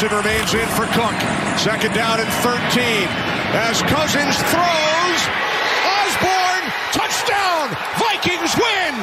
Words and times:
Remains 0.00 0.54
in 0.54 0.66
for 0.70 0.86
Cook. 0.86 1.14
Second 1.58 1.94
down 1.94 2.18
and 2.18 2.28
13. 2.42 3.06
As 3.54 3.82
Cousins 3.82 4.36
throws. 4.50 5.20
Osborne, 5.84 6.66
touchdown! 6.92 7.68
Vikings 7.98 8.56
win! 8.56 8.94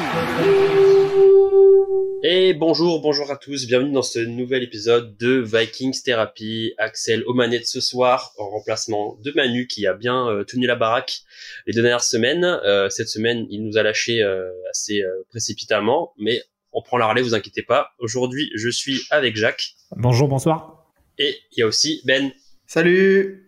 Et 2.22 2.52
bonjour, 2.52 3.00
bonjour 3.00 3.30
à 3.30 3.36
tous, 3.36 3.66
bienvenue 3.66 3.92
dans 3.92 4.02
ce 4.02 4.18
nouvel 4.18 4.62
épisode 4.64 5.16
de 5.16 5.40
Vikings 5.40 6.02
Therapy. 6.04 6.74
Axel 6.76 7.22
aux 7.24 7.34
manettes 7.34 7.68
ce 7.68 7.80
soir, 7.80 8.34
en 8.36 8.50
remplacement 8.50 9.16
de 9.24 9.32
Manu 9.34 9.68
qui 9.68 9.86
a 9.86 9.94
bien 9.94 10.28
euh, 10.28 10.44
tenu 10.44 10.66
la 10.66 10.74
baraque 10.74 11.20
les 11.66 11.72
deux 11.72 11.82
dernières 11.82 12.04
semaines. 12.04 12.44
Euh, 12.44 12.90
cette 12.90 13.08
semaine, 13.08 13.46
il 13.48 13.64
nous 13.64 13.78
a 13.78 13.82
lâché 13.82 14.22
euh, 14.22 14.50
assez 14.68 15.02
précipitamment, 15.30 16.12
mais 16.18 16.42
on 16.72 16.82
prend 16.82 16.98
la 16.98 17.06
relais, 17.06 17.22
vous 17.22 17.34
inquiétez 17.34 17.62
pas. 17.62 17.92
Aujourd'hui, 18.00 18.50
je 18.54 18.68
suis 18.68 19.00
avec 19.10 19.36
Jacques. 19.36 19.76
Bonjour, 19.96 20.28
bonsoir. 20.28 20.79
Et 21.22 21.36
il 21.52 21.60
y 21.60 21.62
a 21.62 21.66
aussi 21.66 22.00
Ben. 22.06 22.32
Salut. 22.66 23.46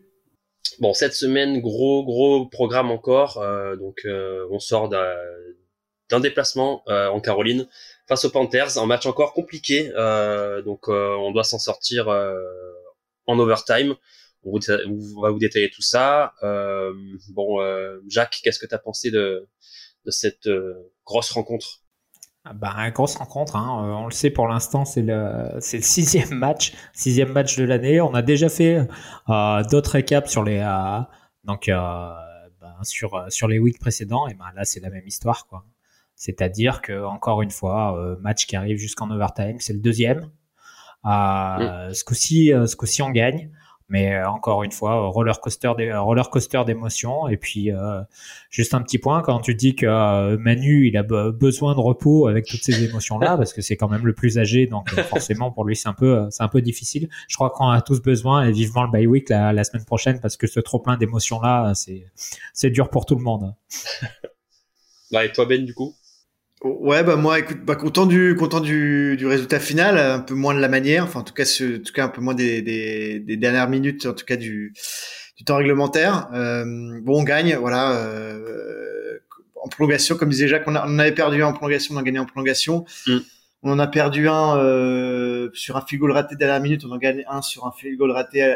Bon, 0.79 0.93
cette 0.93 1.15
semaine, 1.15 1.63
gros, 1.63 2.05
gros 2.05 2.47
programme 2.47 2.91
encore. 2.91 3.43
donc, 3.79 4.07
on 4.07 4.59
sort 4.59 4.91
d'un 4.91 6.21
déplacement 6.21 6.83
en 6.87 7.19
Caroline 7.21 7.67
face 8.07 8.27
aux 8.27 8.31
Panthers, 8.31 8.77
un 8.77 8.85
match 8.85 9.07
encore 9.07 9.33
compliqué. 9.33 9.91
Euh, 9.97 10.61
donc 10.61 10.89
euh, 10.89 11.17
on 11.17 11.31
doit 11.31 11.45
s'en 11.45 11.59
sortir 11.59 12.11
euh, 12.11 12.37
en 13.27 13.39
overtime. 13.39 13.95
On, 14.45 14.59
va 15.23 15.31
vous 15.31 15.39
détailler 15.39 15.71
tout 15.71 15.81
ça. 15.81 16.35
bon, 17.31 17.59
Jacques, 18.07 18.41
qu'est-ce 18.43 18.59
que 18.59 18.67
tu 18.67 18.75
as 18.75 18.79
pensé 18.79 19.11
de, 19.11 19.49
de 20.05 20.11
cette 20.11 20.49
grosse 21.07 21.31
rencontre? 21.31 21.82
Bah, 22.55 22.91
grosse 22.91 23.17
rencontre, 23.17 23.57
hein. 23.57 23.97
on 24.01 24.07
le 24.07 24.13
sait 24.13 24.31
pour 24.31 24.49
l'instant, 24.49 24.85
c'est 24.85 25.03
le, 25.03 25.49
c'est 25.61 25.77
le 25.77 25.83
sixième 25.83 26.35
match, 26.35 26.73
sixième 26.93 27.33
match 27.33 27.57
de 27.57 27.65
l'année. 27.65 28.01
On 28.01 28.15
a 28.15 28.23
déjà 28.23 28.49
fait 28.49 28.87
euh, 29.29 29.63
d'autres 29.65 29.93
récaps 29.93 30.31
sur 30.31 30.43
les, 30.43 30.61
donc 31.45 31.69
euh, 31.69 31.75
bah, 32.61 32.77
sur 32.83 33.27
sur 33.29 33.49
les 33.49 33.59
weeks 33.59 33.79
précédents, 33.79 34.27
et 34.27 34.35
ben 34.35 34.47
là 34.57 34.65
c'est 34.65 34.81
la 34.81 34.91
même 34.91 35.07
histoire 35.07 35.47
quoi. 35.47 35.65
C'est-à-dire 36.23 36.83
que 36.83 37.05
encore 37.05 37.43
une 37.43 37.51
fois, 37.51 37.99
euh, 37.99 38.17
match 38.21 38.47
qui 38.47 38.55
arrive 38.55 38.77
jusqu'en 38.77 39.11
overtime, 39.11 39.57
c'est 39.59 39.73
le 39.73 39.81
deuxième. 39.81 40.31
Euh, 41.05 41.93
Ce 41.93 42.05
coup-ci, 42.05 42.53
euh, 42.53 42.67
ce 42.67 42.77
coup-ci, 42.77 43.03
on 43.03 43.11
gagne. 43.11 43.51
Mais 43.93 44.15
euh, 44.15 44.27
encore 44.27 44.63
une 44.63 44.73
fois, 44.73 45.07
roller 45.09 45.39
coaster, 45.39 45.73
des, 45.77 45.93
roller 45.93 46.31
coaster 46.31 46.63
d'émotions. 46.65 47.29
Et 47.29 47.37
puis, 47.37 47.71
juste 48.51 48.73
un 48.73 48.81
petit 48.81 48.97
point, 48.99 49.21
quand 49.21 49.41
tu 49.41 49.55
dis 49.55 49.77
que 49.77 50.37
Manu, 50.37 50.89
il 50.89 50.97
a 50.97 51.03
besoin 51.03 51.75
de 51.75 51.81
repos 51.81 52.27
avec 52.27 52.47
toutes 52.47 52.63
ces 52.63 52.83
émotions-là, 52.85 53.37
parce 53.37 53.53
que 53.53 53.61
c'est 53.61 53.77
quand 53.77 53.89
même 53.89 54.07
le 54.07 54.15
plus 54.15 54.39
âgé, 54.39 54.67
donc 54.67 54.89
forcément 55.03 55.51
pour 55.51 55.65
lui 55.65 55.77
c'est 55.77 55.89
un 55.89 55.93
peu, 55.93 56.27
c'est 56.31 56.43
un 56.43 56.49
peu 56.49 56.63
difficile. 56.63 57.11
Je 57.29 57.37
crois 57.37 57.51
qu'on 57.51 57.69
a 57.69 57.83
tous 57.83 58.01
besoin 58.01 58.47
et 58.47 58.53
vivement 58.53 58.85
le 58.85 58.91
bye 58.91 59.07
week 59.07 59.29
la, 59.29 59.53
la 59.53 59.65
semaine 59.65 59.85
prochaine, 59.85 60.21
parce 60.21 60.39
que 60.39 60.47
ce 60.47 60.59
trop 60.61 60.79
plein 60.79 60.97
d'émotions-là, 60.97 61.75
c'est, 61.75 62.07
c'est 62.55 62.71
dur 62.71 62.89
pour 62.89 63.05
tout 63.05 63.15
le 63.15 63.23
monde. 63.23 63.55
Ouais, 65.11 65.27
et 65.29 65.33
toi 65.33 65.45
Ben, 65.45 65.65
du 65.65 65.75
coup? 65.75 65.95
Ouais, 66.65 67.03
bah 67.03 67.17
moi, 67.17 67.41
écoute, 67.41 67.59
bah, 67.65 67.75
content 67.75 68.07
du 68.07 68.37
content 68.39 68.61
du, 68.61 69.17
du 69.17 69.27
résultat 69.27 69.59
final, 69.59 69.99
un 69.99 70.21
peu 70.21 70.35
moins 70.35 70.55
de 70.55 70.61
la 70.61 70.69
manière, 70.69 71.05
enfin 71.05 71.21
en 71.21 71.25
tout 71.25 71.35
cas, 71.35 71.45
ce, 71.45 71.79
en 71.79 71.83
tout 71.83 71.93
cas 71.93 72.05
un 72.05 72.09
peu 72.09 72.21
moins 72.21 72.35
des, 72.35 72.63
des, 72.63 73.19
des, 73.19 73.37
dernières 73.37 73.69
minutes, 73.69 74.07
en 74.07 74.13
tout 74.13 74.25
cas 74.25 74.37
du, 74.37 74.73
du 75.37 75.45
temps 75.45 75.57
réglementaire. 75.57 76.29
Euh, 76.35 77.01
bon, 77.03 77.21
on 77.21 77.25
gagne, 77.25 77.57
voilà. 77.57 77.97
Euh, 77.97 79.19
en 79.61 79.69
prolongation, 79.69 80.17
comme 80.17 80.29
disait 80.29 80.47
Jacques, 80.47 80.69
on, 80.69 80.77
on, 80.77 80.99
avait 81.01 81.13
perdu 81.13 81.43
un 81.43 81.49
en 81.49 81.53
prolongation, 81.53 81.97
on 81.97 81.99
a 81.99 82.03
gagné 82.05 82.21
en 82.21 82.27
prolongation. 82.27 82.85
Mm. 83.09 83.19
On 83.65 83.73
en 83.73 83.79
a 83.81 83.89
perdu 83.89 84.29
un 84.29 84.57
euh, 84.57 85.51
sur 85.55 85.77
un 85.77 85.85
field 85.85 86.01
goal 86.01 86.13
raté 86.13 86.37
dernière 86.37 86.61
minute, 86.61 86.85
on 86.85 86.93
en 86.93 86.99
gagne 86.99 87.25
un 87.29 87.43
sur 87.43 87.67
un 87.67 87.73
field 87.73 87.97
goal 87.97 88.11
raté 88.13 88.43
euh, 88.43 88.55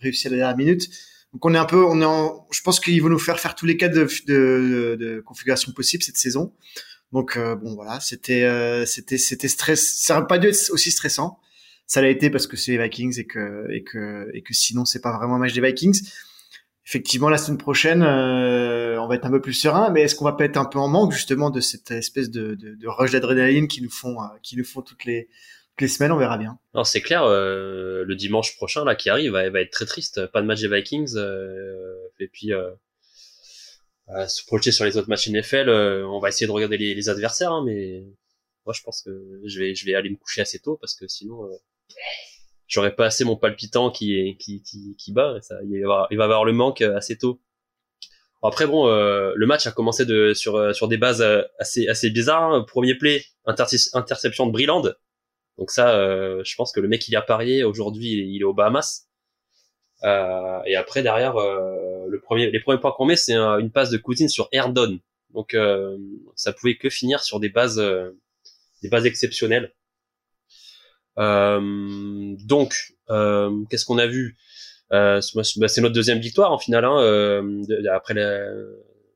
réussi 0.00 0.28
à 0.28 0.30
la 0.30 0.36
dernière 0.36 0.56
minute. 0.56 0.88
Donc 1.32 1.44
on 1.44 1.54
est 1.54 1.58
un 1.58 1.64
peu, 1.64 1.84
on 1.84 2.00
est 2.00 2.04
en, 2.04 2.46
je 2.50 2.60
pense 2.62 2.80
qu'il 2.80 3.00
vont 3.02 3.08
nous 3.08 3.18
faire 3.18 3.38
faire 3.38 3.54
tous 3.54 3.66
les 3.66 3.76
cas 3.76 3.88
de, 3.88 4.08
de, 4.26 4.96
de 4.98 5.20
configuration 5.20 5.72
possible 5.72 6.02
cette 6.02 6.16
saison. 6.16 6.52
Donc 7.12 7.36
euh, 7.36 7.54
bon 7.56 7.74
voilà, 7.74 8.00
c'était 8.00 8.44
euh, 8.44 8.84
c'était 8.84 9.18
c'était 9.18 9.48
stress. 9.48 10.00
Ça 10.00 10.14
n'aurait 10.14 10.26
pas 10.26 10.38
dû 10.38 10.48
être 10.48 10.70
aussi 10.70 10.90
stressant. 10.90 11.38
Ça 11.86 12.02
l'a 12.02 12.08
été 12.08 12.28
parce 12.28 12.46
que 12.46 12.56
c'est 12.56 12.72
les 12.72 12.82
Vikings 12.82 13.18
et 13.18 13.24
que 13.24 13.66
et 13.70 13.82
que 13.82 14.30
et 14.34 14.42
que 14.42 14.52
sinon 14.52 14.84
c'est 14.84 15.00
pas 15.00 15.16
vraiment 15.16 15.36
un 15.36 15.38
match 15.38 15.54
des 15.54 15.62
Vikings. 15.62 16.02
Effectivement, 16.86 17.28
la 17.28 17.36
semaine 17.36 17.58
prochaine, 17.58 18.02
euh, 18.02 18.98
on 18.98 19.08
va 19.08 19.14
être 19.14 19.26
un 19.26 19.30
peu 19.30 19.42
plus 19.42 19.52
serein, 19.52 19.90
mais 19.90 20.02
est-ce 20.02 20.14
qu'on 20.14 20.24
va 20.24 20.32
pas 20.32 20.44
être 20.44 20.56
un 20.56 20.64
peu 20.64 20.78
en 20.78 20.88
manque 20.88 21.12
justement 21.12 21.50
de 21.50 21.60
cette 21.60 21.90
espèce 21.90 22.30
de, 22.30 22.54
de, 22.54 22.74
de 22.74 22.88
rush 22.88 23.10
d'adrénaline 23.10 23.68
qui 23.68 23.82
nous 23.82 23.90
font 23.90 24.16
qui 24.42 24.56
nous 24.56 24.64
font 24.64 24.80
toutes 24.82 25.04
les 25.04 25.28
toutes 25.70 25.82
les 25.82 25.88
semaines? 25.88 26.12
On 26.12 26.18
verra 26.18 26.36
bien. 26.36 26.58
Non, 26.74 26.84
c'est 26.84 27.00
clair. 27.00 27.26
le 27.26 28.14
dimanche 28.14 28.56
prochain 28.56 28.84
là 28.84 28.94
qui 28.94 29.08
arrive, 29.08 29.32
va, 29.32 29.48
va 29.48 29.60
être 29.60 29.70
très 29.70 29.86
triste. 29.86 30.26
Pas 30.26 30.42
de 30.42 30.46
match 30.46 30.60
des 30.60 30.68
Vikings. 30.68 31.16
et 32.20 32.28
puis 32.28 32.52
se 34.28 34.44
projeter 34.46 34.72
sur 34.72 34.84
les 34.84 34.96
autres 34.96 35.08
matchs 35.08 35.28
NFL, 35.28 35.68
euh, 35.68 36.06
on 36.06 36.18
va 36.18 36.28
essayer 36.28 36.46
de 36.46 36.52
regarder 36.52 36.78
les, 36.78 36.94
les 36.94 37.08
adversaires, 37.08 37.52
hein, 37.52 37.62
mais 37.64 38.04
moi 38.64 38.72
je 38.72 38.82
pense 38.82 39.02
que 39.02 39.40
je 39.44 39.58
vais 39.58 39.74
je 39.74 39.84
vais 39.84 39.94
aller 39.94 40.10
me 40.10 40.16
coucher 40.16 40.40
assez 40.40 40.58
tôt 40.58 40.76
parce 40.76 40.94
que 40.94 41.06
sinon 41.08 41.44
euh, 41.44 41.54
j'aurais 42.66 42.94
pas 42.94 43.06
assez 43.06 43.24
mon 43.24 43.36
palpitant 43.36 43.90
qui 43.90 44.36
qui 44.38 44.62
qui, 44.62 44.96
qui 44.96 45.12
bat. 45.12 45.38
Ça, 45.42 45.56
il, 45.64 45.84
va, 45.86 46.06
il 46.10 46.16
va 46.16 46.24
avoir 46.24 46.44
le 46.44 46.52
manque 46.52 46.80
euh, 46.80 46.96
assez 46.96 47.18
tôt. 47.18 47.40
Après 48.42 48.66
bon, 48.66 48.86
le 48.86 49.46
match 49.46 49.66
a 49.66 49.72
commencé 49.72 50.06
de 50.06 50.32
sur 50.32 50.72
sur 50.72 50.86
des 50.86 50.96
bases 50.96 51.24
assez 51.58 51.88
assez 51.88 52.08
bizarres. 52.08 52.52
Hein. 52.52 52.64
Premier 52.68 52.94
play, 52.94 53.24
interception 53.46 54.46
de 54.46 54.52
Brilland. 54.52 54.94
Donc 55.58 55.72
ça, 55.72 55.90
je 56.44 56.54
pense 56.54 56.70
que 56.70 56.78
le 56.78 56.86
mec 56.86 57.08
il 57.08 57.16
a 57.16 57.22
parié. 57.22 57.64
Aujourd'hui, 57.64 58.12
il 58.12 58.40
est 58.40 58.44
aux 58.44 58.54
Bahamas. 58.54 59.07
Et 60.02 60.76
après 60.76 61.02
derrière, 61.02 61.34
le 61.34 62.20
premier, 62.20 62.50
les 62.50 62.60
premiers 62.60 62.80
points 62.80 62.92
qu'on 62.92 63.06
met, 63.06 63.16
c'est 63.16 63.34
une 63.34 63.70
passe 63.70 63.90
de 63.90 63.98
Cousine 63.98 64.28
sur 64.28 64.48
Erdon. 64.52 65.00
Donc 65.34 65.54
euh, 65.54 65.96
ça 66.36 66.52
pouvait 66.52 66.76
que 66.76 66.88
finir 66.88 67.22
sur 67.22 67.40
des 67.40 67.48
bases, 67.48 67.78
euh, 67.78 68.10
des 68.82 68.88
bases 68.88 69.06
exceptionnelles. 69.06 69.72
Euh, 71.18 71.60
donc, 72.44 72.94
qu'est-ce 73.08 73.84
qu'on 73.84 73.98
a 73.98 74.06
vu? 74.06 74.36
Bah, 74.90 75.20
C'est 75.20 75.80
notre 75.80 75.94
deuxième 75.94 76.18
victoire 76.18 76.52
en 76.52 76.58
finale, 76.58 76.84
hein, 76.84 77.64
après 77.92 78.14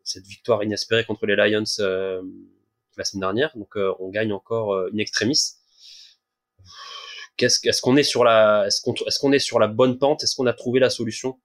cette 0.05 0.27
victoire 0.27 0.63
inespérée 0.65 1.05
contre 1.05 1.27
les 1.27 1.37
Lions 1.37 1.65
la 2.99 3.05
semaine 3.05 3.21
dernière. 3.21 3.57
Donc 3.57 3.77
on 3.77 4.09
gagne 4.11 4.33
encore 4.33 4.89
une 4.89 5.01
extremis. 5.01 5.55
Qu'est-ce, 7.43 7.59
est-ce 7.69 7.83
qu'on 7.83 7.97
est 7.97 8.05
sur 8.05 8.23
la, 8.23 8.69
est-ce 8.69 8.81
qu'on, 8.81 8.95
est-ce 8.95 9.19
qu'on 9.19 9.33
est 9.33 9.41
sur 9.41 9.59
la 9.59 9.67
bonne 9.67 9.99
pente? 9.99 10.23
Est-ce 10.23 10.37
qu'on 10.37 10.47
a 10.47 10.53
trouvé 10.53 10.79
la 10.79 10.91
solution? 10.91 11.41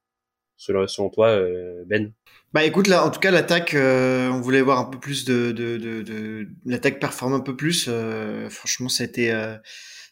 Selon, 0.55 1.09
toi, 1.09 1.29
euh, 1.29 1.83
Ben 1.87 2.13
Bah 2.53 2.63
écoute, 2.65 2.85
là, 2.85 3.03
en 3.03 3.09
tout 3.09 3.19
cas, 3.19 3.31
l'attaque, 3.31 3.73
euh, 3.73 4.29
on 4.29 4.39
voulait 4.39 4.61
voir 4.61 4.77
un 4.77 4.85
peu 4.85 4.99
plus 4.99 5.25
de, 5.25 5.51
de, 5.51 5.77
de, 5.77 6.03
de 6.03 6.47
l'attaque 6.65 6.99
performe 6.99 7.33
un 7.33 7.39
peu 7.39 7.55
plus. 7.55 7.87
Euh, 7.87 8.47
franchement, 8.51 8.89
ça 8.89 9.05
a 9.05 9.07
été, 9.07 9.33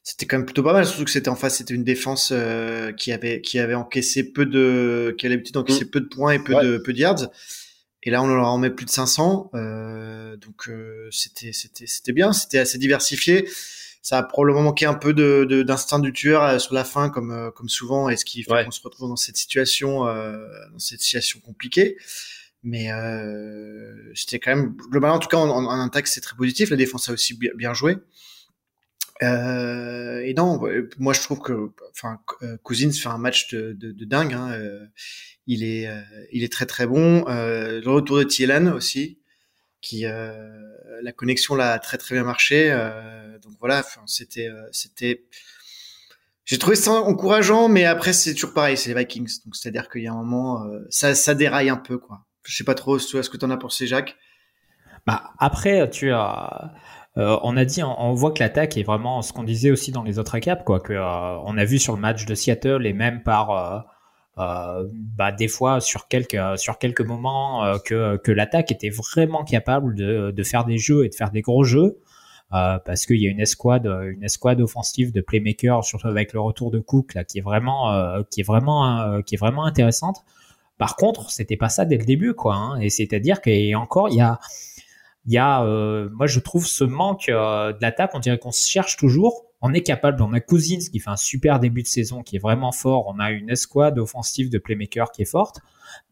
c'était 0.01 0.25
quand 0.25 0.37
même 0.37 0.45
plutôt 0.47 0.63
pas 0.63 0.73
mal, 0.73 0.87
surtout 0.87 1.05
que 1.05 1.11
c'était 1.11 1.29
en 1.29 1.35
face, 1.35 1.57
c'était 1.57 1.75
une 1.75 1.83
défense 1.83 2.33
qui 2.97 3.11
avait 3.11 3.41
qui 3.41 3.59
avait 3.59 3.75
encaissé 3.75 4.31
peu 4.31 4.47
de, 4.47 5.13
qui 5.19 5.27
avait 5.27 5.35
l'habitude 5.35 5.53
d'encaisser 5.53 5.85
mm. 5.85 5.91
peu 5.91 6.01
de 6.01 6.07
points 6.07 6.31
et 6.31 6.39
peu 6.39 6.55
de 6.63 6.79
peu 6.79 6.93
de 6.93 6.97
yards. 6.97 7.29
Et 8.01 8.09
là, 8.09 8.23
on 8.23 8.27
leur 8.27 8.47
en 8.47 8.57
met 8.57 8.71
plus 8.71 8.85
de 8.85 8.91
500, 8.91 9.51
donc 9.53 10.67
c'était 11.11 11.51
c'était 11.53 11.85
c'était 11.85 12.11
bien, 12.11 12.33
c'était 12.33 12.57
assez 12.57 12.79
diversifié 12.79 13.47
ça 14.05 14.19
a 14.19 14.23
probablement 14.23 14.61
manqué 14.61 14.85
un 14.85 14.93
peu 14.93 15.15
de 15.15 15.63
d'instinct 15.63 15.97
du 15.97 16.13
tueur 16.13 16.43
euh, 16.43 16.59
sur 16.59 16.75
la 16.75 16.83
fin, 16.83 17.09
comme 17.09 17.31
euh, 17.31 17.49
comme 17.49 17.69
souvent, 17.69 18.07
et 18.07 18.17
ce 18.17 18.23
qui 18.23 18.43
fait 18.43 18.63
qu'on 18.63 18.69
se 18.69 18.81
retrouve 18.83 19.09
dans 19.09 19.15
cette 19.15 19.35
situation, 19.35 20.05
euh, 20.05 20.45
dans 20.71 20.77
cette 20.77 21.01
situation 21.01 21.39
compliquée. 21.39 21.97
Mais 22.61 22.91
euh, 22.91 23.95
c'était 24.13 24.37
quand 24.37 24.55
même 24.55 24.75
globalement, 24.91 25.15
en 25.15 25.19
tout 25.19 25.27
cas 25.27 25.37
en, 25.37 25.49
en, 25.49 25.85
attaque, 25.87 26.05
c'est 26.05 26.21
très 26.21 26.35
positif. 26.35 26.69
La 26.69 26.77
défense 26.77 27.09
a 27.09 27.13
aussi 27.13 27.35
bien, 27.35 27.49
bien 27.55 27.73
joué. 27.73 27.97
Euh, 29.23 30.21
et 30.23 30.35
non, 30.35 30.61
moi 30.99 31.13
je 31.13 31.21
trouve 31.21 31.39
que, 31.39 31.71
enfin, 31.89 32.19
Cousins 32.61 32.91
fait 32.91 33.09
un 33.09 33.17
match 33.17 33.51
de, 33.51 33.73
de, 33.73 33.91
de 33.91 34.05
dingue. 34.05 34.33
Hein. 34.33 34.55
il 35.47 35.63
est, 35.63 35.89
il 36.31 36.43
est 36.43 36.51
très 36.51 36.67
très 36.67 36.85
bon. 36.85 37.25
le 37.27 37.87
retour 37.87 38.19
de 38.19 38.23
Thielen 38.23 38.67
aussi 38.67 39.17
qui 39.85 40.05
euh, 40.05 40.41
la 41.03 41.11
connexion 41.11 41.55
là 41.55 41.73
a 41.73 41.79
très 41.79 41.97
très 41.97 42.15
bien 42.15 42.23
marché. 42.23 42.71
Euh, 42.71 43.37
donc 43.39 43.53
voilà, 43.59 43.83
c'était 44.07 44.49
euh, 44.49 44.67
c'était 44.71 45.23
j'ai 46.43 46.57
trouvé 46.57 46.75
ça 46.75 46.91
encourageant, 46.91 47.69
mais 47.69 47.85
après 47.85 48.11
c'est 48.11 48.33
toujours 48.33 48.53
pareil, 48.53 48.77
c'est 48.77 48.93
les 48.93 48.99
Vikings. 48.99 49.43
Donc 49.45 49.55
c'est-à-dire 49.55 49.89
qu'il 49.89 50.01
y 50.01 50.07
a 50.07 50.11
un 50.11 50.23
moment, 50.23 50.65
ça, 50.89 51.15
ça 51.15 51.35
déraille 51.35 51.69
un 51.69 51.77
peu 51.77 51.97
quoi. 51.97 52.25
Je 52.43 52.55
sais 52.55 52.63
pas 52.63 52.75
trop, 52.75 52.99
toi, 52.99 53.23
ce 53.23 53.29
que 53.29 53.37
tu 53.37 53.45
en 53.45 53.49
as 53.49 53.57
pensé, 53.57 53.87
Jacques? 53.87 54.15
Bah 55.07 55.31
après, 55.39 55.89
tu 55.89 56.11
as, 56.11 56.73
on 57.15 57.57
a 57.57 57.65
dit, 57.65 57.81
on, 57.81 58.13
voit 58.13 58.31
que 58.31 58.39
l'attaque 58.39 58.77
est 58.77 58.83
vraiment 58.83 59.23
ce 59.23 59.33
qu'on 59.33 59.43
disait 59.43 59.71
aussi 59.71 59.91
dans 59.91 60.03
les 60.03 60.19
autres 60.19 60.33
récaps, 60.33 60.63
quoi. 60.63 60.79
Que 60.79 60.93
on 60.93 61.57
a 61.57 61.65
vu 61.65 61.79
sur 61.79 61.95
le 61.95 62.01
match 62.01 62.25
de 62.25 62.35
Seattle 62.35 62.85
et 62.85 62.93
même 62.93 63.23
par 63.23 63.87
bah, 64.37 65.31
des 65.31 65.47
fois 65.47 65.79
sur 65.79 66.07
quelques 66.07 66.37
sur 66.57 66.77
quelques 66.77 67.01
moments 67.01 67.63
euh, 67.65 67.77
que, 67.77 68.17
que 68.17 68.31
l'attaque 68.31 68.71
était 68.71 68.89
vraiment 68.89 69.43
capable 69.45 69.95
de, 69.95 70.31
de 70.31 70.43
faire 70.43 70.65
des 70.65 70.77
jeux 70.77 71.05
et 71.05 71.09
de 71.09 71.15
faire 71.15 71.31
des 71.31 71.41
gros 71.41 71.63
jeux. 71.63 71.99
euh, 72.53 72.77
parce 72.85 73.05
qu'il 73.05 73.21
y 73.21 73.27
a 73.27 73.31
une 73.31 73.39
escouade, 73.39 73.85
une 73.87 74.23
escouade 74.23 74.61
offensive 74.61 75.11
de 75.11 75.21
playmakers, 75.21 75.83
surtout 75.83 76.07
avec 76.07 76.33
le 76.33 76.39
retour 76.39 76.71
de 76.71 76.79
Cook 76.79 77.13
là, 77.13 77.23
qui 77.23 77.39
est 77.39 77.41
vraiment, 77.41 77.91
euh, 77.91 78.21
qui 78.29 78.41
est 78.41 78.43
vraiment, 78.43 79.01
euh, 79.01 79.21
qui 79.21 79.35
est 79.35 79.37
vraiment 79.37 79.65
intéressante. 79.65 80.23
Par 80.77 80.95
contre, 80.95 81.31
c'était 81.31 81.57
pas 81.57 81.69
ça 81.69 81.85
dès 81.85 81.97
le 81.97 82.05
début, 82.05 82.33
quoi. 82.33 82.55
Hein, 82.55 82.79
et 82.81 82.89
c'est-à-dire 82.89 83.41
qu'il 83.41 83.75
encore, 83.75 84.09
il 84.09 84.15
y 84.17 84.21
a, 84.21 84.39
il 85.25 85.33
y 85.33 85.37
a, 85.37 85.63
moi 86.11 86.27
je 86.27 86.39
trouve 86.39 86.67
ce 86.67 86.83
manque 86.83 87.27
de 87.27 87.81
l'attaque. 87.81 88.11
On 88.13 88.19
dirait 88.19 88.37
qu'on 88.37 88.51
se 88.51 88.67
cherche 88.69 88.97
toujours. 88.97 89.45
On 89.67 89.73
est 89.73 89.81
capable. 89.81 90.21
On 90.21 90.31
a 90.33 90.39
Cousins 90.39 90.77
qui 90.91 90.99
fait 90.99 91.09
un 91.09 91.15
super 91.15 91.59
début 91.59 91.81
de 91.81 91.87
saison, 91.87 92.21
qui 92.21 92.35
est 92.35 92.39
vraiment 92.39 92.71
fort. 92.71 93.07
On 93.07 93.17
a 93.17 93.31
une 93.31 93.49
escouade 93.49 93.97
offensive 93.97 94.51
de 94.51 94.59
playmakers 94.59 95.11
qui 95.11 95.23
est 95.23 95.29
forte, 95.31 95.59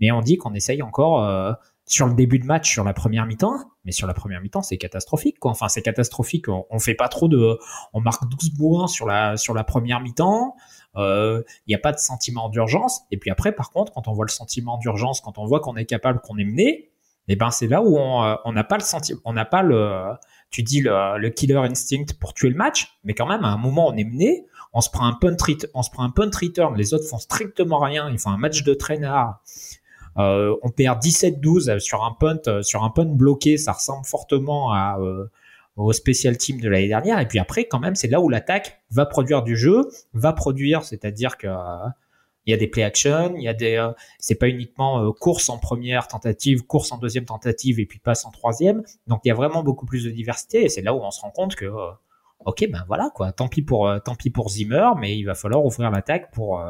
mais 0.01 0.09
on 0.11 0.21
dit 0.21 0.37
qu'on 0.37 0.55
essaye 0.55 0.81
encore 0.81 1.57
sur 1.85 2.07
le 2.07 2.15
début 2.15 2.39
de 2.39 2.45
match, 2.45 2.71
sur 2.71 2.83
la 2.83 2.93
première 2.93 3.27
mi-temps, 3.27 3.57
mais 3.85 3.91
sur 3.91 4.07
la 4.07 4.15
première 4.15 4.41
mi-temps, 4.41 4.63
c'est 4.63 4.77
catastrophique. 4.77 5.37
Enfin, 5.41 5.67
c'est 5.67 5.83
catastrophique. 5.83 6.45
On, 6.47 6.79
fait 6.79 6.95
pas 6.95 7.09
trop 7.09 7.27
de, 7.27 7.59
on 7.93 8.01
marque 8.01 8.27
12 8.27 8.55
points 8.57 8.87
sur 8.87 9.05
la, 9.05 9.37
sur 9.37 9.53
la 9.53 9.63
première 9.63 9.99
mi-temps. 9.99 10.55
Il 10.95 11.01
euh, 11.01 11.43
n'y 11.67 11.75
a 11.75 11.79
pas 11.79 11.91
de 11.91 11.99
sentiment 11.99 12.49
d'urgence. 12.49 13.01
Et 13.11 13.17
puis 13.17 13.29
après, 13.29 13.51
par 13.51 13.69
contre, 13.69 13.91
quand 13.93 14.07
on 14.07 14.13
voit 14.13 14.25
le 14.25 14.31
sentiment 14.31 14.77
d'urgence, 14.77 15.21
quand 15.21 15.37
on 15.37 15.45
voit 15.45 15.59
qu'on 15.59 15.75
est 15.75 15.85
capable, 15.85 16.21
qu'on 16.21 16.37
est 16.37 16.45
mené, 16.45 16.89
eh 17.27 17.35
ben, 17.35 17.51
c'est 17.51 17.67
là 17.67 17.81
où 17.81 17.97
on 17.97 18.23
euh, 18.23 18.51
n'a 18.51 18.63
pas 18.63 18.77
le 18.77 18.83
sentiment, 18.83 19.19
on 19.25 19.33
n'a 19.33 19.45
pas 19.45 19.61
le, 19.61 20.13
tu 20.53 20.61
dis 20.61 20.81
le, 20.81 21.17
le, 21.17 21.29
killer 21.29 21.57
instinct 21.57 22.05
pour 22.19 22.35
tuer 22.35 22.49
le 22.49 22.55
match, 22.55 22.99
mais 23.03 23.15
quand 23.15 23.25
même, 23.25 23.43
à 23.43 23.47
un 23.47 23.57
moment, 23.57 23.87
on 23.87 23.97
est 23.97 24.03
mené, 24.03 24.45
on 24.71 24.81
se 24.81 24.89
prend 24.91 25.07
un 25.07 25.13
punt, 25.13 25.35
on 25.73 25.81
se 25.81 25.89
prend 25.89 26.03
un 26.03 26.11
punt 26.11 26.29
return, 26.39 26.77
les 26.77 26.93
autres 26.93 27.07
font 27.07 27.17
strictement 27.17 27.79
rien, 27.79 28.09
ils 28.11 28.19
font 28.19 28.29
un 28.29 28.37
match 28.37 28.63
de 28.63 28.75
traînard. 28.75 29.41
Euh, 30.19 30.55
on 30.61 30.69
perd 30.69 31.01
17-12 31.01 31.79
sur 31.79 32.03
un 32.03 32.15
punt, 32.19 32.37
euh, 32.45 32.61
sur 32.61 32.83
un 32.83 32.91
punt 32.91 33.05
bloqué, 33.05 33.57
ça 33.57 33.71
ressemble 33.71 34.05
fortement 34.05 34.75
euh, 34.99 35.25
au 35.75 35.91
special 35.91 36.37
team 36.37 36.61
de 36.61 36.69
l'année 36.69 36.87
dernière. 36.87 37.19
Et 37.19 37.27
puis 37.27 37.39
après, 37.39 37.65
quand 37.65 37.79
même, 37.79 37.95
c'est 37.95 38.07
là 38.07 38.21
où 38.21 38.29
l'attaque 38.29 38.79
va 38.91 39.07
produire 39.07 39.41
du 39.41 39.57
jeu, 39.57 39.89
va 40.13 40.33
produire, 40.33 40.83
c'est-à-dire 40.83 41.37
que 41.37 41.47
il 42.45 42.51
y 42.51 42.53
a 42.53 42.57
des 42.57 42.67
play 42.67 42.83
action, 42.83 43.33
il 43.35 43.43
y 43.43 43.47
a 43.47 43.53
des, 43.53 43.89
c'est 44.19 44.35
pas 44.35 44.49
uniquement 44.49 45.11
course 45.13 45.49
en 45.49 45.57
première 45.57 46.07
tentative, 46.07 46.65
course 46.65 46.91
en 46.91 46.97
deuxième 46.97 47.25
tentative 47.25 47.79
et 47.79 47.85
puis 47.85 47.99
passe 47.99 48.25
en 48.25 48.31
troisième. 48.31 48.83
Donc 49.07 49.21
il 49.23 49.29
y 49.29 49.31
a 49.31 49.35
vraiment 49.35 49.63
beaucoup 49.63 49.85
plus 49.85 50.03
de 50.03 50.09
diversité 50.09 50.65
et 50.65 50.69
c'est 50.69 50.81
là 50.81 50.93
où 50.93 51.01
on 51.01 51.11
se 51.11 51.21
rend 51.21 51.31
compte 51.31 51.55
que, 51.55 51.71
ok, 52.39 52.67
ben 52.69 52.83
voilà 52.87 53.09
quoi, 53.15 53.31
tant 53.31 53.47
pis 53.47 53.61
pour, 53.61 53.89
tant 54.03 54.15
pis 54.15 54.29
pour 54.29 54.49
Zimmer, 54.49 54.89
mais 54.99 55.17
il 55.17 55.23
va 55.23 55.35
falloir 55.35 55.65
ouvrir 55.65 55.89
l'attaque 55.89 56.31
pour 56.33 56.61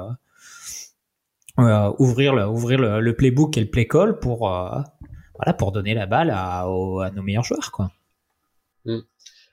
euh, 1.60 1.92
ouvrir 2.00 2.34
le, 2.34 2.48
ouvrir 2.48 2.80
le, 2.80 3.16
playbook 3.16 3.58
et 3.58 3.62
le 3.62 3.70
play 3.70 3.88
call 3.88 4.18
pour 4.18 4.52
euh, 4.52 4.82
voilà 5.36 5.54
pour 5.54 5.72
donner 5.72 5.94
la 5.94 6.08
balle 6.08 6.32
à, 6.32 6.62
à 6.62 7.12
nos 7.12 7.22
meilleurs 7.22 7.44
joueurs 7.44 7.72
quoi. 7.72 7.92
Mm. 8.86 9.02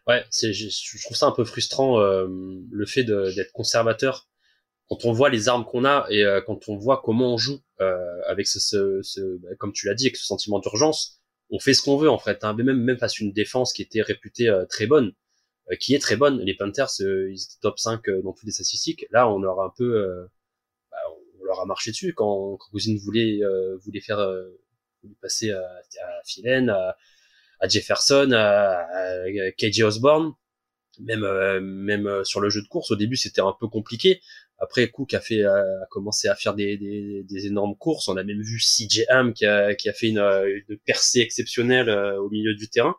Ouais, 0.06 0.24
c'est 0.30 0.54
je, 0.54 1.04
trouve 1.04 1.16
ça 1.16 1.26
un 1.26 1.32
peu 1.32 1.44
frustrant 1.44 2.00
euh, 2.00 2.26
le 2.70 2.86
fait 2.86 3.04
d'être 3.04 3.52
conservateur 3.52 4.28
quand 4.90 5.04
on 5.04 5.12
voit 5.12 5.30
les 5.30 5.48
armes 5.48 5.64
qu'on 5.64 5.84
a 5.84 6.06
et 6.10 6.24
quand 6.46 6.68
on 6.68 6.76
voit 6.76 7.00
comment 7.02 7.34
on 7.34 7.38
joue 7.38 7.60
avec 8.26 8.46
ce, 8.46 8.60
ce, 8.60 9.00
ce 9.02 9.38
bah, 9.38 9.48
comme 9.58 9.72
tu 9.72 9.86
l'as 9.86 9.94
dit 9.94 10.06
avec 10.06 10.16
ce 10.16 10.26
sentiment 10.26 10.58
d'urgence, 10.58 11.22
on 11.50 11.58
fait 11.58 11.74
ce 11.74 11.82
qu'on 11.82 11.96
veut 11.96 12.10
en 12.10 12.18
fait. 12.18 12.44
Hein, 12.44 12.54
même 12.54 12.76
même 12.82 12.98
face 12.98 13.14
à 13.20 13.24
une 13.24 13.32
défense 13.32 13.72
qui 13.72 13.82
était 13.82 14.02
réputée 14.02 14.52
très 14.68 14.86
bonne, 14.86 15.12
qui 15.80 15.94
est 15.94 16.00
très 16.00 16.16
bonne. 16.16 16.40
Les 16.40 16.54
Panthers 16.54 16.90
ils 16.98 17.34
étaient 17.34 17.60
top 17.62 17.78
5 17.78 18.02
dans 18.24 18.32
toutes 18.32 18.44
les 18.44 18.52
statistiques. 18.52 19.06
Là, 19.10 19.28
on 19.28 19.42
aura 19.44 19.64
un 19.64 19.72
peu 19.76 20.28
leur 21.50 21.60
a 21.60 21.66
marché 21.66 21.90
dessus 21.90 22.14
quand, 22.14 22.56
quand 22.56 22.70
Cousine 22.70 22.98
voulait 22.98 23.42
euh, 23.42 23.76
voulait 23.84 24.00
faire 24.00 24.18
euh, 24.18 24.58
passer 25.20 25.50
à, 25.50 25.60
à 25.60 26.22
Philen, 26.24 26.70
à, 26.70 26.96
à, 27.60 27.68
Jefferson, 27.68 28.30
à, 28.32 28.86
à 28.92 29.52
KJ 29.58 29.82
Osborne, 29.82 30.32
même 31.00 31.24
euh, 31.24 31.60
même 31.60 32.24
sur 32.24 32.40
le 32.40 32.50
jeu 32.50 32.62
de 32.62 32.68
course 32.68 32.90
au 32.90 32.96
début 32.96 33.16
c'était 33.16 33.40
un 33.40 33.54
peu 33.58 33.68
compliqué. 33.68 34.20
Après 34.60 34.90
Cook 34.90 35.14
a 35.14 35.20
fait 35.20 35.42
a 35.42 35.64
commencé 35.90 36.28
à 36.28 36.34
faire 36.34 36.54
des, 36.54 36.76
des, 36.76 37.24
des, 37.24 37.46
énormes 37.46 37.76
courses. 37.76 38.08
On 38.08 38.16
a 38.16 38.24
même 38.24 38.42
vu 38.42 38.58
CJ 38.58 39.04
Ham 39.08 39.32
qui 39.32 39.46
a, 39.46 39.74
qui 39.74 39.88
a 39.88 39.92
fait 39.92 40.08
une, 40.08 40.18
une 40.18 40.78
percée 40.78 41.20
exceptionnelle 41.20 41.90
au 41.90 42.28
milieu 42.30 42.54
du 42.54 42.68
terrain 42.68 42.96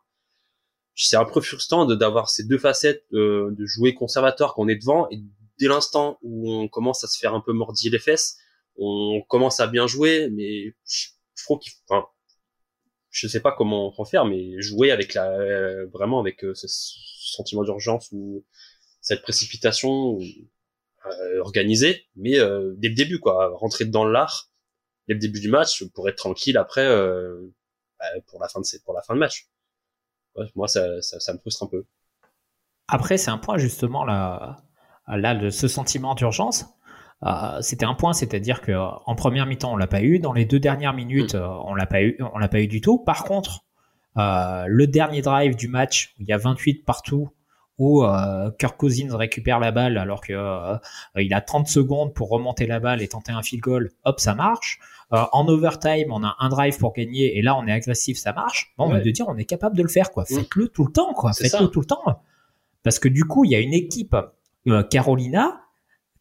c'est 0.96 1.18
un 1.18 1.26
peu 1.26 1.42
frustrant 1.42 1.86
d'avoir 1.86 2.30
ces 2.30 2.44
deux 2.44 2.58
facettes 2.58 3.04
de 3.12 3.66
jouer 3.66 3.94
conservateur 3.94 4.54
qu'on 4.54 4.68
est 4.68 4.76
devant 4.76 5.08
et 5.10 5.20
dès 5.60 5.68
l'instant 5.68 6.18
où 6.22 6.52
on 6.52 6.68
commence 6.68 7.04
à 7.04 7.08
se 7.08 7.18
faire 7.18 7.34
un 7.34 7.42
peu 7.42 7.54
mordiller 7.54 7.92
les 7.92 8.00
fesses, 8.00 8.38
on 8.78 9.22
commence 9.28 9.60
à 9.60 9.68
bien 9.68 9.88
jouer, 9.88 10.30
mais 10.32 10.74
je, 10.88 11.08
trouve 11.44 11.60
qu'il, 11.60 11.74
enfin, 11.88 12.06
je 13.10 13.28
sais 13.28 13.42
pas 13.42 13.52
comment 13.52 13.94
en 13.96 14.06
faire, 14.06 14.26
mais 14.26 14.60
jouer 14.62 14.92
avec 14.92 15.14
la, 15.14 15.86
vraiment 15.88 16.20
avec 16.20 16.44
euh, 16.44 16.54
ce 16.56 16.68
sentiment 16.68 17.64
d'urgence 17.64 18.10
ou 18.12 18.46
cette 19.02 19.22
précipitation 19.22 20.20
euh, 20.20 20.24
organisée, 21.40 22.06
mais 22.16 22.40
euh, 22.40 22.74
dès 22.78 22.90
le 22.90 22.96
début, 22.96 23.20
quoi, 23.20 23.52
rentrer 23.56 23.86
dans 23.86 24.06
l'art 24.06 24.50
dès 25.08 25.16
le 25.16 25.20
début 25.20 25.40
du 25.40 25.50
match 25.50 25.84
pour 25.94 26.08
être 26.08 26.18
tranquille 26.18 26.58
après 26.58 26.88
bah, 26.88 28.06
pour 28.28 28.40
la 28.40 28.48
fin 28.48 28.60
de 28.60 28.66
pour 28.84 28.94
la 28.94 29.02
fin 29.02 29.16
de 29.16 29.20
match. 29.20 29.48
moi, 30.56 30.68
ça, 30.68 31.02
ça, 31.02 31.20
ça 31.20 31.34
me 31.34 31.40
frustre 31.40 31.64
un 31.64 31.68
peu. 31.68 31.86
Après, 32.88 33.18
c'est 33.18 33.32
un 33.32 33.38
point 33.38 33.58
justement 33.58 34.06
là 34.06 34.64
là, 35.08 35.36
de 35.36 35.50
ce 35.50 35.68
sentiment 35.68 36.16
d'urgence, 36.16 36.66
euh, 37.24 37.62
c'était 37.62 37.86
un 37.86 37.94
point, 37.94 38.14
c'est-à-dire 38.14 38.62
que 38.62 38.72
en 38.72 39.16
première 39.16 39.46
mi-temps 39.46 39.74
on 39.74 39.78
l'a 39.78 39.88
pas 39.88 40.02
eu, 40.02 40.20
dans 40.20 40.34
les 40.34 40.46
deux 40.46 40.60
dernières 40.60 40.94
minutes 40.94 41.36
mm. 41.36 41.40
euh, 41.40 41.50
on 41.66 41.76
l'a 41.76 41.86
pas 41.86 42.02
eu, 42.02 42.18
on 42.34 42.38
l'a 42.38 42.48
pas 42.48 42.62
eu 42.62 42.68
du 42.68 42.82
tout. 42.82 42.98
Par 42.98 43.24
contre, 43.24 43.66
euh, 44.18 44.66
le 44.68 44.88
dernier 44.88 45.22
drive 45.22 45.56
du 45.56 45.68
match, 45.68 46.16
où 46.20 46.24
il 46.24 46.28
y 46.28 46.34
a 46.34 46.38
28 46.38 46.84
partout, 46.86 47.30
où 47.78 48.04
Kirk 48.60 48.78
Cousins 48.78 49.16
récupère 49.16 49.60
la 49.60 49.72
balle 49.72 49.98
alors 49.98 50.22
que 50.22 50.78
il 51.16 51.34
a 51.34 51.42
30 51.42 51.68
secondes 51.68 52.14
pour 52.14 52.30
remonter 52.30 52.68
la 52.68 52.80
balle 52.80 53.02
et 53.02 53.08
tenter 53.08 53.32
un 53.32 53.42
field 53.42 53.64
goal, 53.64 53.92
hop 54.04 54.20
ça 54.20 54.36
marche. 54.36 54.80
en 55.10 55.48
overtime, 55.48 56.12
on 56.12 56.24
a 56.24 56.36
un 56.40 56.50
drive 56.50 56.78
pour 56.78 56.94
gagner 56.94 57.38
et 57.38 57.42
là 57.42 57.58
on 57.58 57.66
est 57.66 57.72
agressif, 57.72 58.20
ça 58.20 58.34
marche. 58.34 58.74
Bon, 58.78 58.86
on 58.86 58.90
va 58.90 59.00
de 59.00 59.10
dire 59.10 59.26
on 59.28 59.38
est 59.38 59.46
capable 59.46 59.76
de 59.76 59.82
le 59.82 59.90
faire 59.90 60.12
quoi. 60.12 60.24
Mm. 60.30 60.36
Faites-le 60.36 60.68
tout 60.68 60.86
le 60.86 60.92
temps 60.92 61.14
quoi. 61.14 61.34
Faites-le 61.34 61.68
tout 61.70 61.80
le 61.80 61.88
temps. 61.88 62.04
Parce 62.84 63.00
que 63.00 63.08
du 63.08 63.26
coup, 63.26 63.46
il 63.46 63.52
y 63.52 63.56
a 63.56 63.60
une 63.60 63.74
équipe 63.74 64.16
euh, 64.68 64.84
Carolina, 64.84 65.62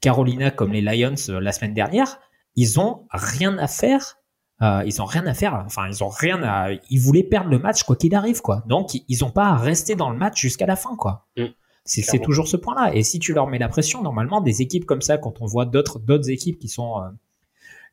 Carolina 0.00 0.50
comme 0.50 0.72
les 0.72 0.80
Lions 0.80 1.14
euh, 1.28 1.40
la 1.40 1.52
semaine 1.52 1.74
dernière, 1.74 2.20
ils 2.56 2.80
ont 2.80 3.06
rien 3.10 3.58
à 3.58 3.66
faire. 3.66 4.18
Euh, 4.62 4.82
ils 4.84 5.00
ont 5.00 5.06
rien 5.06 5.26
à 5.26 5.34
faire. 5.34 5.62
Enfin, 5.66 5.88
ils 5.88 6.04
ont 6.04 6.08
rien 6.08 6.42
à. 6.42 6.70
Ils 6.90 7.00
voulaient 7.00 7.22
perdre 7.22 7.50
le 7.50 7.58
match 7.58 7.82
quoi 7.82 7.96
qu'il 7.96 8.14
arrive 8.14 8.42
quoi. 8.42 8.62
Donc 8.66 8.90
ils 9.08 9.24
ont 9.24 9.30
pas 9.30 9.46
à 9.46 9.56
rester 9.56 9.94
dans 9.94 10.10
le 10.10 10.18
match 10.18 10.40
jusqu'à 10.40 10.66
la 10.66 10.76
fin 10.76 10.96
quoi. 10.96 11.26
Mm. 11.36 11.46
c'est 11.84 12.20
toujours 12.20 12.46
ce 12.46 12.56
point-là. 12.56 12.94
Et 12.94 13.02
si 13.02 13.18
tu 13.18 13.32
leur 13.32 13.46
mets 13.46 13.58
la 13.58 13.68
pression, 13.68 14.02
normalement, 14.02 14.40
des 14.40 14.60
équipes 14.60 14.84
comme 14.84 15.02
ça, 15.02 15.16
quand 15.18 15.40
on 15.40 15.46
voit 15.46 15.64
d'autres 15.64 15.98
d'autres 15.98 16.30
équipes 16.30 16.58
qui 16.58 16.68
sont 16.68 17.00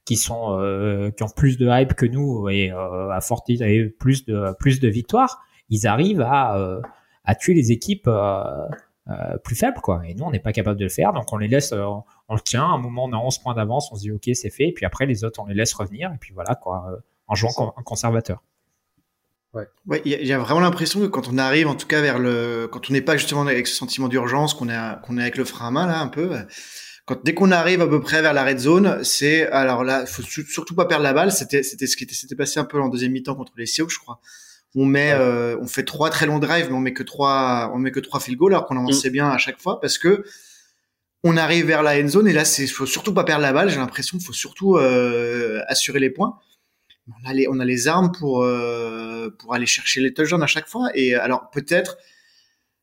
qui 0.04 0.18
sont 0.18 1.12
qui 1.16 1.24
ont 1.24 1.30
plus 1.30 1.58
de 1.58 1.68
hype 1.70 1.94
que 1.94 2.06
nous 2.06 2.50
et 2.50 2.72
à 2.72 3.22
forte 3.22 3.50
et 3.50 3.86
plus 3.86 4.26
de 4.26 4.54
plus 4.60 4.80
de 4.82 4.90
victoires, 4.90 5.42
ils 5.70 5.88
arrivent 5.88 6.22
à 6.22 6.82
à 7.24 7.36
tuer 7.36 7.54
les 7.54 7.72
équipes 7.72 8.10
euh, 9.10 9.38
plus 9.38 9.56
faible 9.56 9.80
quoi. 9.82 10.02
Et 10.06 10.14
nous, 10.14 10.26
on 10.26 10.32
n'est 10.32 10.40
pas 10.40 10.52
capable 10.52 10.78
de 10.78 10.84
le 10.84 10.90
faire, 10.90 11.14
donc 11.14 11.32
on 11.32 11.38
les 11.38 11.48
laisse, 11.48 11.72
euh, 11.72 11.86
on 12.28 12.36
le 12.36 12.42
tient. 12.42 12.64
À 12.64 12.74
un 12.74 12.78
moment, 12.78 13.06
on 13.06 13.14
a 13.14 13.18
11 13.18 13.38
points 13.40 13.54
d'avance, 13.54 13.90
on 13.92 13.96
se 13.96 14.02
dit 14.02 14.12
ok, 14.12 14.30
c'est 14.34 14.50
fait. 14.50 14.70
Et 14.70 14.74
puis 14.74 14.86
après, 14.86 15.06
les 15.06 15.24
autres, 15.24 15.40
on 15.42 15.46
les 15.46 15.54
laisse 15.54 15.74
revenir. 15.74 16.12
Et 16.14 16.18
puis 16.18 16.34
voilà 16.34 16.56
quoi, 16.56 16.88
euh, 16.92 16.98
en 17.28 17.36
jouant 17.36 17.52
en 17.58 17.84
conservateur. 17.84 18.44
Ouais, 19.88 20.02
il 20.06 20.12
y, 20.12 20.34
a 20.34 20.38
vraiment 20.38 20.60
l'impression 20.60 21.00
que 21.00 21.08
quand 21.08 21.30
on 21.30 21.38
arrive, 21.40 21.68
en 21.68 21.74
tout 21.74 21.88
cas 21.88 22.00
vers 22.00 22.20
le, 22.20 22.68
quand 22.72 22.92
on 22.92 22.94
n'est 22.94 23.02
pas 23.02 23.18
justement 23.18 23.42
avec 23.42 23.66
ce 23.66 23.74
sentiment 23.74 24.08
d'urgence, 24.08 24.54
qu'on 24.54 24.70
est, 24.70 25.02
qu'on 25.04 25.18
est 25.18 25.22
avec 25.22 25.38
le 25.38 25.46
frein 25.46 25.70
à 25.70 25.72
main 25.72 25.88
là 25.88 26.00
un 26.00 26.10
peu. 26.10 26.38
Quand 27.06 27.24
dès 27.24 27.34
qu'on 27.34 27.50
arrive 27.52 27.82
à 27.82 27.88
peu 27.88 28.00
près 28.00 28.22
vers 28.22 28.34
la 28.34 28.44
red 28.44 28.60
zone, 28.60 29.04
c'est 29.04 29.48
alors 29.48 29.84
là, 29.84 30.06
faut 30.06 30.22
surtout 30.22 30.76
pas 30.76 30.86
perdre 30.86 31.04
la 31.04 31.14
balle. 31.14 31.32
C'était, 31.32 31.64
c'était 31.64 31.88
ce 31.88 31.98
qui 31.98 32.06
s'était 32.14 32.36
passé 32.36 32.60
un 32.60 32.66
peu 32.66 32.80
en 32.80 32.90
deuxième 32.90 33.14
mi-temps 33.14 33.34
contre 33.34 33.54
les 33.58 33.66
Seahawks, 33.66 33.90
je 33.90 34.00
crois 34.00 34.20
on 34.78 34.86
met, 34.86 35.12
euh, 35.12 35.58
on 35.60 35.66
fait 35.66 35.84
trois 35.84 36.12
très 36.12 36.28
longs 36.28 36.38
drives, 36.38 36.68
mais 36.70 36.76
on 36.76 36.80
met 36.80 36.94
que 36.94 37.02
trois, 37.02 37.72
on 37.74 37.80
met 37.80 37.92
que 37.92 38.00
trois 38.00 38.20
field 38.20 38.38
goals, 38.38 38.54
alors 38.54 38.68
qu'on 38.68 38.78
avançait 38.78 39.10
mm. 39.10 39.14
bien 39.14 39.30
à 39.30 39.40
chaque 39.40 39.60
fois, 39.60 39.82
parce 39.82 39.98
que 39.98 40.24
on 41.24 41.36
arrive 41.36 41.66
vers 41.66 41.82
la 41.82 42.00
end 42.00 42.08
zone 42.08 42.28
et 42.28 42.34
là, 42.34 42.46
c'est 42.46 42.68
faut 42.68 42.86
surtout 42.86 43.12
pas 43.12 43.24
perdre 43.24 43.42
la 43.42 43.54
balle. 43.54 43.70
J'ai 43.70 43.78
l'impression 43.78 44.20
qu'il 44.20 44.28
faut 44.28 44.34
surtout 44.34 44.78
euh, 44.78 45.62
assurer 45.68 46.00
les 46.00 46.12
points. 46.12 46.38
On 47.08 47.28
a 47.28 47.34
les, 47.34 47.48
on 47.50 47.60
a 47.60 47.66
les 47.66 47.88
armes 47.88 48.12
pour 48.12 48.44
euh, 48.44 49.36
pour 49.40 49.56
aller 49.56 49.66
chercher 49.66 50.00
les 50.00 50.14
touchdowns 50.14 50.44
à 50.44 50.48
chaque 50.48 50.68
fois. 50.68 50.90
Et 50.94 51.16
alors 51.16 51.50
peut-être, 51.50 51.98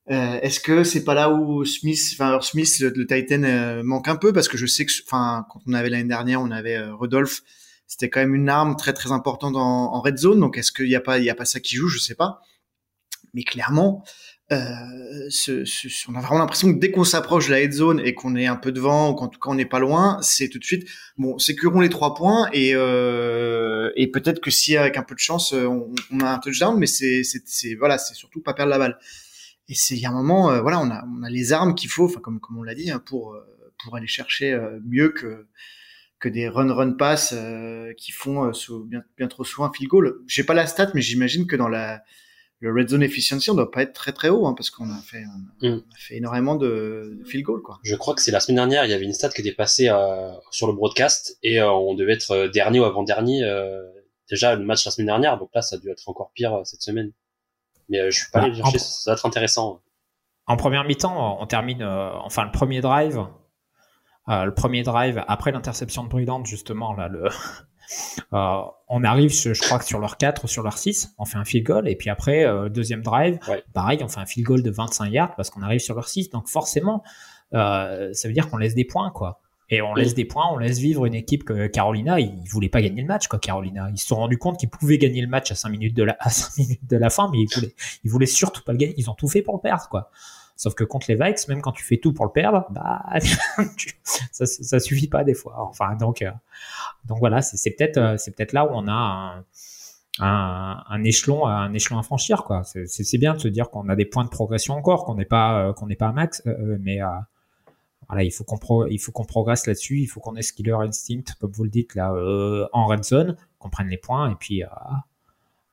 est-ce 0.08 0.58
que 0.58 0.82
c'est 0.82 1.04
pas 1.04 1.14
là 1.14 1.30
où 1.30 1.64
Smith, 1.64 2.00
enfin 2.14 2.40
Smith, 2.40 2.76
le, 2.80 3.06
Titan 3.06 3.82
manque 3.84 4.08
un 4.08 4.16
peu 4.16 4.32
parce 4.32 4.48
que 4.48 4.58
je 4.58 4.66
sais 4.66 4.84
que, 4.84 4.92
enfin, 5.06 5.46
quand 5.48 5.60
on 5.68 5.72
avait 5.74 5.90
l'année 5.90 6.08
dernière, 6.08 6.42
on 6.42 6.50
avait 6.50 6.82
Rodolphe 6.90 7.42
c'était 7.86 8.10
quand 8.10 8.20
même 8.20 8.34
une 8.34 8.48
arme 8.48 8.76
très 8.76 8.92
très 8.92 9.12
importante 9.12 9.56
en, 9.56 10.00
red 10.00 10.18
zone. 10.18 10.40
Donc 10.40 10.58
est-ce 10.58 10.72
qu'il 10.72 10.86
n'y 10.86 10.96
a 10.96 11.00
pas 11.00 11.44
ça 11.44 11.60
qui 11.60 11.76
joue? 11.76 11.88
Je 11.88 11.98
sais 11.98 12.14
pas. 12.14 12.40
Mais 13.32 13.42
clairement, 13.42 14.04
euh, 14.52 14.64
on 16.08 16.14
a 16.14 16.20
vraiment 16.20 16.38
l'impression 16.38 16.72
que 16.72 16.78
dès 16.78 16.90
qu'on 16.90 17.04
s'approche 17.04 17.46
de 17.46 17.52
la 17.52 17.60
head 17.62 17.72
zone 17.72 18.00
et 18.00 18.14
qu'on 18.14 18.36
est 18.36 18.46
un 18.46 18.56
peu 18.56 18.70
devant 18.70 19.10
ou 19.10 19.14
qu'en 19.14 19.28
tout 19.28 19.40
cas 19.40 19.50
on 19.50 19.54
n'est 19.54 19.64
pas 19.66 19.80
loin, 19.80 20.18
c'est 20.22 20.48
tout 20.48 20.58
de 20.58 20.64
suite 20.64 20.86
bon, 21.16 21.38
sécurons 21.38 21.80
les 21.80 21.88
trois 21.88 22.14
points 22.14 22.48
et 22.52 22.74
euh, 22.74 23.90
peut-être 24.12 24.40
que 24.40 24.50
si 24.50 24.76
avec 24.76 24.96
un 24.96 25.02
peu 25.02 25.14
de 25.14 25.20
chance 25.20 25.52
on, 25.52 25.92
on 26.12 26.20
a 26.20 26.30
un 26.30 26.38
touchdown, 26.38 26.78
mais 26.78 26.86
c'est 26.86 27.24
voilà, 27.78 27.98
c'est 27.98 28.14
surtout 28.14 28.40
pas 28.40 28.54
perdre 28.54 28.70
la 28.70 28.78
balle. 28.78 28.98
Et 29.68 29.74
il 29.90 29.98
y 29.98 30.04
a 30.04 30.10
un 30.10 30.12
moment, 30.12 30.50
euh, 30.50 30.60
voilà, 30.60 30.80
on 30.80 30.90
a, 30.90 31.30
les 31.30 31.52
armes 31.52 31.74
qu'il 31.74 31.88
faut, 31.88 32.04
enfin 32.04 32.20
comme 32.20 32.40
on 32.56 32.62
l'a 32.62 32.74
dit, 32.74 32.90
hein, 32.90 32.98
pour 32.98 33.32
euh, 33.34 33.40
aller 33.94 34.06
chercher 34.06 34.52
euh, 34.52 34.78
mieux 34.84 35.08
que 35.10 35.46
que 36.24 36.28
des 36.28 36.48
run 36.48 36.72
run 36.72 36.92
pass 36.92 37.34
qui 37.96 38.12
font 38.12 38.50
bien, 38.86 39.02
bien 39.16 39.28
trop 39.28 39.44
souvent 39.44 39.66
un 39.66 39.72
field 39.72 39.90
goal. 39.90 40.22
J'ai 40.26 40.44
pas 40.44 40.54
la 40.54 40.66
stat, 40.66 40.90
mais 40.94 41.02
j'imagine 41.02 41.46
que 41.46 41.56
dans 41.56 41.68
la 41.68 42.02
le 42.60 42.72
red 42.72 42.88
zone 42.88 43.02
efficiency, 43.02 43.50
on 43.50 43.54
doit 43.54 43.70
pas 43.70 43.82
être 43.82 43.92
très 43.92 44.12
très 44.12 44.30
haut, 44.30 44.46
hein, 44.46 44.54
parce 44.56 44.70
qu'on 44.70 44.88
a 44.88 44.98
fait 45.02 45.22
on 45.60 45.66
a, 45.66 45.70
mm. 45.76 45.82
fait 45.98 46.16
énormément 46.16 46.54
de, 46.54 47.14
de, 47.18 47.24
field 47.24 47.44
goal 47.44 47.60
quoi. 47.60 47.78
Je 47.82 47.94
crois 47.94 48.14
que 48.14 48.22
c'est 48.22 48.30
la 48.30 48.40
semaine 48.40 48.56
dernière, 48.56 48.86
il 48.86 48.90
y 48.90 48.94
avait 48.94 49.04
une 49.04 49.12
stat 49.12 49.28
qui 49.28 49.42
était 49.42 49.52
passée 49.52 49.90
sur 50.50 50.66
le 50.66 50.72
broadcast 50.72 51.38
et 51.42 51.60
on 51.62 51.94
devait 51.94 52.14
être 52.14 52.46
dernier 52.46 52.80
ou 52.80 52.84
avant 52.84 53.02
dernier 53.02 53.42
déjà 54.30 54.54
le 54.54 54.64
match 54.64 54.84
la 54.84 54.90
semaine 54.90 55.06
dernière, 55.06 55.38
donc 55.38 55.50
là 55.54 55.62
ça 55.62 55.76
a 55.76 55.78
dû 55.78 55.90
être 55.90 56.08
encore 56.08 56.30
pire 56.34 56.60
cette 56.64 56.82
semaine. 56.82 57.12
Mais 57.88 58.00
euh, 58.00 58.10
je 58.10 58.18
suis 58.18 58.30
pas 58.30 58.40
allé 58.40 58.54
chercher, 58.54 58.78
ça 58.78 59.10
va 59.10 59.14
être 59.14 59.26
intéressant. 59.26 59.80
En 60.46 60.56
première 60.56 60.84
mi-temps, 60.84 61.40
on 61.40 61.46
termine, 61.46 61.82
euh, 61.82 62.12
enfin 62.16 62.44
le 62.44 62.50
premier 62.50 62.80
drive, 62.80 63.18
euh, 63.18 63.24
le 64.26 64.50
premier 64.50 64.82
drive 64.82 65.22
après 65.28 65.52
l'interception 65.52 66.04
de 66.04 66.08
Brillante 66.08 66.46
justement 66.46 66.92
là 66.94 67.08
le 67.08 67.28
on 68.32 69.04
arrive 69.04 69.30
je 69.30 69.60
crois 69.60 69.78
que 69.78 69.84
sur 69.84 69.98
leur 69.98 70.16
4 70.16 70.44
ou 70.44 70.48
sur 70.48 70.62
leur 70.62 70.78
6 70.78 71.14
on 71.18 71.24
fait 71.24 71.38
un 71.38 71.44
field 71.44 71.66
goal 71.66 71.88
et 71.88 71.96
puis 71.96 72.10
après 72.10 72.46
deuxième 72.70 73.02
drive 73.02 73.38
pareil 73.72 73.98
on 74.02 74.08
fait 74.08 74.20
un 74.20 74.26
field 74.26 74.46
goal 74.46 74.62
de 74.62 74.70
25 74.70 75.08
yards 75.08 75.34
parce 75.36 75.50
qu'on 75.50 75.62
arrive 75.62 75.80
sur 75.80 75.94
leur 75.94 76.08
6 76.08 76.30
donc 76.30 76.48
forcément 76.48 77.02
ça 77.52 78.10
veut 78.24 78.32
dire 78.32 78.48
qu'on 78.48 78.56
laisse 78.56 78.74
des 78.74 78.86
points 78.86 79.10
quoi 79.10 79.42
et 79.70 79.80
on 79.80 79.94
laisse 79.94 80.14
des 80.14 80.24
points, 80.24 80.46
on 80.52 80.58
laisse 80.58 80.78
vivre 80.78 81.06
une 81.06 81.14
équipe 81.14 81.44
que 81.44 81.66
Carolina, 81.66 82.20
ils 82.20 82.46
voulaient 82.48 82.68
pas 82.68 82.82
gagner 82.82 83.00
le 83.00 83.08
match, 83.08 83.28
quoi, 83.28 83.38
Carolina. 83.38 83.88
Ils 83.90 83.98
se 83.98 84.06
sont 84.06 84.16
rendus 84.16 84.36
compte 84.36 84.58
qu'ils 84.58 84.68
pouvaient 84.68 84.98
gagner 84.98 85.22
le 85.22 85.26
match 85.26 85.50
à 85.50 85.54
5 85.54 85.70
minutes 85.70 85.96
de 85.96 86.02
la, 86.02 86.16
à 86.20 86.28
5 86.30 86.58
minutes 86.58 86.86
de 86.88 86.96
la 86.96 87.10
fin, 87.10 87.30
mais 87.32 87.38
ils 87.38 87.48
voulaient, 87.54 87.74
ils 88.04 88.10
voulaient 88.10 88.26
surtout 88.26 88.62
pas 88.62 88.72
le 88.72 88.78
gagner. 88.78 88.94
Ils 88.98 89.08
ont 89.08 89.14
tout 89.14 89.28
fait 89.28 89.42
pour 89.42 89.54
le 89.54 89.60
perdre, 89.60 89.88
quoi. 89.88 90.10
Sauf 90.56 90.74
que 90.74 90.84
contre 90.84 91.06
les 91.08 91.16
Vikes, 91.16 91.48
même 91.48 91.60
quand 91.60 91.72
tu 91.72 91.84
fais 91.84 91.96
tout 91.96 92.12
pour 92.12 92.24
le 92.26 92.30
perdre, 92.30 92.66
bah, 92.70 93.04
ça, 94.30 94.46
ça 94.46 94.80
suffit 94.80 95.08
pas 95.08 95.24
des 95.24 95.34
fois. 95.34 95.54
Enfin, 95.58 95.96
donc, 95.96 96.22
euh, 96.22 96.30
donc 97.06 97.18
voilà, 97.18 97.42
c'est 97.42 97.70
peut-être, 97.72 97.98
euh, 97.98 98.16
c'est 98.18 98.36
peut-être 98.36 98.52
là 98.52 98.64
où 98.64 98.70
on 98.72 98.86
a 98.86 98.92
un, 98.92 99.44
un, 100.20 100.84
un, 100.88 101.04
échelon, 101.04 101.46
un 101.46 101.72
échelon 101.72 101.98
à 101.98 102.04
franchir, 102.04 102.44
quoi. 102.44 102.62
C'est 102.64 103.18
bien 103.18 103.34
de 103.34 103.40
se 103.40 103.48
dire 103.48 103.70
qu'on 103.70 103.88
a 103.88 103.96
des 103.96 104.04
points 104.04 104.24
de 104.24 104.28
progression 104.28 104.74
encore, 104.74 105.04
qu'on 105.04 105.16
n'est 105.16 105.24
pas, 105.24 105.58
euh, 105.58 105.72
qu'on 105.72 105.86
n'est 105.86 105.96
pas 105.96 106.08
à 106.08 106.12
max, 106.12 106.42
mais, 106.80 107.00
voilà, 108.08 108.22
il 108.22 108.30
faut 108.30 108.44
qu'on 108.44 108.58
faut 108.58 109.12
qu'on 109.12 109.24
progresse 109.24 109.66
là-dessus, 109.66 110.00
il 110.00 110.06
faut 110.06 110.20
qu'on 110.20 110.36
ait 110.36 110.42
ce 110.42 110.52
killer 110.52 110.76
instinct, 110.78 111.24
comme 111.40 111.50
vous 111.50 111.64
le 111.64 111.70
dites 111.70 111.94
là, 111.94 112.12
en 112.72 112.86
red 112.86 113.02
zone, 113.02 113.36
qu'on 113.58 113.70
prenne 113.70 113.88
les 113.88 113.96
points 113.96 114.30
et 114.30 114.34
puis 114.36 114.62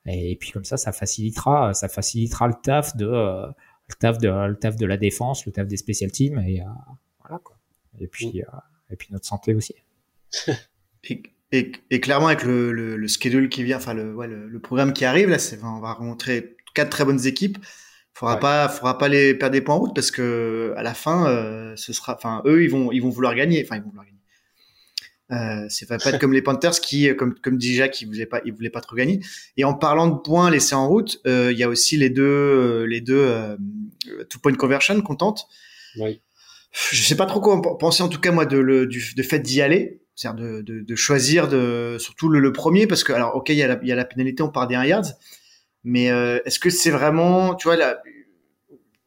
et 0.06 0.36
puis 0.40 0.50
comme 0.50 0.64
ça, 0.64 0.76
ça 0.76 0.92
facilitera, 0.92 1.74
ça 1.74 1.88
facilitera 1.88 2.48
le 2.48 2.54
taf 2.54 2.96
de 2.96 3.52
le 3.92 3.98
taf 3.98 4.18
de 4.18 4.28
le 4.28 4.56
taf 4.56 4.76
de 4.76 4.86
la 4.86 4.96
défense, 4.96 5.46
le 5.46 5.52
taf 5.52 5.66
des 5.66 5.76
special 5.76 6.10
teams 6.10 6.38
et 6.38 6.60
voilà 7.20 7.38
quoi. 7.42 7.56
Et 8.00 8.06
puis 8.06 8.42
et 8.90 8.96
puis 8.96 9.08
notre 9.10 9.26
santé 9.26 9.54
aussi. 9.54 9.74
et, 11.52 11.72
et, 11.90 12.00
clairement 12.00 12.28
avec 12.28 12.44
le, 12.44 12.72
le, 12.72 12.96
le, 12.96 13.08
schedule 13.08 13.48
qui 13.48 13.64
vient, 13.64 13.76
enfin 13.76 13.94
le, 13.94 14.14
ouais, 14.14 14.26
le, 14.26 14.58
programme 14.60 14.92
qui 14.92 15.04
arrive 15.04 15.28
là, 15.28 15.36
on 15.62 15.80
va 15.80 15.92
rencontrer 15.92 16.56
quatre 16.74 16.90
très 16.90 17.04
bonnes 17.04 17.26
équipes. 17.26 17.58
Faudra 18.14 18.38
pas 18.38 18.68
faudra 18.68 18.98
pas 18.98 19.08
les 19.08 19.34
perdre 19.34 19.54
des 19.54 19.62
points 19.62 19.74
en 19.74 19.78
route 19.78 19.94
parce 19.94 20.10
que 20.10 20.74
à 20.76 20.82
la 20.82 20.92
fin 20.92 21.26
euh, 21.26 21.74
ce 21.76 21.94
sera 21.94 22.14
enfin 22.14 22.42
eux 22.44 22.62
ils 22.62 22.70
vont 22.70 22.92
ils 22.92 23.00
vont 23.00 23.08
vouloir 23.08 23.34
gagner. 23.34 23.62
Enfin 23.64 23.76
ils 23.76 23.82
vont 23.82 23.88
vouloir 23.88 24.04
gagner 24.04 24.18
euh, 25.32 25.66
c'est 25.68 25.86
pas 25.86 25.96
être 25.96 26.18
comme 26.18 26.32
les 26.32 26.42
Panthers 26.42 26.80
qui 26.80 27.14
comme 27.16 27.34
comme 27.34 27.56
dit 27.56 27.74
Jacques 27.74 28.00
ils 28.00 28.06
voulaient 28.06 28.26
pas 28.26 28.40
ils 28.44 28.52
voulaient 28.52 28.70
pas 28.70 28.80
trop 28.80 28.96
gagner. 28.96 29.20
Et 29.56 29.64
en 29.64 29.74
parlant 29.74 30.08
de 30.08 30.18
points 30.18 30.50
laissés 30.50 30.74
en 30.74 30.88
route 30.88 31.20
euh, 31.26 31.50
il 31.52 31.58
y 31.58 31.62
a 31.62 31.68
aussi 31.68 31.96
les 31.96 32.10
deux 32.10 32.22
euh, 32.22 32.86
les 32.86 33.00
deux 33.00 33.24
euh, 33.24 33.56
two 34.28 34.38
point 34.40 34.54
conversion 34.54 35.00
contente 35.00 35.46
oui. 35.98 36.20
Je 36.90 37.02
sais 37.02 37.16
pas 37.16 37.26
trop 37.26 37.40
quoi 37.40 37.60
penser 37.78 38.02
en 38.02 38.08
tout 38.08 38.20
cas 38.20 38.32
moi 38.32 38.46
de 38.46 38.58
le 38.58 38.86
du 38.86 39.14
de 39.14 39.22
fait 39.22 39.40
d'y 39.40 39.60
aller. 39.60 39.98
C'est-à-dire 40.14 40.44
de, 40.44 40.60
de, 40.60 40.80
de, 40.80 40.94
choisir 40.94 41.48
de 41.48 41.96
surtout 41.98 42.28
le, 42.28 42.38
le, 42.38 42.52
premier 42.52 42.86
parce 42.86 43.02
que 43.02 43.14
alors 43.14 43.34
ok 43.34 43.48
il 43.48 43.56
y 43.56 43.62
a 43.62 43.66
la, 43.66 43.78
il 43.82 43.88
y 43.88 43.92
a 43.92 43.94
la 43.94 44.04
pénalité 44.04 44.42
on 44.42 44.50
part 44.50 44.66
des 44.66 44.74
1 44.74 44.84
yards. 44.84 45.12
Mais 45.84 46.10
euh, 46.10 46.38
est-ce 46.44 46.58
que 46.58 46.70
c'est 46.70 46.90
vraiment, 46.90 47.54
tu 47.54 47.68
vois, 47.68 47.76
là, 47.76 48.02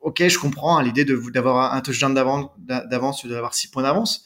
ok, 0.01 0.27
je 0.27 0.37
comprends 0.37 0.77
hein, 0.77 0.83
l'idée 0.83 1.05
de 1.05 1.15
d'avoir 1.31 1.73
un 1.73 1.81
touchdown 1.81 2.13
d'avance, 2.13 2.49
d'avance, 2.57 3.25
d'avoir 3.25 3.53
six 3.53 3.67
points 3.67 3.83
d'avance. 3.83 4.25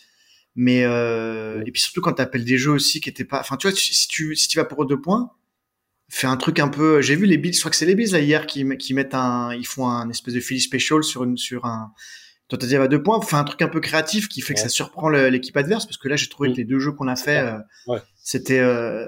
Mais 0.55 0.83
euh, 0.83 1.63
et 1.65 1.71
puis 1.71 1.81
surtout 1.81 2.01
quand 2.01 2.13
tu 2.13 2.21
appelles 2.21 2.45
des 2.45 2.57
jeux 2.57 2.71
aussi 2.71 3.01
qui 3.01 3.09
étaient 3.09 3.25
pas, 3.25 3.39
enfin 3.39 3.55
tu 3.57 3.67
vois, 3.67 3.75
si 3.75 4.07
tu 4.07 4.35
si 4.35 4.47
tu 4.47 4.57
vas 4.57 4.65
pour 4.65 4.85
deux 4.85 4.99
points, 4.99 5.31
fais 6.09 6.27
un 6.27 6.37
truc 6.37 6.59
un 6.59 6.67
peu. 6.67 7.01
J'ai 7.01 7.15
vu 7.15 7.25
les 7.25 7.37
Bills, 7.37 7.53
je 7.53 7.59
crois 7.59 7.71
que 7.71 7.77
c'est 7.77 7.85
les 7.85 7.95
Bills 7.95 8.11
là 8.11 8.19
hier 8.19 8.45
qui 8.47 8.67
qui 8.77 8.93
mettent 8.93 9.13
un, 9.13 9.53
ils 9.53 9.67
font 9.67 9.87
un 9.87 10.09
espèce 10.09 10.33
de 10.33 10.39
Philly 10.39 10.59
special 10.59 11.03
sur 11.03 11.23
une 11.23 11.37
sur 11.37 11.65
un. 11.65 11.93
Toi 12.47 12.57
t'as 12.57 12.65
dit 12.65 12.75
à 12.75 12.87
deux 12.87 13.01
points, 13.03 13.21
fais 13.21 13.35
un 13.35 13.43
truc 13.43 13.61
un 13.61 13.67
peu 13.67 13.79
créatif 13.79 14.27
qui 14.27 14.41
fait 14.41 14.55
que 14.55 14.59
ça 14.59 14.69
surprend 14.69 15.07
l'équipe 15.09 15.55
adverse 15.55 15.85
parce 15.85 15.97
que 15.97 16.09
là 16.09 16.15
j'ai 16.15 16.29
trouvé 16.29 16.51
que 16.51 16.57
les 16.57 16.65
deux 16.65 16.79
jeux 16.79 16.91
qu'on 16.91 17.07
a 17.07 17.15
fait, 17.15 17.39
euh, 17.87 17.99
c'était 18.15 18.59
euh, 18.59 19.05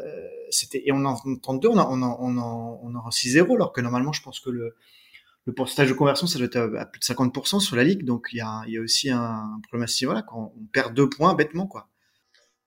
c'était 0.51 0.83
et 0.85 0.91
on 0.91 1.03
en 1.05 1.15
entend 1.25 1.55
deux, 1.55 1.69
on 1.69 1.77
en 1.79 1.87
on 1.91 2.03
en 2.03 2.17
on 2.21 2.37
en, 2.37 2.79
on 2.83 2.95
en 2.95 3.09
6-0 3.09 3.55
alors 3.55 3.73
que 3.73 3.81
normalement 3.81 4.13
je 4.13 4.21
pense 4.21 4.39
que 4.39 4.51
le 4.51 4.75
le 5.45 5.53
pourcentage 5.53 5.89
de 5.89 5.93
conversion, 5.93 6.27
ça 6.27 6.37
doit 6.37 6.47
être 6.47 6.57
à 6.77 6.85
plus 6.85 6.99
de 6.99 7.05
50% 7.05 7.59
sur 7.59 7.75
la 7.75 7.83
ligue. 7.83 8.03
Donc, 8.05 8.27
il 8.31 8.37
y 8.37 8.41
a, 8.41 8.63
il 8.67 8.73
y 8.73 8.77
a 8.77 8.81
aussi 8.81 9.09
un 9.09 9.59
problème 9.67 9.83
à 9.83 9.87
ce 9.87 10.03
niveau-là. 10.03 10.23
Quand 10.27 10.53
on 10.55 10.65
perd 10.67 10.93
deux 10.93 11.09
points 11.09 11.33
bêtement, 11.33 11.67
quoi. 11.67 11.89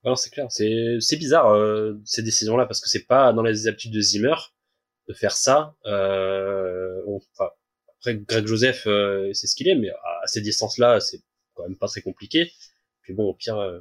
Alors, 0.04 0.18
c'est 0.18 0.30
clair. 0.30 0.46
C'est, 0.50 0.98
c'est 1.00 1.16
bizarre, 1.16 1.48
euh, 1.52 1.94
ces 2.04 2.22
décisions-là, 2.22 2.66
parce 2.66 2.80
que 2.80 2.88
c'est 2.88 3.06
pas 3.06 3.32
dans 3.32 3.42
les 3.42 3.68
habitudes 3.68 3.92
de 3.92 4.00
Zimmer 4.00 4.34
de 5.08 5.14
faire 5.14 5.32
ça. 5.32 5.76
Euh, 5.86 7.00
enfin, 7.06 7.50
après, 7.98 8.16
Greg 8.16 8.46
Joseph, 8.46 8.86
euh, 8.86 9.32
c'est 9.32 9.46
ce 9.46 9.54
qu'il 9.54 9.68
est, 9.68 9.74
mais 9.76 9.90
à 9.90 10.26
ces 10.26 10.40
distances-là, 10.40 11.00
c'est 11.00 11.22
quand 11.54 11.62
même 11.62 11.76
pas 11.76 11.88
très 11.88 12.02
compliqué. 12.02 12.50
Puis 13.02 13.14
bon, 13.14 13.24
au 13.24 13.34
pire, 13.34 13.58
euh, 13.58 13.80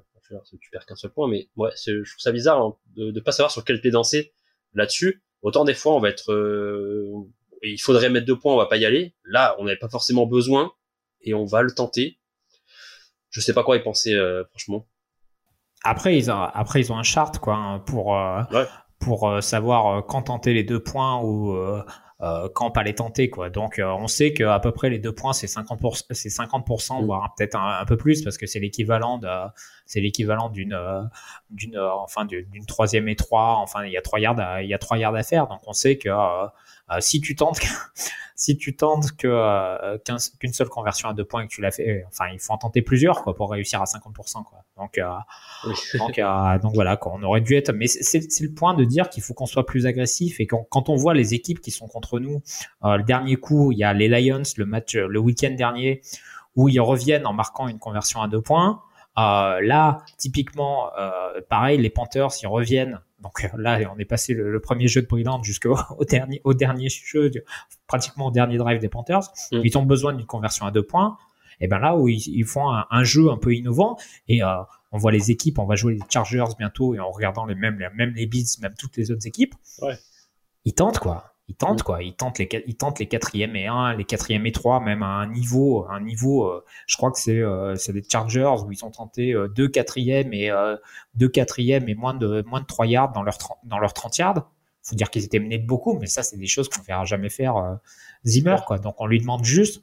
tu 0.59 0.69
perds 0.69 0.85
qu'un 0.85 0.95
seul 0.95 1.11
point, 1.11 1.27
mais 1.27 1.49
ouais, 1.55 1.71
je 1.85 1.91
trouve 1.91 2.19
ça 2.19 2.31
bizarre 2.31 2.61
hein, 2.61 2.77
de, 2.95 3.11
de 3.11 3.19
pas 3.19 3.31
savoir 3.31 3.51
sur 3.51 3.63
quel 3.63 3.81
pied 3.81 3.91
danser 3.91 4.33
là-dessus. 4.73 5.23
Autant 5.41 5.65
des 5.65 5.73
fois, 5.73 5.95
on 5.95 5.99
va 5.99 6.09
être, 6.09 6.31
euh, 6.31 7.11
il 7.63 7.81
faudrait 7.81 8.09
mettre 8.09 8.25
deux 8.25 8.37
points, 8.37 8.53
on 8.53 8.57
va 8.57 8.65
pas 8.65 8.77
y 8.77 8.85
aller. 8.85 9.15
Là, 9.25 9.55
on 9.59 9.65
n'avait 9.65 9.77
pas 9.77 9.89
forcément 9.89 10.25
besoin 10.25 10.71
et 11.21 11.33
on 11.33 11.45
va 11.45 11.61
le 11.61 11.71
tenter. 11.71 12.19
Je 13.29 13.41
sais 13.41 13.53
pas 13.53 13.63
quoi 13.63 13.77
y 13.77 13.79
penser, 13.81 14.13
euh, 14.13 14.43
franchement. 14.51 14.87
Après, 15.83 16.17
ils 16.17 16.29
ont, 16.31 16.39
après, 16.39 16.81
ils 16.81 16.91
ont 16.91 16.97
un 16.97 17.03
chart, 17.03 17.39
quoi, 17.39 17.55
hein, 17.55 17.79
pour, 17.79 18.15
euh, 18.15 18.43
pour 18.99 19.27
euh, 19.27 19.41
savoir 19.41 20.05
quand 20.05 20.23
tenter 20.23 20.53
les 20.53 20.63
deux 20.63 20.81
points 20.81 21.21
ou 21.21 21.57
quand 22.53 22.71
pas 22.71 22.83
les 22.83 22.95
tenter, 22.95 23.29
quoi. 23.29 23.49
Donc, 23.49 23.81
on 23.83 24.07
sait 24.07 24.33
qu'à 24.33 24.57
peu 24.59 24.71
près 24.71 24.89
les 24.89 24.99
deux 24.99 25.13
points, 25.13 25.33
c'est 25.33 25.47
50%, 25.47 26.05
c'est 26.11 26.29
50%, 26.29 27.01
mm. 27.01 27.05
voire 27.05 27.33
peut-être 27.35 27.57
un, 27.57 27.83
peu 27.83 27.97
plus, 27.97 28.21
parce 28.21 28.37
que 28.37 28.45
c'est 28.45 28.59
l'équivalent 28.59 29.17
de, 29.17 29.27
c'est 29.85 29.99
l'équivalent 29.99 30.47
d'une, 30.47 30.79
d'une, 31.49 31.77
enfin, 31.77 32.23
d'une 32.23 32.65
troisième 32.65 33.09
et 33.09 33.17
trois. 33.17 33.57
Enfin, 33.57 33.83
il 33.83 33.91
y 33.91 33.97
a 33.97 34.01
trois 34.01 34.21
yards, 34.21 34.61
il 34.61 34.69
y 34.69 34.73
a 34.73 34.77
trois 34.77 34.97
yards 34.97 35.15
à 35.15 35.23
faire. 35.23 35.47
Donc, 35.47 35.59
on 35.67 35.73
sait 35.73 35.97
que 35.97 36.07
euh, 36.07 36.47
si 36.99 37.21
tu 37.21 37.35
tentes, 37.35 37.59
si 38.35 38.57
tu 38.57 38.75
tentes 38.75 39.11
que 39.13 39.27
euh, 39.27 39.97
qu'une 40.39 40.53
seule 40.53 40.69
conversion 40.69 41.09
à 41.09 41.13
deux 41.13 41.25
points 41.25 41.43
et 41.43 41.47
que 41.47 41.53
tu 41.53 41.61
l'as 41.61 41.71
fait, 41.71 41.87
euh, 41.87 42.07
enfin 42.07 42.25
il 42.33 42.39
faut 42.39 42.53
en 42.53 42.57
tenter 42.57 42.81
plusieurs 42.81 43.23
quoi 43.23 43.35
pour 43.35 43.51
réussir 43.51 43.81
à 43.81 43.85
50% 43.85 44.43
quoi. 44.43 44.63
Donc 44.77 44.99
donc, 45.97 46.19
donc 46.61 46.73
voilà 46.73 46.97
quoi, 46.97 47.13
on 47.15 47.23
aurait 47.23 47.41
dû 47.41 47.55
être. 47.55 47.71
Mais 47.71 47.87
c'est 47.87 48.41
le 48.41 48.53
point 48.53 48.73
de 48.73 48.83
dire 48.83 49.09
qu'il 49.09 49.23
faut 49.23 49.33
qu'on 49.33 49.45
soit 49.45 49.65
plus 49.65 49.85
agressif 49.85 50.39
et 50.39 50.47
quand, 50.47 50.65
quand 50.69 50.89
on 50.89 50.95
voit 50.95 51.13
les 51.13 51.33
équipes 51.33 51.61
qui 51.61 51.71
sont 51.71 51.87
contre 51.87 52.19
nous, 52.19 52.41
le 52.83 53.03
dernier 53.03 53.35
coup 53.35 53.71
il 53.71 53.77
y 53.77 53.83
a 53.83 53.93
les 53.93 54.07
Lions 54.07 54.43
le 54.57 54.65
match 54.65 54.95
le 54.95 55.19
week-end 55.19 55.51
dernier 55.51 56.01
où 56.55 56.69
ils 56.69 56.79
reviennent 56.79 57.25
en 57.25 57.33
marquant 57.33 57.67
une 57.67 57.79
conversion 57.79 58.21
à 58.21 58.27
deux 58.27 58.41
points. 58.41 58.81
Euh, 59.17 59.61
là, 59.61 59.99
typiquement, 60.17 60.91
euh, 60.97 61.41
pareil, 61.49 61.77
les 61.77 61.89
Panthers, 61.89 62.29
ils 62.41 62.47
reviennent 62.47 62.99
donc 63.23 63.45
euh, 63.45 63.47
là, 63.57 63.79
on 63.95 63.97
est 63.97 64.05
passé 64.05 64.33
le, 64.33 64.59
premier 64.59 64.87
jeu 64.87 65.01
de 65.01 65.07
Brillant 65.07 65.41
jusqu'au 65.41 65.77
dernier, 66.09 66.41
au 66.43 66.53
dernier 66.53 66.89
jeu, 66.89 67.31
pratiquement 67.87 68.27
au 68.27 68.31
dernier 68.31 68.57
drive 68.57 68.79
des 68.79 68.89
Panthers. 68.89 69.31
Mm. 69.51 69.61
Ils 69.63 69.77
ont 69.77 69.83
besoin 69.83 70.13
d'une 70.13 70.25
conversion 70.25 70.65
à 70.65 70.71
deux 70.71 70.83
points. 70.83 71.17
Et 71.61 71.67
ben 71.67 71.79
là 71.79 71.95
où 71.95 72.09
ils, 72.09 72.43
font 72.45 72.69
un, 72.69 73.03
jeu 73.03 73.29
un 73.29 73.37
peu 73.37 73.53
innovant 73.53 73.95
et 74.27 74.43
euh, 74.43 74.47
on 74.91 74.97
voit 74.97 75.11
les 75.11 75.31
équipes, 75.31 75.59
on 75.59 75.65
va 75.65 75.75
jouer 75.75 75.93
les 75.93 75.99
Chargers 76.09 76.43
bientôt 76.57 76.95
et 76.95 76.99
en 76.99 77.11
regardant 77.11 77.45
les 77.45 77.55
mêmes, 77.55 77.79
les, 77.79 77.87
même 77.95 78.13
les 78.15 78.25
Beats, 78.25 78.59
même 78.59 78.73
toutes 78.77 78.97
les 78.97 79.11
autres 79.11 79.27
équipes, 79.27 79.53
ils 80.65 80.73
tentent 80.73 80.99
quoi 80.99 81.32
ils 81.49 81.55
tentent 81.55 81.81
mm. 81.81 81.83
quoi, 81.83 82.03
ils 82.03 82.15
tentent 82.15 82.39
les 82.39 82.49
ils 82.67 82.75
tentent 82.75 82.99
les 82.99 83.07
quatrièmes 83.07 83.55
et 83.55 83.67
un, 83.67 83.93
les 83.93 84.05
quatrièmes 84.05 84.45
et 84.45 84.51
trois, 84.51 84.79
même 84.79 85.03
à 85.03 85.07
un 85.07 85.27
niveau, 85.27 85.85
un 85.89 86.01
niveau, 86.01 86.45
euh, 86.45 86.63
je 86.87 86.95
crois 86.95 87.11
que 87.11 87.19
c'est 87.19 87.39
euh, 87.39 87.75
c'est 87.75 87.91
les 87.91 88.03
Chargers 88.03 88.55
où 88.65 88.71
ils 88.71 88.85
ont 88.85 88.91
tenté 88.91 89.33
euh, 89.33 89.47
deux 89.49 89.67
quatrièmes 89.67 90.33
et 90.33 90.51
deux 91.15 91.29
quatrièmes 91.29 91.89
et 91.89 91.95
moins 91.95 92.13
de 92.13 92.43
moins 92.47 92.61
de 92.61 92.65
trois 92.65 92.85
yards 92.85 93.11
dans 93.11 93.23
leur 93.23 93.37
dans 93.63 93.79
leur 93.79 93.93
30 93.93 94.17
yards. 94.17 94.49
Faut 94.85 94.95
dire 94.95 95.09
qu'ils 95.09 95.23
étaient 95.23 95.39
menés 95.39 95.59
de 95.59 95.65
beaucoup, 95.65 95.97
mais 95.97 96.07
ça 96.07 96.23
c'est 96.23 96.37
des 96.37 96.47
choses 96.47 96.67
qu'on 96.67 96.81
verra 96.81 97.05
jamais 97.05 97.29
faire 97.29 97.79
Zimmer 98.25 98.57
quoi. 98.65 98.79
Donc 98.79 98.95
on 98.99 99.07
lui 99.07 99.19
demande 99.19 99.43
juste 99.43 99.81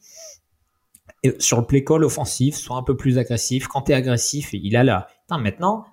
sur 1.38 1.59
le 1.59 1.67
play 1.67 1.85
call 1.85 2.05
offensif, 2.05 2.57
soit 2.57 2.76
un 2.76 2.83
peu 2.83 2.97
plus 2.97 3.19
agressif. 3.19 3.67
Quand 3.67 3.83
tu 3.83 3.93
es 3.93 3.95
agressif, 3.95 4.50
il 4.52 4.76
a 4.76 4.85
là. 4.85 5.09
maintenant, 5.31 5.85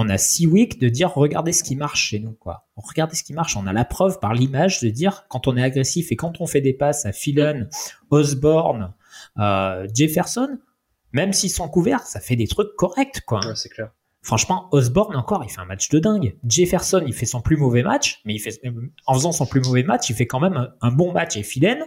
on 0.00 0.08
a 0.08 0.16
six 0.16 0.46
weeks 0.46 0.80
de 0.80 0.88
dire 0.88 1.12
regardez 1.12 1.52
ce 1.52 1.64
qui 1.64 1.74
marche 1.74 2.10
chez 2.10 2.20
nous 2.20 2.32
quoi. 2.32 2.68
Regardez 2.76 3.16
ce 3.16 3.24
qui 3.24 3.34
marche. 3.34 3.56
On 3.56 3.66
a 3.66 3.72
la 3.72 3.84
preuve 3.84 4.20
par 4.20 4.32
l'image 4.32 4.80
de 4.80 4.88
dire 4.90 5.24
quand 5.28 5.48
on 5.48 5.56
est 5.56 5.62
agressif 5.62 6.12
et 6.12 6.16
quand 6.16 6.40
on 6.40 6.46
fait 6.46 6.60
des 6.60 6.72
passes 6.72 7.04
à 7.04 7.12
Phelan, 7.12 7.66
Osborne, 8.10 8.94
euh, 9.38 9.88
Jefferson, 9.92 10.58
même 11.12 11.32
s'ils 11.32 11.50
sont 11.50 11.68
couverts, 11.68 12.02
ça 12.02 12.20
fait 12.20 12.36
des 12.36 12.46
trucs 12.46 12.76
corrects 12.76 13.22
quoi. 13.26 13.44
Ouais, 13.44 13.56
c'est 13.56 13.68
clair. 13.68 13.90
Franchement, 14.22 14.68
Osborne 14.72 15.16
encore, 15.16 15.42
il 15.44 15.50
fait 15.50 15.60
un 15.60 15.64
match 15.64 15.88
de 15.88 15.98
dingue. 15.98 16.36
Jefferson, 16.46 17.02
il 17.06 17.12
fait 17.14 17.26
son 17.26 17.40
plus 17.40 17.56
mauvais 17.56 17.82
match, 17.82 18.20
mais 18.24 18.34
il 18.34 18.38
fait, 18.38 18.60
en 19.06 19.14
faisant 19.14 19.32
son 19.32 19.46
plus 19.46 19.60
mauvais 19.60 19.84
match, 19.84 20.10
il 20.10 20.16
fait 20.16 20.26
quand 20.26 20.40
même 20.40 20.56
un, 20.56 20.68
un 20.80 20.90
bon 20.92 21.12
match. 21.12 21.36
Et 21.36 21.42
Philen, 21.42 21.78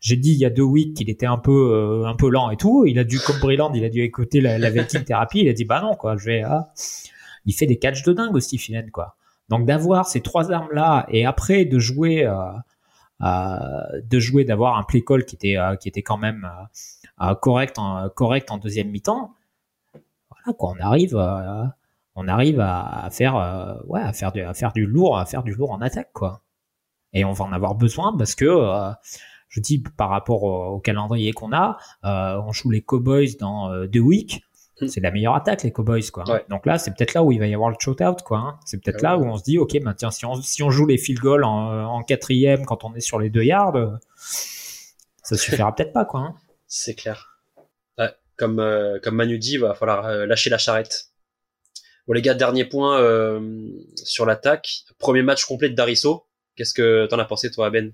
j'ai 0.00 0.16
dit 0.16 0.32
il 0.32 0.38
y 0.38 0.44
a 0.44 0.50
deux 0.50 0.62
weeks 0.62 0.96
qu'il 0.96 1.10
était 1.10 1.26
un 1.26 1.38
peu, 1.38 1.72
euh, 1.72 2.08
un 2.08 2.14
peu 2.16 2.28
lent 2.30 2.50
et 2.50 2.56
tout. 2.56 2.86
Il 2.86 2.98
a 2.98 3.04
dû, 3.04 3.20
comme 3.20 3.38
Brilland, 3.40 3.72
il 3.74 3.84
a 3.84 3.88
dû 3.88 4.00
écouter 4.00 4.40
la, 4.40 4.58
la 4.58 4.70
thérapie. 4.84 5.40
Il 5.40 5.48
a 5.48 5.52
dit 5.52 5.64
bah 5.64 5.80
non 5.80 5.94
quoi, 5.94 6.16
je 6.16 6.24
vais. 6.24 6.42
Ah. 6.42 6.72
Il 7.44 7.54
fait 7.54 7.66
des 7.66 7.78
catchs 7.78 8.02
de 8.02 8.12
dingue 8.12 8.34
aussi 8.34 8.58
Philen 8.58 8.90
quoi. 8.90 9.16
Donc 9.48 9.66
d'avoir 9.66 10.06
ces 10.06 10.20
trois 10.20 10.50
armes 10.50 10.72
là 10.72 11.04
et 11.08 11.26
après 11.26 11.64
de 11.64 11.78
jouer, 11.78 12.24
euh, 12.24 12.52
euh, 13.22 14.00
de 14.02 14.18
jouer, 14.18 14.44
d'avoir 14.44 14.78
un 14.78 14.82
play 14.82 15.02
call 15.02 15.24
qui 15.24 15.36
était, 15.36 15.58
euh, 15.58 15.76
qui 15.76 15.88
était 15.88 16.02
quand 16.02 16.18
même 16.18 16.50
correct, 17.40 17.78
en, 17.78 18.08
correct 18.08 18.50
en 18.50 18.58
deuxième 18.58 18.88
mi-temps. 18.88 19.34
Voilà 20.30 20.56
quoi, 20.56 20.74
on 20.76 20.80
arrive. 20.82 21.16
on 22.14 22.28
arrive 22.28 22.60
à, 22.60 23.08
faire 23.10 23.34
ouais 23.88 24.00
à 24.00 24.12
faire 24.12 24.32
du 24.32 24.40
à 24.40 24.54
faire 24.54 24.72
du 24.72 24.86
lourd 24.86 25.18
à 25.18 25.26
faire 25.26 25.42
du 25.42 25.54
lourd 25.54 25.70
en 25.70 25.80
attaque 25.80 26.12
quoi 26.12 26.42
et 27.14 27.24
on 27.24 27.32
va 27.32 27.44
en 27.44 27.52
avoir 27.52 27.74
besoin 27.74 28.16
parce 28.16 28.34
que 28.34 28.46
je 29.48 29.60
dis 29.60 29.82
par 29.96 30.08
rapport 30.08 30.42
au, 30.42 30.66
au 30.74 30.80
calendrier 30.80 31.32
qu'on 31.32 31.52
a 31.52 31.76
on 32.02 32.52
joue 32.52 32.70
les 32.70 32.80
Cowboys 32.80 33.36
dans 33.38 33.84
deux 33.86 34.00
weeks. 34.00 34.42
C'est 34.88 35.00
la 35.00 35.10
meilleure 35.10 35.34
attaque 35.34 35.62
les 35.62 35.70
Cowboys 35.72 36.10
quoi 36.10 36.24
Ouais. 36.28 36.44
donc 36.48 36.66
là 36.66 36.78
c'est 36.78 36.90
peut-être 36.92 37.14
là 37.14 37.22
où 37.22 37.30
il 37.32 37.38
va 37.38 37.46
y 37.46 37.54
avoir 37.54 37.70
le 37.70 37.76
shootout 37.78 38.16
quoi 38.24 38.38
hein. 38.38 38.58
c'est 38.64 38.82
peut-être 38.82 39.04
Ah 39.04 39.10
là 39.12 39.18
où 39.18 39.24
on 39.24 39.36
se 39.36 39.42
dit 39.44 39.58
ok 39.58 39.78
bah 39.82 39.94
tiens 39.94 40.10
si 40.10 40.24
on 40.26 40.34
si 40.42 40.62
on 40.62 40.70
joue 40.70 40.86
les 40.86 40.98
field 40.98 41.20
goals 41.20 41.44
en, 41.44 41.84
en 41.84 42.02
quatrième 42.02 42.64
quand 42.64 42.82
on 42.84 42.94
est 42.94 43.00
sur 43.00 43.18
les 43.20 43.30
deux 43.30 43.44
yards 43.44 43.98
ça 44.16 45.36
suffira 45.36 45.72
peut-être 45.74 45.92
pas 45.92 46.04
quoi 46.04 46.20
hein. 46.20 46.34
C'est 46.66 46.94
clair. 46.94 47.38
Ouais, 47.98 48.10
comme, 48.36 48.58
euh, 48.58 48.98
comme 49.02 49.16
Manu 49.16 49.38
dit, 49.38 49.52
il 49.54 49.60
va 49.60 49.74
falloir 49.74 50.06
euh, 50.06 50.24
lâcher 50.24 50.48
la 50.48 50.56
charrette. 50.56 51.08
Bon 52.06 52.14
les 52.14 52.22
gars, 52.22 52.32
dernier 52.32 52.64
point 52.64 52.98
euh, 52.98 53.68
sur 53.96 54.24
l'attaque. 54.24 54.84
Premier 54.98 55.20
match 55.22 55.44
complet 55.44 55.68
de 55.68 55.74
Dariso. 55.74 56.24
Qu'est-ce 56.56 56.72
que 56.72 57.04
t'en 57.06 57.18
as 57.18 57.26
pensé 57.26 57.50
toi, 57.50 57.68
Ben? 57.70 57.92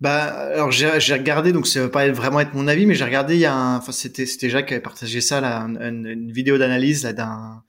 Bah, 0.00 0.24
alors 0.24 0.70
j'ai 0.72 0.88
regardé, 1.14 1.52
donc 1.52 1.66
ça 1.66 1.80
va 1.80 1.88
pas 1.88 2.10
vraiment 2.10 2.40
être 2.40 2.52
mon 2.52 2.68
avis, 2.68 2.84
mais 2.84 2.94
j'ai 2.94 3.04
regardé, 3.04 3.34
il 3.34 3.40
y 3.40 3.46
a 3.46 3.54
un, 3.54 3.78
enfin 3.78 3.92
c'était 3.92 4.26
c'était 4.26 4.50
Jacques 4.50 4.66
qui 4.68 4.74
avait 4.74 4.82
partagé 4.82 5.22
ça 5.22 5.40
là, 5.40 5.62
un- 5.62 5.74
un- 5.76 6.04
une 6.04 6.32
vidéo 6.32 6.58
d'analyse 6.58 7.04
là 7.04 7.14
d'un 7.14 7.62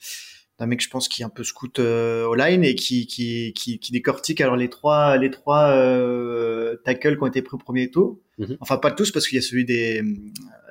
d'un 0.60 0.66
mec 0.66 0.82
je 0.82 0.90
pense 0.90 1.08
qui 1.08 1.22
est 1.22 1.26
un 1.26 1.30
peu 1.30 1.44
scout 1.46 1.80
euh, 1.80 2.26
au 2.26 2.36
line 2.36 2.64
et 2.66 2.76
qui 2.76 3.08
qui 3.08 3.54
qui, 3.54 3.80
qui 3.80 3.92
décortique 3.94 4.42
alors 4.42 4.58
les 4.58 4.70
trois 4.70 5.16
les 5.18 5.32
trois 5.32 5.70
euh, 5.70 6.76
tackles 6.84 7.16
qui 7.16 7.24
ont 7.24 7.28
été 7.28 7.42
pris 7.42 7.56
au 7.56 7.60
premier 7.60 7.90
tour. 7.92 8.20
Mhm. 8.40 8.58
Enfin 8.60 8.78
pas 8.78 8.92
tous 8.92 9.12
parce 9.12 9.26
qu'il 9.28 9.38
y 9.38 9.40
a 9.40 9.42
celui 9.44 9.64
des 9.66 10.04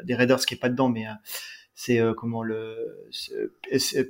des 0.04 0.14
Raiders 0.14 0.44
qui 0.44 0.54
est 0.54 0.58
pas 0.58 0.68
dedans, 0.68 0.90
mais 0.90 1.06
euh, 1.06 1.10
c'est 1.74 2.00
euh, 2.00 2.12
comment 2.14 2.42
le 2.42 2.74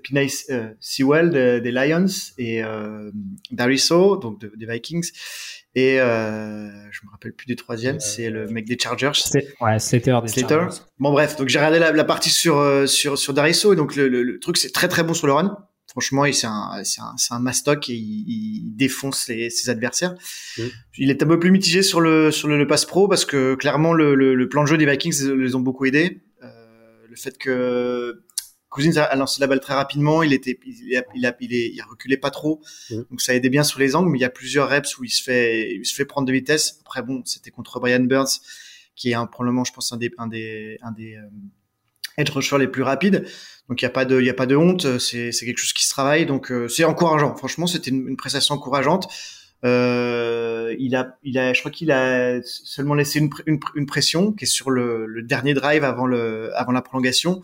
Pinay 0.03 0.29
euh, 0.51 0.71
Sewell 0.81 1.31
de- 1.31 1.59
des 1.61 1.71
Lions 1.73 2.07
et 2.39 2.63
euh, 2.65 3.11
Dariso 3.51 4.17
donc 4.17 4.41
de- 4.41 4.53
des 4.57 4.67
Vikings 4.67 5.11
et 5.77 6.01
euh, 6.01 6.69
je 6.91 7.01
me 7.05 7.11
rappelle 7.13 7.33
plus 7.35 7.47
du 7.47 7.55
troisième, 7.55 7.97
Euh, 7.97 8.01
c'est 8.01 8.31
le 8.31 8.47
mec 8.49 8.65
des 8.65 8.77
Chargers. 8.83 9.13
Ouais 9.61 9.79
Slater 9.79 10.19
des 10.23 10.29
Slater. 10.29 10.49
Chargers. 10.55 10.81
Bon 10.99 11.13
bref, 11.13 11.37
donc 11.37 11.49
j'ai 11.49 11.59
regardé 11.59 11.79
la, 11.79 11.93
la 11.93 12.05
partie 12.05 12.31
sur 12.31 12.57
euh, 12.59 12.87
sur 12.87 13.17
sur 13.19 13.33
Dariso 13.35 13.73
et 13.73 13.77
donc 13.77 13.95
le, 13.95 14.09
le, 14.09 14.23
le 14.25 14.39
truc 14.41 14.57
c'est 14.57 14.73
très 14.73 14.89
très 14.89 15.05
bon 15.05 15.15
sur 15.15 15.27
le 15.29 15.35
run. 15.35 15.57
Franchement, 15.89 16.25
il- 16.25 16.35
c'est 16.35 16.47
un 16.47 16.83
c'est 16.85 17.01
un 17.01 17.15
c'est 17.17 17.33
un 17.35 17.39
mastoc 17.41 17.89
et 17.89 17.95
il, 17.95 18.25
il 18.29 18.77
défonce 18.77 19.29
les, 19.29 19.51
ses 19.51 19.71
adversaires. 19.71 20.15
Mhm. 20.59 20.71
Il 20.99 21.11
est 21.11 21.23
un 21.23 21.27
peu 21.27 21.39
plus 21.39 21.51
mitigé 21.51 21.83
sur 21.83 22.01
le 22.01 22.31
sur 22.33 22.49
le, 22.49 22.57
le 22.59 22.67
pass 22.67 22.85
pro 22.87 23.07
parce 23.09 23.25
que 23.25 23.55
clairement 23.55 23.93
le, 23.93 24.15
le, 24.15 24.35
le 24.35 24.49
plan 24.49 24.63
de 24.65 24.69
jeu 24.69 24.77
des 24.79 24.87
Vikings 24.87 25.31
les 25.37 25.55
ont 25.55 25.61
beaucoup 25.61 25.85
aidés. 25.87 26.23
Euh, 26.43 26.49
le 27.09 27.17
fait 27.17 27.37
que 27.39 28.23
Cousins 28.77 28.97
a, 29.01 29.17
lancé 29.17 29.41
la 29.41 29.47
balle 29.47 29.61
très 29.61 29.75
rapidement, 29.75 30.23
il 30.23 30.33
était 30.33 30.59
il 30.67 30.97
a, 30.97 31.03
il 31.15 31.27
a, 31.27 31.35
il 31.41 31.53
est, 31.55 31.71
il 31.75 31.83
reculait 31.83 32.17
pas 32.17 32.31
trop, 32.31 32.61
Mhm. 32.91 33.07
donc 33.11 33.21
ça 33.21 33.35
aidait 33.35 33.49
bien 33.49 33.65
sur 33.65 33.81
les 33.81 33.97
angles. 33.97 34.11
Mais 34.11 34.19
il 34.19 34.23
y 34.23 34.25
a 34.25 34.31
plusieurs 34.31 34.69
reps 34.69 34.99
où 34.99 35.05
il 35.05 35.11
se 35.11 35.23
fait 35.23 35.75
il 35.75 35.85
se 35.87 35.95
fait 35.95 36.05
prendre 36.05 36.27
de 36.27 36.33
vitesse. 36.33 36.79
Après 36.83 37.03
bon, 37.03 37.23
c'était 37.25 37.51
contre 37.51 37.81
Brian 37.81 38.01
Burns 38.01 38.41
qui 38.95 39.11
est 39.11 39.15
un, 39.15 39.27
probablement, 39.27 39.65
je 39.65 39.73
pense, 39.75 39.93
un 39.93 39.99
des, 39.99 40.11
un 40.17 40.27
des, 40.27 40.79
un 40.83 40.91
des 40.93 41.17
euh, 41.17 41.21
edge 42.17 42.31
rushers 42.31 42.59
les 42.59 42.67
plus 42.69 42.83
rapides. 42.83 43.27
Donc 43.69 43.83
il 43.83 43.85
y 43.85 43.87
a 43.87 43.91
pas 43.91 44.05
de, 44.07 44.21
il 44.21 44.27
y 44.27 44.31
a 44.31 44.35
pas 44.35 44.47
de 44.47 44.57
honte. 44.57 44.99
C'est, 44.99 45.33
c'est 45.33 45.45
quelque 45.45 45.59
chose 45.59 45.73
qui 45.75 45.85
se 45.85 45.91
travaille. 45.91 46.25
Donc 46.25 46.51
euh, 46.51 46.67
c'est 46.69 46.85
encourageant. 46.85 47.35
Franchement, 47.37 47.67
c'était 47.67 47.91
une, 47.91 48.09
une 48.09 48.17
prestation 48.17 48.55
encourageante. 48.55 49.09
Euh, 49.65 50.75
il 50.79 50.95
a, 50.95 51.19
il 51.23 51.39
a, 51.39 51.53
je 51.53 51.61
crois 51.61 51.71
qu'il 51.71 51.91
a 51.91 52.41
seulement 52.43 52.95
laissé 52.95 53.19
une, 53.19 53.31
une 53.75 53.87
pression 53.87 54.33
qui 54.33 54.45
est 54.45 54.47
sur 54.47 54.71
le, 54.71 55.07
le 55.07 55.23
dernier 55.23 55.55
drive 55.55 55.83
avant 55.85 56.07
le, 56.07 56.57
avant 56.57 56.73
la 56.73 56.83
prolongation. 56.83 57.43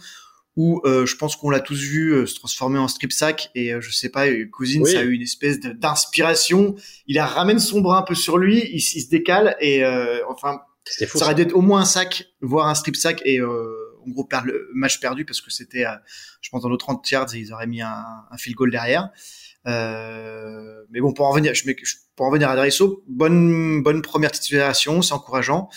Où 0.57 0.83
euh, 0.85 1.07
je 1.07 1.17
pense 1.17 1.35
qu'on 1.37 1.49
l'a 1.49 1.61
tous 1.61 1.81
vu 1.81 2.11
euh, 2.13 2.27
se 2.27 2.35
transformer 2.35 2.79
en 2.79 2.87
strip 2.87 3.11
sack 3.11 3.51
et 3.55 3.73
euh, 3.73 3.81
je 3.81 3.91
sais 3.91 4.11
pas, 4.11 4.27
euh, 4.29 4.45
Cousins 4.53 4.83
Oui. 4.83 4.97
a 4.97 5.03
eu 5.03 5.13
une 5.13 5.23
espèce 5.23 5.59
d'inspiration. 5.61 6.75
Il 7.07 7.19
a 7.19 7.25
ramène 7.25 7.59
son 7.59 7.81
bras 7.81 7.99
un 7.99 8.03
peu 8.03 8.15
sur 8.15 8.37
lui, 8.37 8.59
il, 8.71 8.77
il 8.77 8.81
se 9.03 9.09
décale 9.09 9.57
et 9.61 9.83
euh, 9.83 10.21
enfin 10.29 10.61
fou. 11.07 11.07
ça 11.07 11.19
ça. 11.21 11.25
aurait 11.25 11.35
dû 11.37 11.43
être 11.43 11.55
au 11.57 11.63
moins 11.63 11.81
un 11.81 11.85
sac, 11.87 12.27
voire 12.43 12.69
un 12.69 12.75
strip 12.75 12.97
sack 12.97 13.23
et 13.25 13.41
euh, 13.41 13.49
en 14.07 14.11
gros 14.11 14.29
le 14.45 14.69
match 14.75 15.01
perdu 15.01 15.25
parce 15.25 15.41
que 15.41 15.51
c'était, 15.51 15.87
euh, 15.87 15.93
je 16.43 16.51
pense, 16.51 16.63
dans 16.63 16.69
nos 16.69 16.77
30 16.77 17.11
yards 17.11 17.35
ils 17.35 17.53
auraient 17.53 17.67
mis 17.67 17.81
un, 17.81 18.05
un 18.31 18.37
field 18.37 18.57
goal 18.57 18.71
derrière. 18.71 19.09
Euh, 19.67 20.83
mais 20.91 21.01
bon, 21.01 21.13
pour 21.13 21.27
en 21.27 21.31
revenir, 21.31 21.55
je, 21.55 21.63
pour 22.17 22.27
en 22.27 22.29
revenir 22.31 22.51
à 22.51 22.57
Dariso, 22.57 23.03
bonne 23.09 23.83
bonne 23.83 24.03
première 24.03 24.33
titularisation, 24.33 25.03
c'est 25.03 25.15
encourageant. 25.15 25.71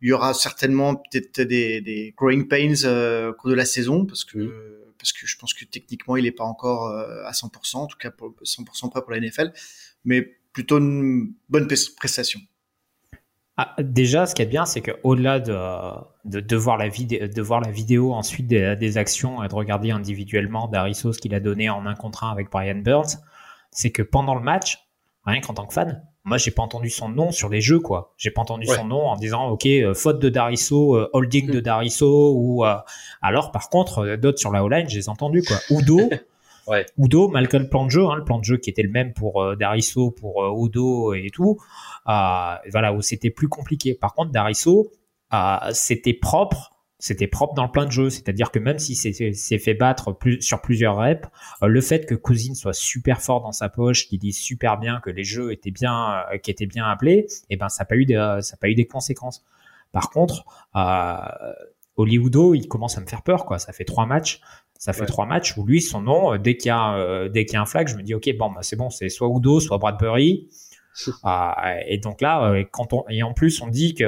Il 0.00 0.08
y 0.08 0.12
aura 0.12 0.34
certainement 0.34 0.94
peut-être 0.94 1.40
des, 1.40 1.80
des 1.80 2.14
growing 2.16 2.46
pains 2.46 2.84
euh, 2.84 3.30
au 3.30 3.34
cours 3.34 3.50
de 3.50 3.54
la 3.54 3.64
saison 3.64 4.06
parce 4.06 4.24
que 4.24 4.78
parce 4.98 5.12
que 5.12 5.26
je 5.26 5.36
pense 5.36 5.54
que 5.54 5.64
techniquement 5.64 6.16
il 6.16 6.26
est 6.26 6.32
pas 6.32 6.44
encore 6.44 6.88
euh, 6.88 7.24
à 7.24 7.32
100%, 7.32 7.76
en 7.76 7.86
tout 7.86 7.98
cas 7.98 8.10
pour 8.10 8.34
100% 8.42 8.90
prêt 8.90 9.00
pour 9.02 9.12
la 9.12 9.20
NFL, 9.20 9.52
mais 10.04 10.22
plutôt 10.52 10.78
une 10.78 11.32
bonne 11.48 11.66
pres- 11.66 11.94
prestation. 11.94 12.40
Ah, 13.56 13.74
déjà, 13.80 14.26
ce 14.26 14.36
qui 14.36 14.42
est 14.42 14.46
bien, 14.46 14.64
c'est 14.66 14.80
qu'au-delà 14.80 15.40
de, 15.40 15.52
de, 16.24 16.38
de, 16.38 16.56
voir 16.56 16.78
la 16.78 16.88
vidéo, 16.88 17.26
de 17.26 17.42
voir 17.42 17.60
la 17.60 17.72
vidéo 17.72 18.12
ensuite 18.12 18.46
des, 18.46 18.76
des 18.76 18.98
actions 18.98 19.42
et 19.42 19.48
de 19.48 19.54
regarder 19.54 19.90
individuellement 19.90 20.68
Dariso 20.68 21.12
ce 21.12 21.18
qu'il 21.18 21.34
a 21.34 21.40
donné 21.40 21.68
en 21.68 21.84
un 21.86 21.96
contre 21.96 22.22
un 22.22 22.30
avec 22.30 22.50
Brian 22.50 22.76
Burns, 22.76 23.18
c'est 23.72 23.90
que 23.90 24.02
pendant 24.02 24.36
le 24.36 24.42
match, 24.42 24.78
rien 25.24 25.40
qu'en 25.40 25.54
tant 25.54 25.66
que 25.66 25.74
fan, 25.74 26.04
moi 26.28 26.36
j'ai 26.38 26.50
pas 26.52 26.62
entendu 26.62 26.90
son 26.90 27.08
nom 27.08 27.32
sur 27.32 27.48
les 27.48 27.60
jeux 27.60 27.80
quoi. 27.80 28.12
J'ai 28.16 28.30
pas 28.30 28.42
entendu 28.42 28.68
Ouais. 28.68 28.76
son 28.76 28.84
nom 28.84 29.06
en 29.06 29.16
disant 29.16 29.48
ok 29.48 29.66
euh, 29.66 29.94
faute 29.94 30.20
de 30.20 30.28
Dariso, 30.28 30.94
euh, 30.96 31.10
holding 31.12 31.50
de 31.50 31.58
Mm. 31.58 31.62
Dariso 31.62 32.34
ou 32.36 32.64
euh, 32.64 32.76
alors 33.22 33.50
par 33.50 33.68
contre 33.70 34.16
d'autres 34.16 34.38
sur 34.38 34.52
la 34.52 34.62
O-line, 34.62 34.88
je 34.88 34.96
les 34.96 35.06
ai 35.06 35.08
entendus 35.08 35.42
quoi. 35.42 35.56
Udo, 35.70 35.98
Ouais. 36.68 36.84
Udo 36.98 37.28
malgré 37.28 37.58
le 37.58 37.68
plan 37.68 37.86
de 37.86 37.90
jeu, 37.90 38.04
hein, 38.06 38.14
le 38.16 38.24
plan 38.24 38.38
de 38.38 38.44
jeu 38.44 38.58
qui 38.58 38.68
était 38.68 38.82
le 38.82 38.90
même 38.90 39.14
pour 39.14 39.42
euh, 39.42 39.56
Dariso, 39.56 40.10
pour 40.10 40.44
euh, 40.44 40.66
Udo 40.66 41.14
et 41.14 41.30
tout, 41.32 41.58
voilà 42.06 42.92
où 42.94 43.00
c'était 43.00 43.30
plus 43.30 43.48
compliqué. 43.48 43.94
Par 43.94 44.12
contre 44.14 44.30
Dariso, 44.32 44.92
c'était 45.72 46.12
propre. 46.14 46.72
C'était 47.00 47.28
propre 47.28 47.54
dans 47.54 47.62
le 47.64 47.70
plan 47.70 47.84
de 47.84 47.92
jeu, 47.92 48.10
c'est-à-dire 48.10 48.50
que 48.50 48.58
même 48.58 48.80
si 48.80 48.96
c'est 48.96 49.12
s'est 49.12 49.58
fait 49.58 49.74
battre 49.74 50.10
plus, 50.10 50.42
sur 50.42 50.60
plusieurs 50.60 50.96
reps, 50.96 51.28
euh, 51.62 51.68
le 51.68 51.80
fait 51.80 52.06
que 52.06 52.16
Cousine 52.16 52.56
soit 52.56 52.72
super 52.72 53.22
fort 53.22 53.40
dans 53.40 53.52
sa 53.52 53.68
poche, 53.68 54.08
qu'il 54.08 54.18
dise 54.18 54.36
super 54.36 54.78
bien 54.78 54.98
que 55.00 55.10
les 55.10 55.22
jeux 55.22 55.52
étaient 55.52 55.70
bien, 55.70 56.24
euh, 56.32 56.38
qui 56.38 56.50
étaient 56.50 56.66
bien 56.66 56.84
appelés, 56.86 57.26
et 57.50 57.56
ben 57.56 57.68
ça 57.68 57.84
n'a 57.84 57.86
pas 57.86 57.94
eu 57.94 58.04
de, 58.04 58.14
ça 58.40 58.54
a 58.54 58.56
pas 58.56 58.68
eu 58.68 58.74
des 58.74 58.86
conséquences. 58.88 59.44
Par 59.92 60.10
contre, 60.10 60.44
euh, 60.74 61.52
Hollywoodo, 61.96 62.54
il 62.54 62.66
commence 62.66 62.98
à 62.98 63.00
me 63.00 63.06
faire 63.06 63.22
peur, 63.22 63.44
quoi. 63.44 63.60
Ça 63.60 63.72
fait 63.72 63.84
trois 63.84 64.06
matchs, 64.06 64.40
ça 64.76 64.92
fait 64.92 65.02
Ouais. 65.02 65.06
trois 65.06 65.26
matchs 65.26 65.56
où 65.56 65.64
lui, 65.64 65.80
son 65.80 66.00
nom, 66.00 66.34
euh, 66.34 66.38
dès 66.38 66.56
qu'il 66.56 66.68
y 66.68 66.72
a, 66.72 67.28
dès 67.28 67.44
qu'il 67.44 67.54
y 67.54 67.56
a 67.58 67.62
un 67.62 67.66
flag, 67.66 67.86
je 67.86 67.94
me 67.94 68.02
dis 68.02 68.14
ok, 68.14 68.28
bon, 68.36 68.50
bah, 68.50 68.62
c'est 68.62 68.76
bon, 68.76 68.90
c'est 68.90 69.08
soit 69.08 69.28
Udo, 69.28 69.60
soit 69.60 69.78
Bradbury. 69.78 70.48
Et 71.86 71.98
donc 71.98 72.20
là, 72.20 72.64
quand 72.72 72.92
on, 72.92 73.04
et 73.08 73.22
en 73.22 73.34
plus, 73.34 73.62
on 73.62 73.68
dit 73.68 73.94
que 73.94 74.04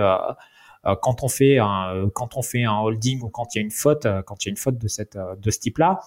quand 1.00 1.22
on 1.22 1.28
fait 1.28 1.58
un, 1.58 1.94
euh, 1.94 2.08
quand 2.12 2.36
on 2.36 2.42
fait 2.42 2.64
un 2.64 2.78
holding 2.78 3.20
ou 3.22 3.28
quand 3.28 3.54
il 3.54 3.58
y 3.58 3.60
a 3.60 3.64
une 3.64 3.70
faute, 3.70 4.06
euh, 4.06 4.22
quand 4.22 4.44
il 4.44 4.48
y 4.48 4.50
a 4.50 4.52
une 4.52 4.56
faute 4.56 4.78
de 4.78 4.88
cette, 4.88 5.16
euh, 5.16 5.36
de 5.36 5.50
ce 5.50 5.58
type-là, 5.60 6.00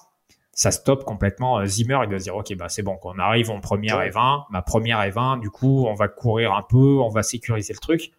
ça 0.51 0.71
stoppe 0.71 1.03
complètement 1.03 1.59
euh, 1.59 1.65
Zimmer. 1.65 1.99
Il 2.03 2.09
doit 2.09 2.19
se 2.19 2.23
dire, 2.25 2.35
ok, 2.35 2.55
bah 2.55 2.69
c'est 2.69 2.83
bon, 2.83 2.95
qu'on 2.97 3.17
arrive 3.19 3.49
en 3.51 3.59
première 3.59 4.01
et 4.01 4.09
20, 4.09 4.45
ma 4.49 4.61
première 4.61 5.01
et 5.03 5.09
20, 5.11 5.37
du 5.37 5.49
coup, 5.49 5.85
on 5.87 5.93
va 5.93 6.07
courir 6.07 6.53
un 6.53 6.63
peu, 6.63 6.99
on 6.99 7.09
va 7.09 7.23
sécuriser 7.23 7.73
le 7.73 7.79
truc. 7.79 8.11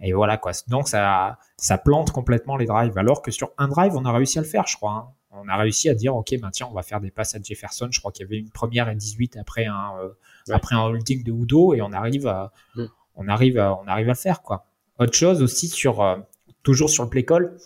Et 0.00 0.12
voilà 0.12 0.36
quoi. 0.38 0.50
Donc 0.68 0.88
ça, 0.88 1.38
ça 1.56 1.78
plante 1.78 2.10
complètement 2.10 2.56
les 2.56 2.66
drives. 2.66 2.98
Alors 2.98 3.22
que 3.22 3.30
sur 3.30 3.50
un 3.58 3.68
drive, 3.68 3.94
on 3.96 4.04
a 4.04 4.12
réussi 4.12 4.38
à 4.38 4.42
le 4.42 4.48
faire, 4.48 4.66
je 4.66 4.76
crois. 4.76 4.92
hein. 4.92 5.08
On 5.36 5.48
a 5.48 5.56
réussi 5.56 5.88
à 5.88 5.94
dire, 5.94 6.14
ok, 6.16 6.34
bah 6.40 6.48
tiens, 6.52 6.68
on 6.70 6.74
va 6.74 6.82
faire 6.82 7.00
des 7.00 7.10
passes 7.10 7.34
à 7.34 7.38
Jefferson. 7.42 7.88
Je 7.90 7.98
crois 7.98 8.12
qu'il 8.12 8.24
y 8.24 8.28
avait 8.28 8.38
une 8.38 8.50
première 8.50 8.88
et 8.88 8.94
18 8.94 9.36
après 9.36 9.66
un, 9.66 9.92
euh, 10.00 10.08
Ouais. 10.48 10.54
après 10.54 10.74
un 10.76 10.82
holding 10.82 11.24
de 11.24 11.32
Udo 11.32 11.74
et 11.74 11.80
on 11.82 11.92
arrive 11.92 12.26
à, 12.26 12.52
Mm. 12.76 12.84
on 13.16 13.28
arrive 13.28 13.58
à, 13.58 13.74
on 13.82 13.86
arrive 13.88 14.06
à 14.08 14.12
le 14.12 14.16
faire 14.16 14.42
quoi. 14.42 14.66
Autre 14.98 15.14
chose 15.14 15.42
aussi 15.42 15.68
sur, 15.68 16.02
euh, 16.02 16.16
toujours 16.62 16.90
sur 16.90 17.04
le 17.04 17.10
play 17.10 17.24
call. 17.24 17.56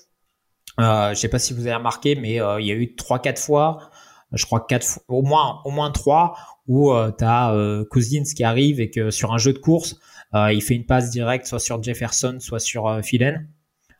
Euh, 0.80 1.10
je 1.10 1.14
sais 1.14 1.28
pas 1.28 1.38
si 1.38 1.54
vous 1.54 1.66
avez 1.66 1.74
remarqué, 1.74 2.14
mais 2.14 2.40
euh, 2.40 2.60
il 2.60 2.66
y 2.66 2.70
a 2.70 2.74
eu 2.74 2.94
trois 2.94 3.18
quatre 3.18 3.40
fois 3.40 3.90
je 4.32 4.44
crois 4.44 4.64
quatre, 4.66 5.00
au 5.08 5.22
moins, 5.22 5.60
au 5.64 5.70
moins 5.70 5.90
trois, 5.90 6.36
où 6.66 6.92
euh, 6.92 7.10
tu 7.16 7.24
as 7.24 7.52
euh, 7.52 7.84
Cousins 7.84 8.24
qui 8.34 8.44
arrive 8.44 8.80
et 8.80 8.90
que 8.90 9.10
sur 9.10 9.32
un 9.32 9.38
jeu 9.38 9.52
de 9.52 9.58
course, 9.58 9.96
euh, 10.34 10.52
il 10.52 10.62
fait 10.62 10.74
une 10.74 10.84
passe 10.84 11.10
directe 11.10 11.46
soit 11.46 11.60
sur 11.60 11.82
Jefferson, 11.82 12.38
soit 12.40 12.60
sur 12.60 12.86
euh, 12.86 13.02
Philen. 13.02 13.48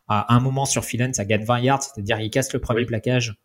À 0.07 0.33
un 0.33 0.39
moment 0.39 0.65
sur 0.65 0.83
Philen, 0.83 1.13
ça 1.13 1.25
gagne 1.25 1.43
20 1.43 1.59
yards, 1.59 1.83
c'est-à-dire 1.83 2.19
il 2.19 2.29
casse 2.29 2.51
le 2.53 2.59
premier 2.59 2.85
plaquage. 2.85 3.35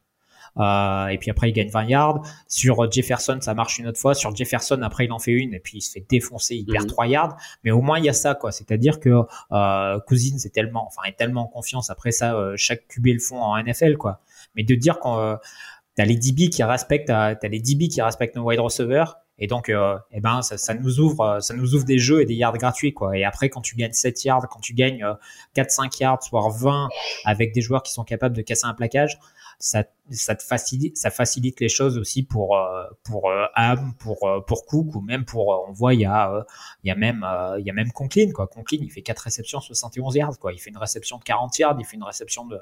Euh, 0.58 1.06
et 1.08 1.18
puis 1.18 1.30
après, 1.30 1.50
il 1.50 1.52
gagne 1.52 1.68
20 1.68 1.84
yards. 1.84 2.22
Sur 2.48 2.90
Jefferson, 2.90 3.38
ça 3.40 3.54
marche 3.54 3.78
une 3.78 3.86
autre 3.88 3.98
fois. 3.98 4.14
Sur 4.14 4.34
Jefferson, 4.34 4.80
après, 4.82 5.06
il 5.06 5.12
en 5.12 5.18
fait 5.18 5.32
une 5.32 5.52
et 5.54 5.60
puis 5.60 5.78
il 5.78 5.80
se 5.80 5.90
fait 5.92 6.04
défoncer, 6.08 6.54
il 6.56 6.66
perd 6.66 6.84
Mhm. 6.84 6.90
3 6.90 7.06
yards. 7.06 7.36
Mais 7.64 7.70
au 7.70 7.80
moins, 7.80 7.98
il 7.98 8.04
y 8.04 8.08
a 8.08 8.12
ça, 8.12 8.34
quoi. 8.34 8.52
C'est-à-dire 8.52 9.00
que 9.00 9.22
euh, 9.52 10.00
Cousins 10.06 10.36
est 10.44 10.54
tellement, 10.54 10.86
enfin, 10.86 11.02
est 11.08 11.16
tellement 11.16 11.42
en 11.42 11.48
confiance. 11.48 11.90
Après 11.90 12.12
ça, 12.12 12.34
euh, 12.34 12.54
chaque 12.56 12.86
QB 12.88 13.06
le 13.06 13.18
font 13.18 13.40
en 13.40 13.56
NFL, 13.56 13.96
quoi. 13.96 14.20
Mais 14.54 14.62
de 14.62 14.74
dire 14.74 14.98
qu'on 15.00 15.18
euh, 15.18 15.36
t'as 15.96 16.04
les 16.04 16.16
DB 16.16 16.50
qui 16.50 16.62
respectent, 16.62 17.08
t'as 17.08 17.34
les 17.48 17.60
DB 17.60 17.88
qui 17.88 18.00
respectent 18.02 18.36
nos 18.36 18.44
wide 18.48 18.60
receivers. 18.60 19.16
Et 19.38 19.48
donc, 19.48 19.68
euh, 19.68 19.96
eh 20.12 20.20
ben, 20.20 20.42
ça, 20.42 20.56
ça 20.56 20.74
nous 20.74 21.00
ouvre, 21.00 21.20
euh, 21.22 21.40
ça 21.40 21.54
nous 21.54 21.74
ouvre 21.74 21.84
des 21.84 21.98
jeux 21.98 22.22
et 22.22 22.24
des 22.24 22.34
yards 22.34 22.56
gratuits, 22.56 22.94
quoi. 22.94 23.18
Et 23.18 23.24
après, 23.24 23.48
quand 23.48 23.60
tu 23.62 23.74
gagnes 23.74 23.92
7 23.92 24.24
yards, 24.24 24.46
quand 24.48 24.60
tu 24.60 24.74
gagnes 24.74 25.02
euh, 25.02 25.14
4-5 25.56 25.98
yards, 26.00 26.20
voire 26.30 26.50
20 26.50 26.88
avec 27.24 27.52
des 27.52 27.60
joueurs 27.60 27.82
qui 27.82 27.92
sont 27.92 28.04
capables 28.04 28.36
de 28.36 28.42
casser 28.42 28.66
un 28.66 28.74
plaquage, 28.74 29.18
ça, 29.58 29.84
ça 30.10 30.34
te 30.34 30.42
facilite, 30.42 30.96
ça 30.96 31.10
facilite 31.10 31.60
les 31.60 31.68
choses 31.68 31.98
aussi 31.98 32.22
pour 32.22 32.56
euh, 32.56 32.84
pour 33.02 33.30
euh, 33.30 33.46
Ham, 33.54 33.94
pour 33.98 34.26
euh, 34.28 34.40
pour 34.40 34.66
Cook 34.66 34.94
ou 34.94 35.00
même 35.00 35.24
pour, 35.24 35.54
euh, 35.54 35.66
on 35.68 35.72
voit, 35.72 35.94
il 35.94 36.00
y 36.00 36.04
a 36.04 36.32
euh, 36.32 36.42
il 36.82 36.88
y 36.88 36.90
a 36.90 36.94
même 36.94 37.24
euh, 37.24 37.58
il 37.60 37.66
y 37.66 37.70
a 37.70 37.72
même 37.72 37.92
Conklin, 37.92 38.30
quoi. 38.32 38.46
Conklin, 38.46 38.78
il 38.80 38.90
fait 38.90 39.02
4 39.02 39.18
réceptions, 39.18 39.60
71 39.60 40.14
yards, 40.16 40.38
quoi. 40.38 40.52
Il 40.52 40.58
fait 40.58 40.70
une 40.70 40.78
réception 40.78 41.18
de 41.18 41.24
40 41.24 41.58
yards, 41.58 41.76
il 41.78 41.84
fait 41.84 41.96
une 41.96 42.04
réception 42.04 42.46
de 42.46 42.58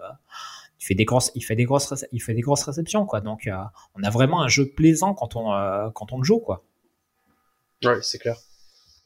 il 0.82 0.84
fait 0.84 0.94
des 0.94 1.04
grosses, 1.04 1.30
il 1.36 1.42
fait 1.42 1.54
des 1.54 1.64
grosses, 1.64 2.04
il 2.10 2.20
fait 2.20 2.34
des 2.34 2.40
grosses 2.40 2.64
réceptions, 2.64 3.06
quoi. 3.06 3.20
Donc, 3.20 3.46
euh, 3.46 3.54
on 3.94 4.02
a 4.02 4.10
vraiment 4.10 4.42
un 4.42 4.48
jeu 4.48 4.68
plaisant 4.68 5.14
quand 5.14 5.36
on, 5.36 5.52
euh, 5.52 5.90
quand 5.90 6.12
on 6.12 6.18
le 6.18 6.24
joue, 6.24 6.40
quoi. 6.40 6.64
Ouais, 7.84 7.98
c'est 8.02 8.18
clair. 8.18 8.36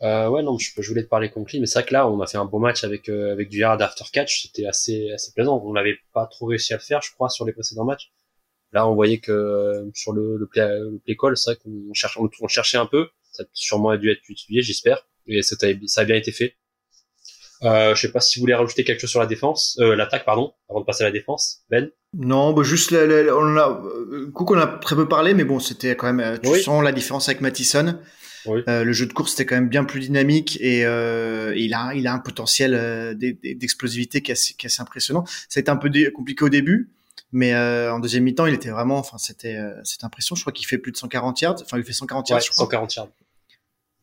Euh, 0.03 0.29
ouais, 0.29 0.43
non, 0.43 0.59
je, 0.59 0.71
je 0.79 0.89
voulais 0.89 1.05
te 1.05 1.09
parler 1.09 1.31
Conklin, 1.31 1.61
mais 1.61 1.67
c'est 1.67 1.79
vrai 1.81 1.89
que 1.89 1.93
là, 1.95 2.07
on 2.09 2.21
a 2.21 2.27
fait 2.27 2.37
un 2.37 2.45
beau 2.45 2.59
match 2.59 2.85
avec 2.85 3.09
euh, 3.09 3.33
avec 3.33 3.49
du 3.49 3.59
yard 3.61 3.81
after 3.81 4.05
catch, 4.13 4.43
c'était 4.43 4.67
assez 4.67 5.11
assez 5.13 5.33
plaisant. 5.33 5.63
On 5.65 5.73
n'avait 5.73 5.97
pas 6.13 6.27
trop 6.27 6.47
réussi 6.47 6.75
à 6.75 6.77
le 6.77 6.83
faire, 6.83 7.01
je 7.03 7.13
crois, 7.13 7.31
sur 7.31 7.47
les 7.47 7.53
précédents 7.53 7.85
matchs. 7.87 8.13
Là, 8.73 8.87
on 8.87 8.95
voyait 8.95 9.19
que 9.19 9.33
euh, 9.33 9.91
sur 9.95 10.13
le 10.13 10.37
le 10.37 10.47
play, 10.47 10.67
le 10.69 10.99
play 11.05 11.17
call, 11.17 11.37
c'est 11.39 11.53
vrai 11.53 11.59
qu'on 11.63 11.95
cherche, 11.95 12.19
on, 12.19 12.29
on 12.43 12.49
cherchait 12.49 12.77
un 12.79 12.87
peu. 12.87 13.09
Ça 13.33 13.43
a 13.45 13.47
sûrement 13.53 13.97
dû 13.97 14.11
être 14.11 14.21
utilisé, 14.29 14.63
j'espère, 14.63 15.07
et 15.27 15.43
ça 15.43 15.57
a, 15.63 16.05
bien 16.05 16.17
été 16.17 16.33
fait. 16.33 16.57
Euh, 17.63 17.95
je 17.95 18.01
sais 18.03 18.13
pas 18.13 18.21
si 18.21 18.39
vous 18.39 18.43
voulez 18.43 18.55
rajouter 18.55 18.85
quelque 18.85 19.01
chose 19.01 19.11
sur 19.11 19.21
la 19.21 19.27
défense, 19.27 19.79
euh, 19.81 19.97
l'attaque, 19.97 20.27
pardon, 20.27 20.53
avant 20.69 20.81
de 20.81 20.85
passer 20.85 21.05
à 21.05 21.07
la 21.07 21.11
défense. 21.13 21.61
Ben? 21.71 21.91
Non, 22.13 22.53
bah 22.53 22.63
juste 22.63 22.91
la, 22.91 23.07
la- 23.07 23.35
on 23.35 23.57
a, 23.57 23.83
euh, 23.83 24.31
Cook, 24.35 24.51
on 24.51 24.59
a 24.59 24.67
très 24.67 24.95
peu 24.95 25.09
parlé, 25.09 25.33
mais 25.33 25.45
bon, 25.45 25.59
c'était 25.59 25.97
quand 25.97 26.07
même. 26.13 26.21
euh, 26.21 26.37
Tu 26.39 26.49
Oui. 26.51 26.63
sens 26.63 26.83
la 26.85 26.93
différence 26.93 27.29
avec 27.31 27.41
Mattison. 27.41 27.99
Oui. 28.49 28.63
Euh, 28.69 28.85
le 28.85 28.93
jeu 28.93 29.07
de 29.07 29.13
course 29.13 29.35
était 29.35 29.47
quand 29.47 29.55
même 29.57 29.69
bien 29.69 29.85
plus 29.85 30.01
dynamique 30.01 30.59
et 30.61 30.85
euh, 30.85 31.55
il 31.57 31.75
a 31.75 31.93
il 31.95 32.07
a 32.07 32.13
un 32.13 32.19
potentiel 32.19 32.75
euh, 32.75 33.15
d'e- 33.15 33.33
d'e- 33.43 33.55
d'explosivité 33.55 34.21
qui 34.23 34.31
est 34.31 34.35
assez, 34.35 34.55
qui 34.55 34.67
est 34.67 34.69
assez 34.69 34.83
impressionnant. 34.83 35.25
Ça 35.49 35.59
a 35.59 35.61
été 35.61 35.71
un 35.71 35.77
peu 35.77 35.91
compliqué 36.15 36.45
au 36.45 36.49
début, 36.49 36.91
mais 37.33 37.55
euh, 37.55 37.93
en 37.93 37.99
deuxième 37.99 38.25
mi-temps, 38.25 38.47
il 38.47 38.55
était 38.55 38.71
vraiment, 38.71 38.99
enfin 38.99 39.19
c'était 39.19 39.57
euh, 39.57 39.73
c'était 39.85 40.05
impressionnant. 40.05 40.37
Je 40.37 40.43
crois 40.43 40.53
qu'il 40.53 40.67
fait 40.67 40.79
plus 40.79 40.93
de 40.93 40.97
140 40.97 41.41
yards. 41.41 41.57
Enfin, 41.63 41.79
il 41.79 41.85
fait 41.85 41.93
140 41.93 42.29
yards, 42.29 42.39
Ouais, 42.39 42.45
je 42.45 42.51
crois. 42.51 42.65
140 42.65 42.95
yards. 42.97 43.09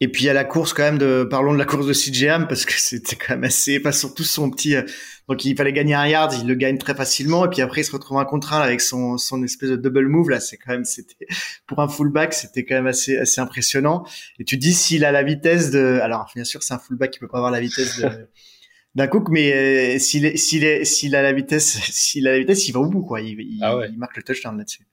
Et 0.03 0.09
puis 0.09 0.25
il 0.25 0.27
y 0.27 0.29
a 0.29 0.33
la 0.33 0.43
course 0.43 0.73
quand 0.73 0.83
même 0.83 0.97
de 0.97 1.23
parlons 1.23 1.53
de 1.53 1.57
la 1.57 1.63
course 1.63 1.87
de 1.87 1.93
CJM 1.93 2.47
parce 2.49 2.65
que 2.65 2.73
c'était 2.73 3.15
quand 3.15 3.35
même 3.35 3.45
assez 3.45 3.79
enfin 3.79 3.93
surtout 3.93 4.25
son 4.25 4.51
petit 4.51 4.75
euh, 4.75 4.83
donc 5.29 5.45
il 5.45 5.55
fallait 5.55 5.71
gagner 5.71 5.93
un 5.93 6.05
yard, 6.05 6.33
il 6.33 6.45
le 6.45 6.55
gagne 6.55 6.77
très 6.77 6.93
facilement 6.93 7.45
et 7.45 7.49
puis 7.49 7.61
après 7.61 7.81
il 7.81 7.83
se 7.85 7.91
retrouve 7.93 8.17
un 8.17 8.25
contre 8.25 8.51
un 8.51 8.59
avec 8.59 8.81
son 8.81 9.17
son 9.17 9.41
espèce 9.43 9.69
de 9.69 9.77
double 9.77 10.09
move 10.09 10.29
là, 10.29 10.41
c'est 10.41 10.57
quand 10.57 10.73
même 10.73 10.83
c'était 10.83 11.25
pour 11.67 11.79
un 11.79 11.87
fullback, 11.87 12.33
c'était 12.33 12.65
quand 12.65 12.75
même 12.75 12.87
assez 12.87 13.17
assez 13.17 13.39
impressionnant 13.39 14.05
et 14.39 14.43
tu 14.43 14.57
dis 14.57 14.73
s'il 14.73 15.05
a 15.05 15.13
la 15.13 15.23
vitesse 15.23 15.71
de 15.71 15.99
alors 16.01 16.29
bien 16.35 16.43
sûr 16.43 16.63
c'est 16.63 16.73
un 16.73 16.79
fullback 16.79 17.11
qui 17.11 17.19
peut 17.19 17.29
pas 17.29 17.37
avoir 17.37 17.51
la 17.51 17.61
vitesse 17.61 17.99
de 17.99 18.27
d'un 18.95 19.07
Cook 19.07 19.29
mais 19.29 19.53
euh, 19.95 19.99
s'il 19.99 20.37
s'il 20.37 21.15
a 21.15 21.21
la 21.21 21.31
vitesse 21.31 21.79
s'il 21.91 22.27
a 22.27 22.33
la 22.33 22.39
vitesse, 22.39 22.67
il 22.67 22.73
va 22.73 22.81
au 22.81 22.89
bout 22.89 23.03
quoi, 23.03 23.21
il, 23.21 23.39
il, 23.39 23.59
Ah 23.61 23.77
ouais. 23.77 23.87
il 23.89 23.97
marque 23.97 24.17
le 24.17 24.23
touchdown 24.23 24.57
là-dessus. 24.57 24.85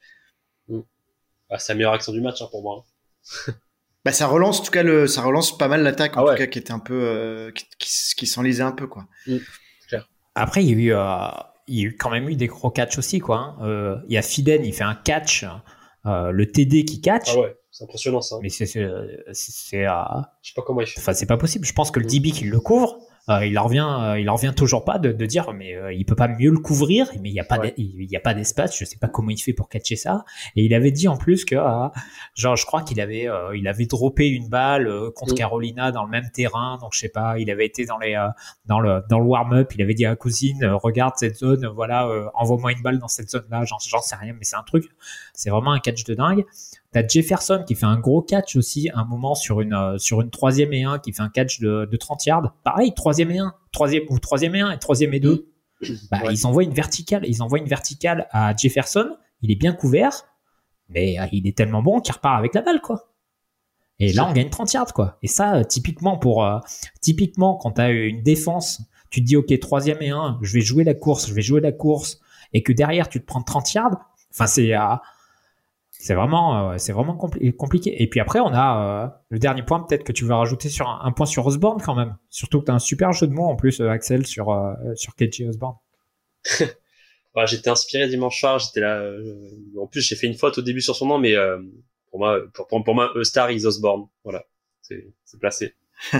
Ah, 1.51 1.59
c'est 1.59 1.73
la 1.73 1.79
meilleure 1.79 1.95
action 1.95 2.13
du 2.13 2.21
match 2.21 2.41
hein, 2.43 2.49
pour 2.49 2.63
moi. 2.63 2.87
Bah 4.05 4.13
ça 4.13 4.27
relance 4.27 4.61
en 4.61 4.65
tout 4.65 4.71
cas 4.71 4.83
le 4.83 5.07
ça 5.07 5.21
relance 5.23 5.57
pas 5.59 5.69
mal 5.69 5.83
l'attaque 5.83 6.17
en 6.17 6.21
Ah 6.21 6.25
ouais. 6.25 6.31
tout 6.33 6.39
cas 6.39 6.47
qui 6.47 6.59
était 6.59 6.73
un 6.73 6.79
peu 6.79 6.95
euh, 6.95 7.51
qui, 7.53 7.67
qui, 7.79 7.91
qui 8.17 8.27
s'enlisait 8.27 8.63
un 8.63 8.73
peu 8.73 8.87
quoi. 8.87 9.07
Après, 10.37 10.63
il 10.65 10.71
y 10.71 10.73
a 10.73 10.77
eu, 10.77 10.93
euh, 10.95 11.29
il 11.67 11.79
y 11.81 11.83
a 11.83 11.89
eu 11.89 11.97
quand 11.97 12.09
même 12.11 12.29
eu 12.29 12.37
des 12.37 12.47
gros 12.47 12.71
catchs 12.71 12.97
aussi, 12.99 13.19
quoi. 13.19 13.37
hein. 13.39 13.57
Euh, 13.63 13.97
il 14.09 14.15
y 14.15 14.17
a 14.17 14.23
Fiden, 14.23 14.65
il 14.65 14.73
fait 14.73 14.85
un 14.85 14.95
catch, 14.95 15.45
euh, 16.07 16.31
le 16.31 16.51
TD 16.51 16.85
qui 16.85 17.01
catch. 17.01 17.31
Ah 17.35 17.41
ouais, 17.41 17.57
c'est 17.71 17.85
impressionnant 17.85 18.21
ça. 18.21 18.37
Mais 18.41 18.49
c'est, 18.49 18.65
c'est, 18.65 18.89
c'est, 19.33 19.53
c'est, 19.53 19.87
euh, 19.87 19.93
Je 20.43 20.51
sais 20.51 20.55
pas 20.55 20.63
comment 20.63 20.81
il 20.83 20.87
fait. 20.87 21.01
enfin, 21.01 21.13
c'est 21.15 21.27
pas 21.27 21.37
possible. 21.37 21.67
Je 21.67 21.73
pense 21.73 21.91
que 21.91 21.99
le 21.99 22.07
DB 22.07 22.31
qui 22.31 22.45
le 22.45 22.61
couvre, 22.61 22.97
euh, 23.29 23.45
il 23.47 23.59
en 23.59 23.65
revient, 23.65 23.87
euh, 24.01 24.19
il 24.19 24.29
en 24.31 24.35
revient 24.35 24.53
toujours 24.57 24.85
pas 24.85 24.99
de, 24.99 25.13
de 25.13 25.27
dire, 25.27 25.53
mais 25.53 25.75
euh, 25.77 25.93
il 25.93 26.05
peut 26.05 26.15
pas 26.17 26.27
mieux 26.29 26.51
le 26.51 26.59
couvrir, 26.59 27.09
mais 27.21 27.29
il 27.29 27.35
y 27.35 27.41
a 27.41 27.45
pas, 27.45 27.59
Ouais. 27.59 27.75
il 27.77 28.11
y 28.11 28.17
a 28.17 28.21
pas 28.21 28.35
d'espace. 28.35 28.77
Je 28.79 28.85
sais 28.85 28.97
pas 28.99 29.09
comment 29.09 29.31
il 29.31 29.39
fait 29.39 29.53
pour 29.53 29.69
catcher 29.69 29.97
ça. 29.97 30.25
Et 30.57 30.65
il 30.65 30.75
avait 30.75 30.91
dit 30.91 31.07
en 31.09 31.17
plus 31.17 31.45
que, 31.45 31.55
euh, 31.55 31.89
genre, 32.35 32.57
je 32.57 32.65
crois 32.67 32.83
qu'il 32.83 33.01
avait, 33.01 33.29
euh, 33.29 33.57
il 33.57 33.69
avait 33.69 33.87
droppé 33.87 34.29
une 34.29 34.49
balle 34.49 34.87
euh, 34.89 35.11
contre 35.15 35.35
Mm. 35.35 35.37
Carolina 35.37 35.93
dans 35.93 36.05
le 36.05 36.11
même 36.11 36.31
terrain. 36.33 36.79
Donc 36.81 36.91
je 36.95 36.99
sais 37.01 37.09
pas, 37.09 37.39
il 37.39 37.51
avait 37.51 37.67
été 37.67 37.85
dans 37.85 37.99
les, 37.99 38.15
euh, 38.15 38.29
dans 38.67 38.81
le, 38.81 39.03
dans 39.11 39.19
le 39.19 39.27
warm-up. 39.27 39.73
Il 39.75 39.83
avait 39.83 39.95
dit 39.95 40.07
à 40.07 40.17
Cousine, 40.17 40.65
euh, 40.65 40.77
regarde 40.77 41.15
cette 41.17 41.37
zone, 41.37 41.67
voilà, 41.75 42.07
euh, 42.09 42.27
envoie-moi 42.35 42.73
une 42.73 42.83
balle 42.83 42.99
dans 42.99 43.09
cette 43.09 43.31
zone-là. 43.31 43.65
J'en 43.65 43.79
sais 43.79 44.17
rien, 44.17 44.33
mais 44.33 44.45
c'est 44.45 44.57
un 44.57 44.63
truc, 44.63 44.85
c'est 45.35 45.51
vraiment 45.51 45.73
un 45.73 45.79
catch 45.81 46.05
de 46.05 46.15
dingue. 46.15 46.45
T'as 46.93 47.07
Jefferson 47.07 47.63
qui 47.67 47.75
fait 47.77 47.87
un 47.87 47.99
gros 47.99 48.21
catch 48.21 48.57
aussi, 48.57 48.91
un 48.95 49.05
moment 49.05 49.35
sur 49.37 49.61
une 49.61 49.75
euh, 49.75 49.97
sur 49.99 50.21
une 50.23 50.31
troisième 50.31 50.73
et 50.73 50.83
un 50.83 50.99
qui 50.99 51.13
fait 51.13 51.23
un 51.23 51.29
catch 51.29 51.61
de, 51.61 51.89
de 51.91 51.97
30 51.97 52.27
yards. 52.27 52.55
Pareil, 52.65 52.93
troisième 52.95 53.31
et 53.31 53.39
un, 53.39 53.55
troisième 53.73 54.03
ou 54.09 54.19
troisième 54.19 54.55
et 54.57 54.61
un 54.61 54.73
et 54.73 54.79
troisième 54.79 55.15
et 55.15 55.21
deux. 55.21 55.49
Bah, 56.11 56.19
Ouais. 56.25 56.35
ils 56.35 56.47
envoient 56.47 56.65
une 56.65 56.75
verticale, 56.75 57.23
ils 57.27 57.43
envoient 57.43 57.59
une 57.59 57.69
verticale 57.69 58.27
à 58.33 58.55
Jefferson. 58.57 59.17
Il 59.43 59.51
est 59.51 59.57
bien 59.57 59.73
couvert, 59.73 60.13
mais 60.89 61.19
euh, 61.19 61.27
il 61.33 61.47
est 61.47 61.57
tellement 61.57 61.81
bon 61.83 62.01
qu'il 62.01 62.13
repart 62.13 62.39
avec 62.39 62.55
la 62.55 62.61
balle, 62.63 62.81
quoi. 62.81 63.07
Et 63.99 64.13
là, 64.13 64.27
on 64.29 64.33
gagne 64.33 64.51
30 64.51 64.73
yards, 64.73 64.93
quoi. 64.93 65.19
Et 65.23 65.29
ça, 65.29 65.57
euh, 65.57 65.65
typiquement 65.65 66.19
pour 66.19 66.45
euh, 66.45 66.59
typiquement 67.01 67.55
quand 67.57 67.73
t'as 67.73 67.91
une 67.93 68.23
défense, 68.23 68.83
tu 69.11 69.21
te 69.21 69.27
dis 69.27 69.37
ok 69.37 69.59
troisième 69.61 69.99
et 70.03 70.11
un, 70.11 70.39
je 70.43 70.53
vais 70.55 70.61
jouer 70.61 70.85
la 70.85 70.95
course, 70.95 71.29
je 71.29 71.35
vais 71.35 71.43
jouer 71.43 71.61
la 71.61 71.73
course, 71.73 72.19
et 72.53 72.63
que 72.63 72.73
derrière 72.73 73.09
tu 73.09 73.21
te 73.21 73.27
prends 73.27 73.43
30 73.43 73.75
yards. 73.75 73.97
Enfin, 74.33 74.47
c'est 74.47 74.75
euh, 74.75 74.81
c'est 76.03 76.15
vraiment, 76.15 76.71
euh, 76.73 76.79
c'est 76.79 76.93
vraiment 76.93 77.15
compli- 77.15 77.55
compliqué. 77.55 78.03
Et 78.03 78.09
puis 78.09 78.21
après, 78.21 78.41
on 78.41 78.53
a 78.55 79.05
euh, 79.05 79.09
le 79.29 79.39
dernier 79.39 79.63
point, 79.63 79.81
peut-être 79.81 80.03
que 80.05 80.13
tu 80.13 80.25
veux 80.25 80.35
rajouter 80.35 80.69
sur 80.71 80.89
un, 80.89 81.01
un 81.05 81.13
point 81.13 81.27
sur 81.27 81.47
Osborne 81.47 81.81
quand 81.83 81.95
même. 81.95 82.17
Surtout 82.31 82.61
que 82.61 82.67
tu 82.67 82.71
as 82.71 82.75
un 82.75 82.79
super 82.79 83.13
jeu 83.13 83.27
de 83.27 83.33
mots 83.33 83.47
en 83.49 83.57
plus, 83.57 83.81
euh, 83.81 83.91
Axel, 83.91 84.27
sur, 84.27 84.51
euh, 84.51 84.73
sur 84.95 85.15
KJ 85.15 85.43
Osborne. 85.49 85.77
Voilà, 87.35 87.47
j'étais 87.47 87.71
inspiré 87.71 88.09
dimanche 88.09 88.41
soir, 88.41 88.59
j'étais 88.59 88.81
là. 88.81 88.99
euh, 88.99 89.51
en 89.81 89.87
plus, 89.87 90.01
j'ai 90.01 90.17
fait 90.17 90.27
une 90.27 90.35
faute 90.35 90.59
au 90.59 90.63
début 90.63 90.81
sur 90.81 90.97
son 90.97 91.07
nom, 91.07 91.19
mais 91.19 91.37
euh, 91.37 91.59
pour 92.11 92.19
moi, 92.19 92.41
pour, 92.55 92.67
pour, 92.67 92.83
pour 92.83 92.95
moi, 92.95 93.13
A 93.17 93.25
Star 93.25 93.53
is 93.53 93.67
Osborne. 93.67 94.07
Voilà, 94.25 94.45
c'est 94.83 95.13
c'est 95.25 95.39
placé. 95.39 95.75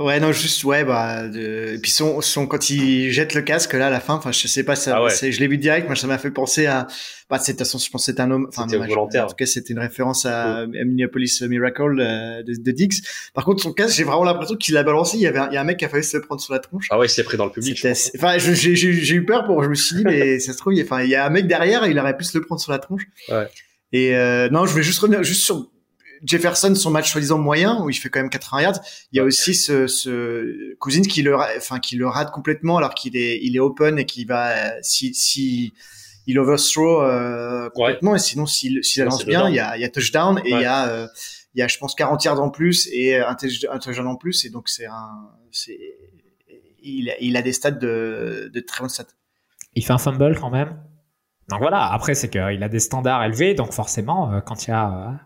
Ouais, 0.00 0.18
non, 0.20 0.32
juste, 0.32 0.64
ouais, 0.64 0.84
bah, 0.84 1.28
de... 1.28 1.74
et 1.74 1.78
puis 1.78 1.90
son, 1.90 2.22
son, 2.22 2.46
quand 2.46 2.70
il 2.70 3.10
jette 3.12 3.34
le 3.34 3.42
casque, 3.42 3.74
là, 3.74 3.88
à 3.88 3.90
la 3.90 4.00
fin, 4.00 4.14
enfin, 4.14 4.32
je 4.32 4.48
sais 4.48 4.64
pas, 4.64 4.74
ça, 4.74 4.96
Ah 4.96 5.04
ouais. 5.04 5.10
je 5.30 5.38
l'ai 5.38 5.46
vu 5.46 5.58
direct, 5.58 5.86
moi, 5.86 5.94
ça 5.94 6.06
m'a 6.06 6.16
fait 6.16 6.30
penser 6.30 6.64
à, 6.64 6.86
bah, 7.28 7.38
de 7.38 7.44
toute 7.44 7.58
façon, 7.58 7.76
je 7.78 7.90
pense 7.90 8.06
que 8.06 8.12
c'est 8.12 8.18
un 8.18 8.30
homme, 8.30 8.46
enfin, 8.48 8.66
volontaire. 8.66 9.26
En 9.26 9.28
tout 9.28 9.34
cas, 9.36 9.44
c'était 9.44 9.74
une 9.74 9.78
référence 9.78 10.24
à, 10.24 10.60
à 10.60 10.66
Minneapolis 10.66 11.42
Miracle 11.42 12.00
euh, 12.00 12.42
de, 12.42 12.54
de 12.58 12.70
Diggs. 12.70 13.02
Par 13.34 13.44
contre, 13.44 13.62
son 13.62 13.74
casque, 13.74 13.94
j'ai 13.94 14.04
vraiment 14.04 14.24
l'impression 14.24 14.56
qu'il 14.56 14.74
l'a 14.74 14.82
balancé, 14.82 15.18
il 15.18 15.22
y 15.22 15.26
avait 15.26 15.38
un, 15.40 15.48
il 15.50 15.54
y 15.54 15.56
a 15.58 15.60
un 15.60 15.64
mec 15.64 15.76
qui 15.78 15.84
a 15.84 15.90
failli 15.90 16.02
se 16.04 16.16
le 16.16 16.22
prendre 16.22 16.40
sur 16.40 16.54
la 16.54 16.58
tronche. 16.60 16.86
Ah 16.90 16.98
ouais, 16.98 17.06
il 17.06 17.10
s'est 17.10 17.22
pris 17.22 17.36
dans 17.36 17.44
le 17.44 17.52
public. 17.52 17.78
Enfin, 18.16 18.38
je- 18.38 18.54
j'ai 18.54 18.74
j'ai- 18.74 18.94
j'ai 18.94 19.14
eu 19.14 19.26
peur 19.26 19.44
pour, 19.44 19.62
je 19.62 19.68
me 19.68 19.74
suis 19.74 19.96
dit, 19.96 20.04
mais 20.04 20.40
ça 20.40 20.54
se 20.54 20.58
trouve, 20.58 20.72
il 20.72 20.78
y 20.78 20.80
a- 20.80 20.84
enfin, 20.84 21.02
il 21.02 21.10
y 21.10 21.14
a 21.14 21.26
un 21.26 21.30
mec 21.30 21.46
derrière, 21.46 21.86
il 21.86 21.98
aurait 21.98 22.16
pu 22.16 22.24
se 22.24 22.36
le 22.38 22.42
prendre 22.44 22.62
sur 22.62 22.72
la 22.72 22.78
tronche. 22.78 23.02
Ouais. 23.28 23.46
Et 23.92 24.16
euh, 24.16 24.48
non, 24.48 24.64
je 24.64 24.74
vais 24.74 24.82
juste 24.82 25.00
revenir 25.00 25.22
juste 25.22 25.42
sur 25.44 25.68
Jefferson, 26.24 26.74
son 26.74 26.90
match 26.90 27.10
soi-disant 27.10 27.38
moyen, 27.38 27.82
où 27.82 27.90
il 27.90 27.94
fait 27.94 28.08
quand 28.08 28.20
même 28.20 28.30
80 28.30 28.60
yards. 28.62 28.80
Il 29.12 29.16
y 29.16 29.20
a 29.20 29.24
aussi 29.24 29.54
ce, 29.54 29.86
ce 29.86 30.74
Cousins 30.76 31.02
qui 31.02 31.22
le, 31.22 31.36
enfin, 31.36 31.80
qui 31.80 31.96
le 31.96 32.06
rate 32.06 32.30
complètement 32.30 32.76
alors 32.78 32.94
qu'il 32.94 33.16
est, 33.16 33.40
il 33.42 33.56
est 33.56 33.60
open 33.60 33.98
et 33.98 34.04
qui 34.06 34.24
va, 34.24 34.50
euh, 34.50 34.70
si, 34.82 35.14
si, 35.14 35.72
il 36.26 36.38
overthrow 36.38 37.02
euh, 37.02 37.68
complètement 37.70 38.14
et 38.14 38.18
sinon 38.20 38.46
s'il 38.46 38.84
s'il 38.84 39.02
lance 39.02 39.24
bien, 39.26 39.48
il 39.48 39.56
y 39.56 39.58
a, 39.58 39.76
il 39.76 39.80
y 39.80 39.84
a 39.84 39.88
touchdown 39.88 40.38
et 40.44 40.50
il 40.50 40.54
Ouais. 40.54 40.62
y 40.62 40.64
a, 40.66 40.88
euh, 40.88 41.06
il 41.54 41.58
y 41.58 41.62
a, 41.62 41.66
je 41.68 41.76
pense, 41.78 41.94
40 41.96 42.22
yards 42.24 42.40
en 42.40 42.48
plus 42.50 42.88
et 42.92 43.16
un, 43.16 43.34
touch- 43.34 43.66
un 43.70 43.78
touchdown 43.78 44.06
en 44.06 44.14
plus 44.16 44.44
et 44.44 44.50
donc 44.50 44.68
c'est 44.68 44.86
un, 44.86 45.08
c'est, 45.50 45.78
il, 46.82 47.10
a- 47.10 47.18
il 47.20 47.36
a 47.36 47.42
des 47.42 47.52
stats 47.52 47.72
de, 47.72 48.50
de 48.52 48.60
très 48.60 48.80
bonnes 48.82 48.88
stats. 48.88 49.06
Il 49.74 49.84
fait 49.84 49.92
un 49.92 49.98
fumble 49.98 50.38
quand 50.38 50.50
même. 50.50 50.76
Donc 51.48 51.58
voilà, 51.60 51.92
après, 51.92 52.14
c'est 52.14 52.30
qu'il 52.30 52.40
a 52.62 52.68
des 52.68 52.78
standards 52.78 53.24
élevés, 53.24 53.54
donc 53.54 53.72
forcément, 53.72 54.32
euh, 54.32 54.40
quand 54.40 54.66
il 54.66 54.70
y 54.70 54.72
a. 54.72 55.20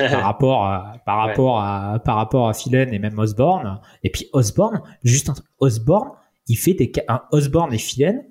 euh, 0.00 0.08
par 0.10 0.22
rapport 0.22 0.64
à, 0.66 0.94
par 1.04 1.18
Ouais. 1.24 1.30
rapport 1.30 1.60
à 1.60 1.98
par 2.04 2.16
rapport 2.16 2.48
à 2.48 2.54
Phelan 2.54 2.90
et 2.92 2.98
même 2.98 3.18
Osborne 3.18 3.80
et 4.02 4.10
puis 4.10 4.28
Osborne 4.32 4.82
juste 5.04 5.28
un 5.28 5.34
truc 5.34 5.46
Osborne 5.58 6.10
il 6.46 6.56
fait 6.56 6.74
des 6.74 6.92
un 7.08 7.22
Osborne 7.32 7.72
et 7.74 7.78
Phelan 7.78 8.22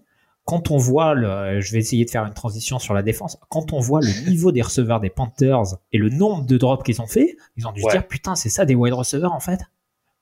quand 0.45 0.71
on 0.71 0.77
voit 0.77 1.13
le, 1.13 1.59
je 1.59 1.73
vais 1.73 1.79
essayer 1.79 2.05
de 2.05 2.09
faire 2.09 2.23
une 2.25 2.33
transition 2.33 2.79
sur 2.79 2.93
la 2.93 3.03
défense. 3.03 3.37
Quand 3.49 3.73
on 3.73 3.79
voit 3.81 3.99
le 3.99 4.07
niveau 4.29 4.53
des 4.53 4.61
receveurs 4.61 5.01
des 5.01 5.09
Panthers 5.09 5.75
et 5.91 5.97
le 5.97 6.07
nombre 6.09 6.45
de 6.45 6.57
drops 6.57 6.83
qu'ils 6.85 7.01
ont 7.01 7.05
fait, 7.07 7.35
ils 7.57 7.67
ont 7.67 7.73
dû 7.73 7.81
se 7.81 7.89
dire 7.89 8.07
putain, 8.07 8.33
c'est 8.35 8.47
ça 8.47 8.63
des 8.63 8.73
wide 8.73 8.93
receivers 8.93 9.33
en 9.33 9.41
fait. 9.41 9.59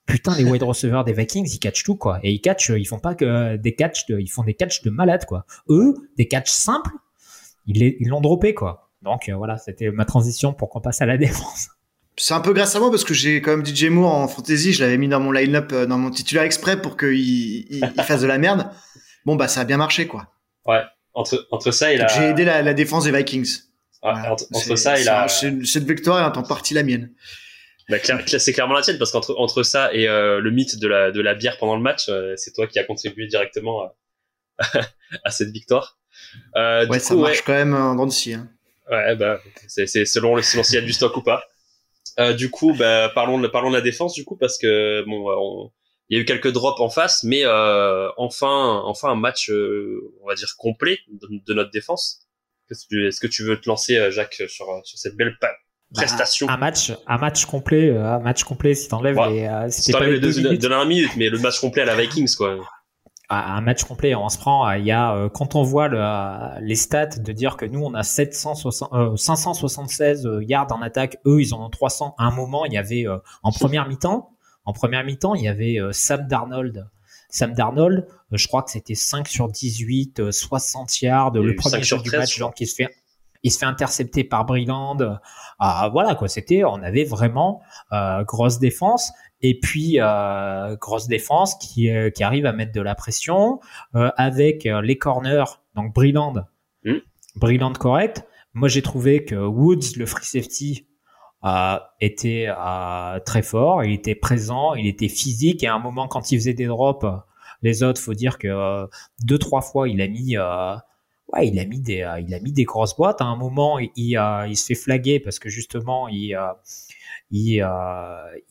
Putain, 0.07 0.35
les 0.35 0.43
wide 0.43 0.63
receivers 0.63 1.03
des 1.03 1.13
Vikings, 1.13 1.47
ils 1.53 1.59
catchent 1.59 1.83
tout 1.83 1.95
quoi. 1.95 2.19
Et 2.23 2.31
ils 2.31 2.41
catchent, 2.41 2.71
ils 2.75 2.85
font 2.85 2.97
pas 2.97 3.13
que 3.13 3.55
des 3.57 3.75
catchs, 3.75 4.07
de, 4.07 4.19
ils 4.19 4.27
font 4.27 4.43
des 4.43 4.55
catchs 4.55 4.81
de 4.81 4.89
malades 4.89 5.25
quoi. 5.25 5.45
Eux, 5.69 5.93
des 6.17 6.27
catchs 6.27 6.49
simples, 6.49 6.91
ils 7.67 8.07
l'ont 8.07 8.21
droppé 8.21 8.55
quoi. 8.55 8.84
Donc 9.05 9.29
euh, 9.29 9.35
voilà, 9.35 9.57
c'était 9.57 9.91
ma 9.91 10.03
transition 10.03 10.53
pour 10.53 10.69
qu'on 10.69 10.81
passe 10.81 11.01
à 11.01 11.05
la 11.05 11.17
défense. 11.25 11.69
C'est 12.17 12.33
un 12.33 12.39
peu 12.39 12.53
grâce 12.53 12.75
à 12.75 12.79
moi 12.79 12.89
parce 12.89 13.03
que 13.03 13.13
j'ai 13.13 13.41
quand 13.41 13.51
même 13.51 13.65
DJ 13.65 13.85
Moore 13.85 14.13
en 14.13 14.27
fantasy, 14.27 14.73
je 14.73 14.83
l'avais 14.83 14.97
mis 14.97 15.07
dans 15.07 15.19
mon 15.19 15.31
line-up, 15.31 15.71
euh, 15.73 15.85
dans 15.85 15.97
mon 15.97 16.11
titulaire 16.11 16.43
exprès 16.43 16.81
pour 16.81 16.97
qu'il 16.97 17.13
il, 17.13 17.93
fasse 18.03 18.21
de 18.21 18.27
la 18.27 18.37
merde. 18.37 18.69
Bon 19.25 19.35
bah 19.35 19.47
ça 19.47 19.61
a 19.61 19.65
bien 19.65 19.77
marché 19.77 20.07
quoi. 20.07 20.27
Ouais, 20.65 20.81
entre, 21.13 21.47
entre 21.51 21.71
ça 21.71 21.93
et 21.93 21.97
la... 21.97 22.07
J'ai 22.07 22.23
aidé 22.23 22.45
la, 22.45 22.61
la, 22.61 22.73
défense 22.73 23.03
des 23.03 23.11
Vikings. 23.11 23.59
Ouais, 24.01 24.11
entre, 24.11 24.75
ça 24.77 24.99
et 24.99 25.03
la... 25.03 25.27
Cette 25.27 25.83
victoire 25.83 26.19
est 26.19 26.37
en 26.37 26.43
partie 26.43 26.73
la 26.73 26.83
mienne. 26.83 27.11
Bah, 27.89 27.97
c'est 28.25 28.53
clairement 28.53 28.73
la 28.73 28.81
tienne 28.81 28.97
parce 28.97 29.11
qu'entre 29.11 29.35
entre 29.37 29.61
ça 29.61 29.93
et 29.93 30.07
euh, 30.07 30.39
le 30.39 30.49
mythe 30.49 30.79
de 30.79 30.87
la, 30.87 31.11
de 31.11 31.21
la 31.21 31.35
bière 31.35 31.57
pendant 31.59 31.75
le 31.75 31.83
match, 31.83 32.09
euh, 32.09 32.33
c'est 32.35 32.51
toi 32.51 32.65
qui 32.65 32.79
as 32.79 32.83
contribué 32.83 33.27
directement 33.27 33.83
à, 33.83 33.95
à 35.23 35.29
cette 35.29 35.49
victoire. 35.49 35.99
Euh, 36.55 36.87
ouais, 36.87 36.99
ça 36.99 37.13
marche 37.15 37.43
quand 37.43 37.53
même 37.53 37.75
en 37.75 37.95
dents 37.95 38.07
de 38.07 38.11
scie. 38.11 38.33
Hein. 38.33 38.49
Ouais, 38.89 39.15
bah, 39.15 39.39
c'est 39.67 39.87
selon, 39.87 40.41
selon 40.41 40.63
s'il 40.63 40.75
y 40.75 40.77
a 40.77 40.81
du 40.81 40.93
stock 40.93 41.15
ou 41.17 41.21
pas. 41.21 41.43
Euh, 42.19 42.33
du 42.33 42.49
coup, 42.49 42.73
bah, 42.73 43.11
parlons 43.13 43.39
de, 43.39 43.47
parlons 43.47 43.69
de 43.69 43.75
la 43.75 43.81
défense 43.81 44.13
du 44.13 44.23
coup 44.23 44.37
parce 44.37 44.57
que 44.57 45.03
bon, 45.05 45.71
il 46.09 46.17
y 46.17 46.19
a 46.19 46.21
eu 46.21 46.25
quelques 46.25 46.51
drops 46.51 46.79
en 46.79 46.89
face, 46.89 47.23
mais 47.23 47.41
euh, 47.43 48.09
enfin, 48.17 48.81
enfin 48.85 49.09
un 49.09 49.15
match, 49.15 49.49
euh, 49.49 50.13
on 50.23 50.27
va 50.27 50.35
dire 50.35 50.53
complet 50.57 50.99
de, 51.09 51.53
notre 51.53 51.71
défense. 51.71 52.21
Est-ce 52.71 53.19
que 53.19 53.27
tu 53.27 53.43
veux 53.43 53.59
te 53.59 53.67
lancer, 53.67 54.11
Jacques, 54.11 54.43
sur, 54.47 54.65
sur 54.83 54.97
cette 54.97 55.15
belle 55.15 55.35
bah, 55.41 55.49
prestation? 55.93 56.47
un 56.47 56.57
match, 56.57 56.93
un 57.05 57.17
match 57.17 57.45
complet, 57.45 57.95
un 57.95 58.19
match 58.19 58.43
complet. 58.43 58.75
Si 58.75 58.87
t'enlèves 58.87 59.19
les, 59.29 59.49
si 59.69 59.91
t'enlèves 59.91 60.13
les 60.13 60.19
deux, 60.19 60.57
de, 60.57 60.67
la 60.67 60.85
minute, 60.85 61.11
mais 61.17 61.29
le 61.29 61.37
match 61.39 61.59
complet 61.59 61.81
à 61.81 61.85
la 61.85 61.95
Vikings, 61.95 62.35
quoi 62.35 62.57
un 63.29 63.61
match 63.61 63.83
complet, 63.83 64.13
on 64.15 64.29
se 64.29 64.37
prend, 64.37 64.71
il 64.73 64.85
y 64.85 64.91
a 64.91 65.29
quand 65.33 65.55
on 65.55 65.63
voit 65.63 65.87
le, 65.87 66.61
les 66.61 66.75
stats 66.75 67.17
de 67.17 67.31
dire 67.31 67.57
que 67.57 67.65
nous 67.65 67.83
on 67.83 67.93
a 67.93 68.03
760, 68.03 68.93
euh, 68.93 69.15
576 69.15 70.27
yards 70.41 70.71
en 70.71 70.81
attaque, 70.81 71.17
eux 71.25 71.41
ils 71.41 71.53
en 71.53 71.65
ont 71.65 71.69
300. 71.69 72.15
À 72.17 72.25
un 72.25 72.31
moment, 72.31 72.65
il 72.65 72.73
y 72.73 72.77
avait 72.77 73.05
en 73.43 73.51
première 73.51 73.87
mi-temps, 73.87 74.29
en 74.65 74.73
première 74.73 75.03
mi-temps, 75.03 75.35
il 75.35 75.43
y 75.43 75.47
avait 75.47 75.79
euh, 75.79 75.91
Sam 75.91 76.27
Darnold. 76.27 76.89
Sam 77.29 77.53
Darnold, 77.53 78.07
euh, 78.07 78.37
je 78.37 78.47
crois 78.47 78.63
que 78.63 78.71
c'était 78.71 78.95
5 78.95 79.27
sur 79.27 79.47
18, 79.47 80.31
60 80.31 80.89
euh, 80.89 81.05
yards, 81.05 81.33
le 81.33 81.55
premier 81.55 81.83
jour 81.83 82.01
du 82.01 82.09
match, 82.09 82.39
donc 82.39 82.59
il 82.59 82.67
se 82.67 82.75
fait 82.75 82.89
il 83.43 83.51
se 83.51 83.59
fait 83.59 83.67
intercepter 83.67 84.23
par 84.23 84.43
Brilland. 84.43 85.19
Ah, 85.59 85.89
voilà 85.91 86.15
quoi, 86.15 86.27
c'était, 86.27 86.63
on 86.63 86.81
avait 86.81 87.03
vraiment 87.03 87.61
grosse 88.23 88.57
défense 88.57 89.11
et 89.41 89.59
puis 89.59 89.97
grosse 90.79 91.07
défense 91.07 91.55
qui 91.55 91.89
qui 92.13 92.23
arrive 92.23 92.45
à 92.45 92.53
mettre 92.53 92.71
de 92.71 92.81
la 92.81 92.95
pression 92.95 93.59
avec 93.93 94.63
les 94.63 94.97
corners, 94.97 95.59
donc 95.75 95.93
Brilland, 95.93 96.45
mm. 96.83 96.97
Brilland 97.35 97.73
correct. 97.73 98.25
Moi 98.53 98.69
j'ai 98.69 98.81
trouvé 98.81 99.25
que 99.25 99.35
Woods, 99.35 99.97
le 99.97 100.05
free 100.05 100.25
safety, 100.25 100.87
était 102.01 102.49
très 103.25 103.41
fort, 103.41 103.83
il 103.83 103.93
était 103.93 104.15
présent, 104.15 104.73
il 104.73 104.87
était 104.87 105.09
physique 105.09 105.63
et 105.63 105.67
à 105.67 105.75
un 105.75 105.79
moment 105.79 106.07
quand 106.07 106.31
il 106.31 106.37
faisait 106.37 106.53
des 106.53 106.65
drops, 106.65 107.05
les 107.61 107.83
autres, 107.83 108.01
faut 108.01 108.13
dire 108.13 108.37
que 108.37 108.47
euh, 108.47 108.85
deux 109.23 109.37
trois 109.37 109.61
fois 109.61 109.89
il 109.89 110.01
a 110.01 110.07
mis 110.07 110.37
euh, 110.37 110.75
ouais, 111.33 111.47
il 111.47 111.59
a 111.59 111.65
mis 111.65 111.79
des 111.79 112.07
il 112.25 112.33
a 112.33 112.39
mis 112.39 112.51
des 112.51 112.63
grosses 112.63 112.95
boîtes 112.95 113.21
à 113.21 113.25
un 113.25 113.35
moment 113.35 113.79
il, 113.79 113.91
il, 113.95 114.57
se 114.57 114.65
fait 114.65 114.75
flaguer 114.75 115.19
parce 115.19 115.39
que 115.39 115.49
justement 115.49 116.07
il 116.07 116.37
il, 117.31 117.67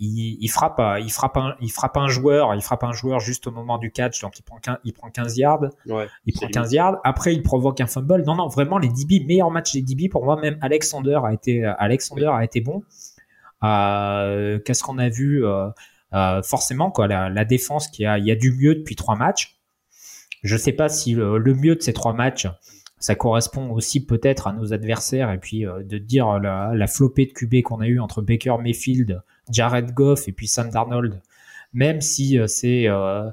il, 0.01 0.39
il, 0.41 0.49
frappe, 0.49 0.83
il 1.01 1.11
frappe 1.11 1.37
un, 1.37 1.55
il 1.61 1.71
frappe 1.71 1.97
un 1.97 2.09
joueur, 2.09 2.55
il 2.55 2.63
frappe 2.63 2.83
un 2.83 2.93
joueur 2.93 3.21
juste 3.21 3.47
au 3.47 3.53
moment 3.53 3.79
du 3.79 3.93
catch, 3.93 4.21
donc 4.21 4.39
il 4.39 4.43
prend 4.43 4.59
15, 4.59 4.79
il 4.85 4.93
prend 4.93 5.11
15 5.11 5.37
yards, 5.39 5.63
ouais, 5.87 6.09
il 6.27 6.35
prend 6.35 6.49
15 6.49 6.73
yards. 6.73 7.01
Après, 7.05 7.33
il 7.33 7.43
provoque 7.43 7.81
un 7.81 7.87
fumble. 7.87 8.25
Non, 8.25 8.35
non, 8.35 8.49
vraiment 8.49 8.79
les 8.79 8.89
DB, 8.89 9.25
meilleur 9.25 9.51
match 9.51 9.73
des 9.73 9.83
DB 9.83 10.09
pour 10.09 10.25
moi. 10.25 10.41
Même 10.41 10.59
Alexander 10.61 11.21
a 11.25 11.33
été, 11.33 11.65
Alexander 11.65 12.31
a 12.33 12.45
été 12.45 12.61
bon. 12.61 12.83
Euh, 13.63 14.59
Qu'est-ce 14.65 14.83
qu'on 14.83 14.99
a 14.99 15.09
vu 15.09 15.45
euh, 15.45 15.69
euh, 16.13 16.43
Forcément, 16.43 16.91
quoi, 16.91 17.07
la, 17.07 17.31
la, 17.31 17.45
défense 17.45 17.89
qui 17.89 18.05
a, 18.05 18.19
il 18.19 18.27
y 18.27 18.31
a 18.31 18.37
du 18.37 18.53
mieux 18.53 18.75
depuis 18.75 18.97
trois 18.97 19.17
matchs. 19.17 19.54
Je 20.45 20.57
sais 20.57 20.73
pas 20.73 20.89
si 20.89 21.15
le, 21.15 21.39
le 21.39 21.55
mieux 21.55 21.75
de 21.75 21.83
ces 21.83 21.93
trois 21.93 22.13
matchs, 22.13 22.47
ça 23.05 23.15
correspond 23.15 23.71
aussi 23.71 24.05
peut-être 24.05 24.47
à 24.47 24.53
nos 24.53 24.73
adversaires 24.73 25.31
et 25.31 25.39
puis 25.39 25.67
euh, 25.67 25.83
de 25.83 25.99
dire 25.99 26.39
la, 26.39 26.73
la 26.75 26.87
flopée 26.87 27.27
de 27.27 27.33
QB 27.33 27.63
qu'on 27.63 27.81
a 27.81 27.87
eu 27.87 27.99
entre 28.01 28.23
Baker 28.23 28.57
Mayfield, 28.63 29.23
Jared 29.51 29.93
Goff 29.93 30.29
et 30.29 30.33
puis 30.33 30.49
Sam 30.49 30.71
Darnold. 30.71 31.21
Même 31.73 32.01
si 32.01 32.39
euh, 32.39 32.47
c'est 32.47 32.87
euh, 32.89 33.31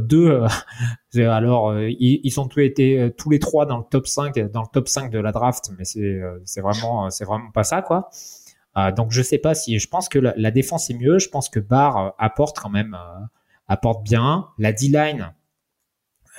deux, 0.00 0.42
alors 1.16 1.78
ils, 1.78 2.20
ils, 2.24 2.40
ont 2.40 2.48
tous 2.48 2.60
été 2.60 3.12
tous 3.16 3.30
les 3.30 3.38
trois 3.38 3.66
dans 3.66 3.78
le 3.78 3.84
top 3.88 4.06
5 4.06 4.50
dans 4.50 4.62
le 4.62 4.68
top 4.72 4.88
5 4.88 5.10
de 5.10 5.18
la 5.18 5.32
draft, 5.32 5.70
mais 5.76 5.84
c'est 5.84 6.20
c'est 6.44 6.60
vraiment 6.60 7.10
c'est 7.10 7.24
vraiment 7.24 7.50
pas 7.50 7.62
ça 7.62 7.82
quoi. 7.82 8.08
donc 8.96 9.12
je 9.12 9.20
sais 9.20 9.38
pas 9.38 9.54
si 9.54 9.78
je 9.78 9.86
pense 9.86 10.08
que 10.08 10.18
la, 10.18 10.32
la 10.36 10.50
défense 10.50 10.88
est 10.88 10.94
mieux, 10.94 11.18
je 11.18 11.28
pense 11.28 11.50
que 11.50 11.60
Barr 11.60 12.14
apporte 12.18 12.58
quand 12.58 12.70
même 12.70 12.96
apporte 13.68 14.02
bien. 14.02 14.48
La 14.58 14.72
D-line, 14.72 15.32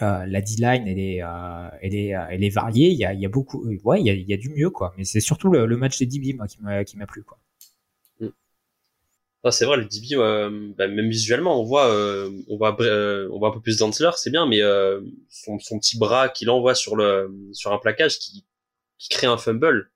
euh, 0.01 0.25
la 0.25 0.41
D-line, 0.41 0.87
elle 0.87 0.99
est, 0.99 1.21
euh, 1.23 1.69
elle 1.81 1.95
est, 1.95 2.15
euh, 2.15 2.25
elle 2.29 2.43
est 2.43 2.49
variée. 2.49 2.89
Il 2.89 2.97
y 2.97 3.05
a, 3.05 3.13
il 3.13 3.19
y 3.21 3.25
a 3.25 3.29
beaucoup, 3.29 3.65
ouais, 3.83 4.01
il 4.01 4.05
y 4.05 4.09
a, 4.09 4.13
il 4.13 4.27
y 4.27 4.33
a 4.33 4.37
du 4.37 4.49
mieux, 4.49 4.69
quoi. 4.69 4.93
Mais 4.97 5.05
c'est 5.05 5.21
surtout 5.21 5.49
le, 5.49 5.65
le, 5.65 5.77
match 5.77 5.97
des 5.97 6.05
DB, 6.05 6.33
moi, 6.33 6.47
qui 6.47 6.61
m'a, 6.61 6.83
qui 6.83 6.97
m'a 6.97 7.07
plu, 7.07 7.23
quoi. 7.23 7.39
Mm. 8.19 8.27
Ah, 9.45 9.51
c'est 9.51 9.65
vrai, 9.65 9.77
le 9.77 9.85
DB, 9.85 10.15
bah, 10.77 10.87
même 10.87 11.09
visuellement, 11.09 11.61
on 11.61 11.63
voit, 11.63 11.87
on 12.49 12.57
voit, 12.57 12.75
on 12.79 13.39
voit 13.39 13.49
un 13.49 13.53
peu 13.53 13.61
plus 13.61 13.77
d'Antler, 13.77 14.11
c'est 14.17 14.31
bien, 14.31 14.45
mais 14.45 14.59
son, 15.29 15.59
son, 15.59 15.79
petit 15.79 15.97
bras 15.97 16.29
qu'il 16.29 16.49
envoie 16.49 16.75
sur 16.75 16.95
le, 16.95 17.31
sur 17.53 17.71
un 17.71 17.77
plaquage 17.77 18.19
qui, 18.19 18.45
qui 18.97 19.09
crée 19.09 19.27
un 19.27 19.37
fumble, 19.37 19.91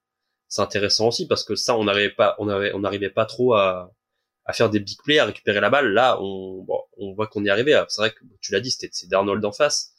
c'est 0.48 0.62
intéressant 0.62 1.10
aussi 1.10 1.28
parce 1.28 1.44
que 1.44 1.56
ça, 1.56 1.78
on 1.78 1.84
n'arrivait 1.84 2.10
pas, 2.10 2.36
on 2.40 2.48
on 2.50 2.80
n'arrivait 2.80 3.10
pas 3.10 3.26
trop 3.26 3.54
à, 3.54 3.94
à 4.46 4.54
faire 4.54 4.70
des 4.70 4.80
big 4.80 4.98
plays, 5.04 5.20
à 5.20 5.26
récupérer 5.26 5.60
la 5.60 5.70
balle. 5.70 5.94
Là, 5.94 6.20
on, 6.22 6.64
bon, 6.64 6.82
on 7.00 7.14
voit 7.14 7.28
qu'on 7.28 7.44
y 7.44 7.50
arrivait. 7.50 7.76
C'est 7.88 8.02
vrai 8.02 8.12
que 8.12 8.20
tu 8.42 8.52
l'as 8.52 8.60
dit, 8.60 8.72
c'était 8.72 8.90
c'est 8.92 9.10
Darnold 9.10 9.44
en 9.46 9.52
face. 9.52 9.94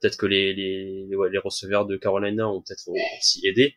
Peut-être 0.00 0.16
que 0.16 0.26
les 0.26 0.52
les, 0.54 1.06
les, 1.06 1.38
receveurs 1.38 1.86
de 1.86 1.96
Carolina 1.96 2.48
ont 2.48 2.60
peut-être 2.60 2.88
aussi 2.88 3.46
aidé. 3.46 3.76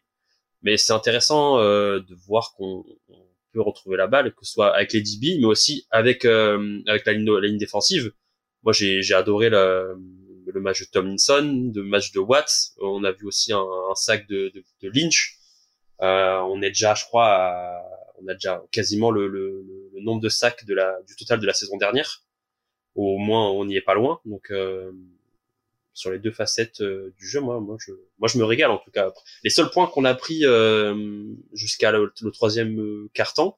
Mais 0.61 0.77
c'est 0.77 0.93
intéressant 0.93 1.59
euh, 1.59 1.99
de 1.99 2.15
voir 2.27 2.53
qu'on 2.57 2.83
peut 3.53 3.61
retrouver 3.61 3.97
la 3.97 4.07
balle, 4.07 4.33
que 4.33 4.45
ce 4.45 4.53
soit 4.53 4.75
avec 4.75 4.93
les 4.93 5.01
DB, 5.01 5.37
mais 5.39 5.45
aussi 5.45 5.87
avec 5.91 6.25
euh, 6.25 6.81
avec 6.87 7.05
la 7.05 7.13
ligne, 7.13 7.31
la 7.31 7.47
ligne 7.47 7.57
défensive. 7.57 8.11
Moi, 8.63 8.73
j'ai 8.73 9.01
j'ai 9.01 9.13
adoré 9.13 9.49
le, 9.49 9.95
le 10.47 10.59
match 10.59 10.81
de 10.81 10.87
Tomlinson, 10.87 11.71
le 11.73 11.83
match 11.83 12.11
de 12.11 12.19
Watts. 12.19 12.73
On 12.79 13.03
a 13.03 13.11
vu 13.11 13.25
aussi 13.25 13.53
un, 13.53 13.59
un 13.91 13.95
sac 13.95 14.27
de, 14.27 14.51
de, 14.53 14.63
de 14.81 14.89
Lynch. 14.89 15.37
Euh, 16.01 16.39
on 16.39 16.61
est 16.61 16.69
déjà, 16.69 16.93
je 16.93 17.05
crois, 17.05 17.27
à, 17.27 17.83
on 18.21 18.27
a 18.27 18.33
déjà 18.33 18.61
quasiment 18.71 19.11
le, 19.11 19.27
le, 19.27 19.63
le, 19.93 20.01
nombre 20.01 20.21
de 20.21 20.29
sacs 20.29 20.65
de 20.65 20.73
la, 20.73 21.01
du 21.07 21.15
total 21.15 21.39
de 21.39 21.45
la 21.45 21.53
saison 21.53 21.77
dernière. 21.77 22.24
Au 22.95 23.17
moins, 23.17 23.51
on 23.51 23.65
n'y 23.65 23.75
est 23.75 23.81
pas 23.81 23.93
loin. 23.93 24.19
Donc, 24.25 24.51
euh, 24.51 24.91
sur 25.95 26.11
les 26.11 26.19
deux 26.19 26.31
facettes 26.31 26.81
euh, 26.81 27.13
du 27.17 27.27
jeu, 27.27 27.39
moi, 27.39 27.59
moi, 27.59 27.77
je, 27.79 27.93
moi, 28.19 28.27
je 28.27 28.37
me 28.37 28.43
régale 28.43 28.69
en 28.69 28.77
tout 28.77 28.91
cas. 28.91 29.11
Les 29.43 29.49
seuls 29.49 29.71
points 29.71 29.87
qu'on 29.87 30.05
a 30.05 30.13
pris 30.13 30.45
euh, 30.45 31.23
jusqu'à 31.53 31.91
le, 31.91 32.13
troisième 32.31 32.79
euh, 32.79 33.09
carton, 33.13 33.55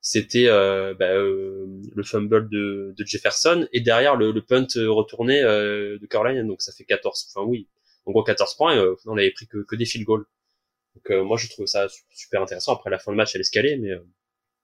c'était 0.00 0.46
bah, 0.48 1.14
le 1.14 2.02
fumble 2.04 2.48
de, 2.48 2.94
de, 2.96 3.06
Jefferson 3.06 3.68
et 3.72 3.80
derrière 3.80 4.16
le, 4.16 4.32
le 4.32 4.42
punt 4.42 4.66
retourné 4.74 5.42
de 5.42 6.06
Carolina. 6.08 6.42
Donc, 6.42 6.62
ça 6.62 6.72
fait 6.72 6.84
14. 6.84 7.28
Enfin, 7.34 7.46
oui. 7.46 7.68
En 8.06 8.10
gros, 8.12 8.24
14 8.24 8.56
points. 8.56 8.84
on 9.06 9.16
avait 9.16 9.30
pris 9.30 9.46
que, 9.46 9.58
que 9.58 9.76
des 9.76 9.84
field 9.84 10.04
goals. 10.04 10.26
Donc 10.94 11.24
moi 11.24 11.38
je 11.38 11.48
trouve 11.48 11.66
ça 11.66 11.86
super 12.10 12.42
intéressant. 12.42 12.74
Après 12.74 12.90
la 12.90 12.98
fin 12.98 13.12
de 13.12 13.16
match 13.16 13.34
elle 13.34 13.40
escalait, 13.40 13.76
mais 13.76 13.92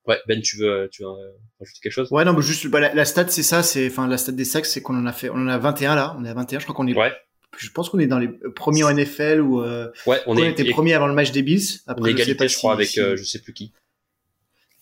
ouais 0.07 0.19
Ben 0.27 0.41
tu 0.41 0.57
veux 0.57 0.89
tu 0.91 1.03
veux 1.03 1.09
rajouter 1.09 1.81
quelque 1.83 1.93
chose? 1.93 2.11
Ouais 2.11 2.25
non 2.25 2.33
mais 2.33 2.43
juste 2.43 2.67
bah, 2.69 2.93
la, 2.93 3.05
stat 3.05 3.29
c'est 3.29 3.43
ça, 3.43 3.63
c'est 3.63 3.89
enfin 3.89 4.07
la 4.07 4.19
stat 4.19 4.33
des 4.33 4.45
sacs 4.45 4.67
c'est 4.67 4.83
qu'on 4.83 4.97
en 4.97 5.07
a 5.07 5.13
fait 5.13 5.31
on 5.31 5.37
en 5.37 5.49
a 5.49 5.59
21 5.59 5.95
là, 5.95 6.17
on 6.19 6.25
est 6.25 6.29
à 6.29 6.35
21, 6.35 6.59
je 6.59 6.65
crois 6.65 6.75
qu'on 6.75 6.87
est 6.87 6.97
ouais. 6.97 7.13
Je 7.57 7.71
pense 7.71 7.89
qu'on 7.89 7.99
est 7.99 8.07
dans 8.07 8.19
les 8.19 8.29
premiers 8.29 8.85
en 8.85 8.93
NFL 8.93 9.41
ou 9.41 9.63
euh, 9.63 9.91
ouais 10.07 10.21
on, 10.27 10.37
est, 10.37 10.51
était 10.51 10.65
premiers 10.67 10.95
avant 10.95 11.09
le 11.09 11.15
match 11.15 11.33
des 11.33 11.43
Bills. 11.43 11.81
Après, 11.87 12.03
on 12.03 12.07
est 12.07 12.11
égalité 12.13 12.47
je, 12.47 12.57
crois 12.57 12.73
avec 12.73 12.91
je 12.95 13.23
sais 13.25 13.41
plus 13.41 13.53
qui. 13.53 13.73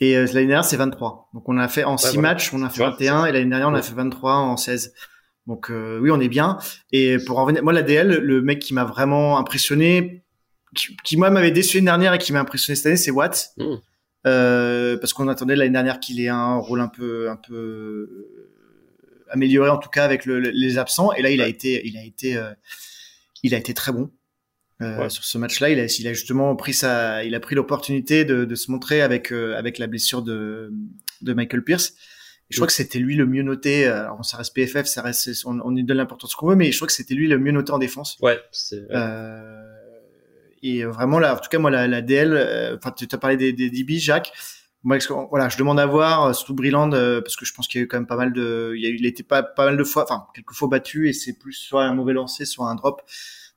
Et 0.01 0.15
l'année 0.15 0.47
dernière 0.47 0.65
c'est 0.65 0.77
23. 0.77 1.31
Donc 1.33 1.49
on 1.49 1.57
a 1.57 1.69
fait 1.69 1.85
en 1.85 1.97
6 1.97 2.19
matchs, 2.19 2.53
on 2.53 2.63
a 2.63 2.69
fait 2.69 2.83
21 2.83 3.27
et 3.27 3.33
l'année 3.33 3.49
dernière 3.49 3.69
on 3.69 3.75
a 3.75 3.83
fait 3.83 3.95
23 3.95 4.35
en 4.35 4.57
16. 4.57 4.93
Donc 5.47 5.71
oui, 5.71 6.11
on 6.11 6.21
est 6.21 6.29
bien. 6.29 6.59
Et 6.93 7.17
pour 7.19 7.39
en 7.39 7.43
revenir, 7.43 7.63
moi 7.63 7.73
l'ADL, 7.73 8.19
le 8.19 8.43
mec 8.43 8.59
qui 8.59 8.75
m'a 8.75 8.85
vraiment 8.85 9.39
impressionné, 9.39 10.25
qui, 11.05 11.17
moi 11.17 11.31
m'avait 11.31 11.51
déçu 11.51 11.79
l'année 11.79 11.87
dernière 11.87 12.15
et 12.15 12.19
qui 12.19 12.33
m'a 12.33 12.41
impressionné 12.41 12.77
cette 12.77 12.87
année, 12.87 12.97
c'est 12.97 13.11
Watt. 13.11 13.51
Mmh. 13.57 13.75
Euh, 14.27 14.97
parce 14.97 15.13
qu'on 15.13 15.29
attendait 15.29 15.55
l'année 15.55 15.71
dernière 15.71 16.01
qu'il 16.01 16.21
ait 16.21 16.29
un 16.29 16.57
rôle 16.57 16.81
un 16.81 16.89
peu 16.89 17.31
un 17.31 17.37
peu 17.37 17.55
euh, 17.55 18.49
amélioré 19.31 19.69
en 19.71 19.79
tout 19.79 19.89
cas 19.89 20.05
avec 20.05 20.25
le, 20.27 20.41
les 20.41 20.79
absents 20.79 21.13
et 21.13 21.23
là 21.23 21.31
il 21.31 21.41
a 21.41 21.47
été 21.47 21.87
il 21.87 21.97
a 21.97 22.05
été 22.05 22.37
euh, 22.37 22.53
il 23.43 23.55
a 23.55 23.59
été 23.59 23.73
très 23.75 23.93
bon. 23.93 24.11
Euh, 24.83 25.09
Sur 25.09 25.25
ce 25.25 25.39
match-là, 25.39 25.71
il 25.71 25.81
a, 25.81 25.87
il 25.87 26.07
a 26.07 26.13
justement 26.13 26.55
pris 26.55 26.75
sa, 26.75 27.25
il 27.25 27.35
a 27.35 27.41
pris 27.41 27.55
l'opportunité 27.55 28.27
de, 28.27 28.45
de, 28.45 28.55
se 28.55 28.71
montrer 28.71 29.01
avec 29.01 29.33
avec 29.33 29.79
la 29.79 29.87
blessure 29.87 30.23
de, 30.23 30.71
de 31.23 31.33
Michael 31.33 31.65
Pierce. 31.65 31.95
je 32.51 32.57
crois 32.57 32.67
que 32.67 32.75
c'était 32.75 32.99
lui 32.99 33.17
le 33.17 33.25
mieux 33.25 33.43
noté. 33.43 33.87
Alors 33.87 34.23
ça 34.25 34.37
reste 34.37 34.55
PFF, 34.55 34.85
ça 34.85 35.01
reste, 35.01 35.31
on, 35.47 35.61
on 35.61 35.71
lui 35.71 35.83
donne 35.83 35.97
l'importance 35.97 36.35
qu'on 36.35 36.49
veut, 36.49 36.57
mais 36.57 36.73
je 36.73 36.77
crois 36.77 36.89
que 36.89 36.93
c'était 36.93 37.15
lui 37.15 37.27
le 37.27 37.39
mieux 37.39 37.53
noté 37.53 37.73
en 37.73 37.79
défense. 37.79 38.19
Ouais. 38.21 38.39
Euh, 38.91 39.66
et 40.63 40.85
vraiment 40.85 41.19
là, 41.19 41.35
en 41.35 41.39
tout 41.39 41.49
cas 41.49 41.59
moi 41.59 41.71
la, 41.71 41.87
la 41.87 42.03
DL, 42.03 42.33
euh, 42.33 42.77
enfin 42.77 42.93
tu 42.93 43.07
as 43.11 43.19
parlé 43.19 43.37
des, 43.37 43.53
des 43.53 43.71
DB, 43.71 43.99
Jacques. 43.99 44.33
Moi, 44.83 44.99
voilà, 45.31 45.49
je 45.49 45.59
demande 45.59 45.81
à 45.81 45.87
voir, 45.87 46.33
surtout 46.33 46.55
Brilland, 46.55 46.91
parce 46.91 47.35
que 47.35 47.45
je 47.45 47.53
pense 47.53 47.67
qu'il 47.67 47.81
y 47.81 47.83
a 47.83 47.85
eu 47.85 47.89
quand 47.89 47.97
même 47.97 48.07
pas 48.07 48.15
mal 48.15 48.33
de, 48.33 48.73
il, 48.77 48.83
y 48.83 48.87
a 48.87 48.91
eu, 48.91 48.97
il 48.97 49.07
était 49.07 49.25
pas 49.25 49.43
pas 49.43 49.65
mal 49.65 49.77
de 49.77 49.83
fois, 49.83 50.05
enfin 50.05 50.27
quelques 50.33 50.53
fois 50.53 50.69
battu, 50.69 51.09
et 51.09 51.13
c'est 51.13 51.33
plus 51.33 51.55
soit 51.55 51.83
un 51.83 51.93
mauvais 51.93 52.13
lancer, 52.13 52.45
soit 52.45 52.69
un 52.69 52.77
drop 52.77 53.03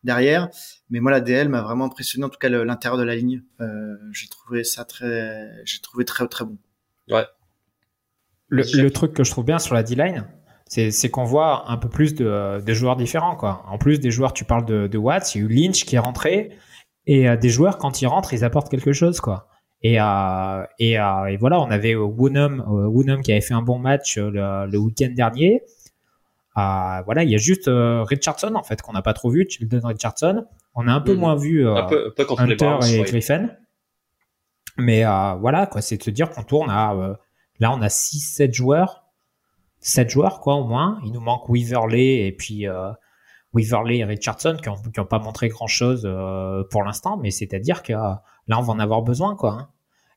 derrière. 0.03 0.49
Mais 0.89 0.99
moi, 0.99 1.11
la 1.11 1.21
DL 1.21 1.49
m'a 1.49 1.61
vraiment 1.61 1.85
impressionné, 1.85 2.25
en 2.25 2.29
tout 2.29 2.39
cas 2.39 2.49
l'intérieur 2.49 2.97
de 2.97 3.03
la 3.03 3.15
ligne. 3.15 3.43
Euh, 3.61 3.95
j'ai 4.11 4.27
trouvé 4.27 4.63
ça 4.63 4.85
très, 4.85 5.49
j'ai 5.65 5.79
trouvé 5.79 6.05
très 6.05 6.27
très 6.27 6.45
bon. 6.45 6.57
Ouais. 7.09 7.25
Le, 8.47 8.63
le, 8.81 8.89
truc 8.89 9.13
que 9.13 9.23
je 9.23 9.29
trouve 9.29 9.45
bien 9.45 9.59
sur 9.59 9.75
la 9.75 9.83
D-line, 9.83 10.25
c'est 10.65 11.09
qu'on 11.09 11.23
voit 11.23 11.69
un 11.69 11.77
peu 11.77 11.87
plus 11.87 12.15
de, 12.15 12.61
de, 12.61 12.73
joueurs 12.73 12.95
différents. 12.95 13.35
Quoi. 13.35 13.63
En 13.67 13.77
plus 13.77 13.99
des 13.99 14.09
joueurs, 14.09 14.33
tu 14.33 14.43
parles 14.43 14.65
de, 14.65 14.87
de 14.87 14.97
Watts, 14.97 15.35
il 15.35 15.41
y 15.41 15.43
a 15.43 15.45
eu 15.45 15.49
Lynch 15.49 15.85
qui 15.85 15.95
est 15.95 15.99
rentré, 15.99 16.57
et 17.09 17.27
euh, 17.27 17.35
des 17.35 17.49
joueurs, 17.49 17.79
quand 17.79 18.03
ils 18.03 18.05
rentrent, 18.05 18.35
ils 18.35 18.45
apportent 18.45 18.69
quelque 18.69 18.93
chose. 18.93 19.19
quoi. 19.19 19.47
Et, 19.81 19.99
euh, 19.99 20.63
et, 20.77 20.99
euh, 20.99 21.25
et, 21.25 21.37
voilà, 21.37 21.59
on 21.59 21.71
avait 21.71 21.95
Woonham 21.95 23.21
qui 23.23 23.31
avait 23.31 23.41
fait 23.41 23.55
un 23.55 23.63
bon 23.63 23.79
match 23.79 24.19
le, 24.19 24.67
le 24.67 24.77
week-end 24.77 25.09
dernier. 25.15 25.63
voilà, 26.55 27.23
il 27.23 27.31
y 27.31 27.35
a 27.35 27.39
juste 27.39 27.67
Richardson 27.67 28.53
en 28.53 28.61
fait 28.61 28.83
qu'on 28.83 28.93
n'a 28.93 29.01
pas 29.01 29.13
trop 29.13 29.31
vu, 29.31 29.47
Children 29.49 29.85
Richardson. 29.85 30.45
On 30.75 30.87
a 30.87 30.93
un 30.93 31.01
peu 31.01 31.15
mm. 31.15 31.19
moins 31.19 31.35
vu 31.35 31.67
un 31.67 31.85
peu, 31.85 32.13
peu 32.15 32.27
Hunter 32.37 32.77
et 32.93 33.01
Griffin. 33.01 33.49
Mais 34.77 35.03
voilà, 35.03 35.65
quoi, 35.65 35.81
c'est 35.81 35.97
de 35.97 36.03
se 36.03 36.11
dire 36.11 36.29
qu'on 36.29 36.43
tourne 36.43 36.69
à. 36.69 36.93
Là, 37.59 37.71
on 37.73 37.81
a 37.81 37.87
6-7 37.87 38.53
joueurs. 38.53 39.05
7 39.79 40.09
joueurs, 40.11 40.41
quoi, 40.41 40.55
au 40.55 40.65
moins. 40.65 40.99
Il 41.05 41.11
nous 41.11 41.21
manque 41.21 41.49
Weaverley 41.49 42.27
et 42.27 42.31
puis. 42.33 42.67
Euh, 43.55 43.57
Weaverley 43.57 43.97
et 43.97 44.03
Richardson 44.05 44.57
qui 44.61 44.69
n'ont 44.69 45.05
pas 45.05 45.19
montré 45.19 45.49
grand 45.49 45.67
chose 45.67 46.07
pour 46.69 46.83
l'instant, 46.83 47.17
mais 47.17 47.31
c'est-à-dire 47.31 47.83
que 47.83 47.93
là 47.93 48.21
on 48.47 48.61
va 48.61 48.73
en 48.73 48.79
avoir 48.79 49.01
besoin 49.01 49.35
quoi. 49.35 49.51
Hein. 49.51 49.69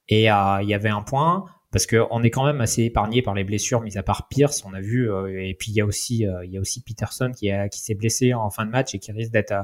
Et 0.09 0.25
il 0.25 0.69
y 0.69 0.75
avait 0.75 0.91
un 0.91 1.03
point 1.03 1.47
parce 1.71 1.87
qu'on 1.87 2.23
est 2.23 2.31
quand 2.31 2.45
même 2.45 2.61
assez 2.61 2.83
épargné 2.83 3.23
par 3.23 3.33
les 3.33 3.45
blessures, 3.45 3.81
mis 3.81 3.97
à 3.97 4.03
part 4.03 4.29
Pierce, 4.29 4.63
on 4.67 4.75
a 4.75 4.81
vu, 4.81 5.11
et 5.31 5.55
puis 5.55 5.71
il 5.71 5.75
y 5.75 5.81
a 5.81 5.87
aussi 5.87 6.27
il 6.45 6.51
y 6.51 6.59
a 6.59 6.61
aussi 6.61 6.83
Peterson 6.83 7.33
qui, 7.35 7.51
s'est 7.71 7.95
blessé 7.95 8.35
en 8.35 8.51
fin 8.51 8.67
de 8.67 8.71
match 8.71 8.95
et 8.95 8.99
qui 8.99 9.13
risque 9.13 9.33
d'être 9.33 9.55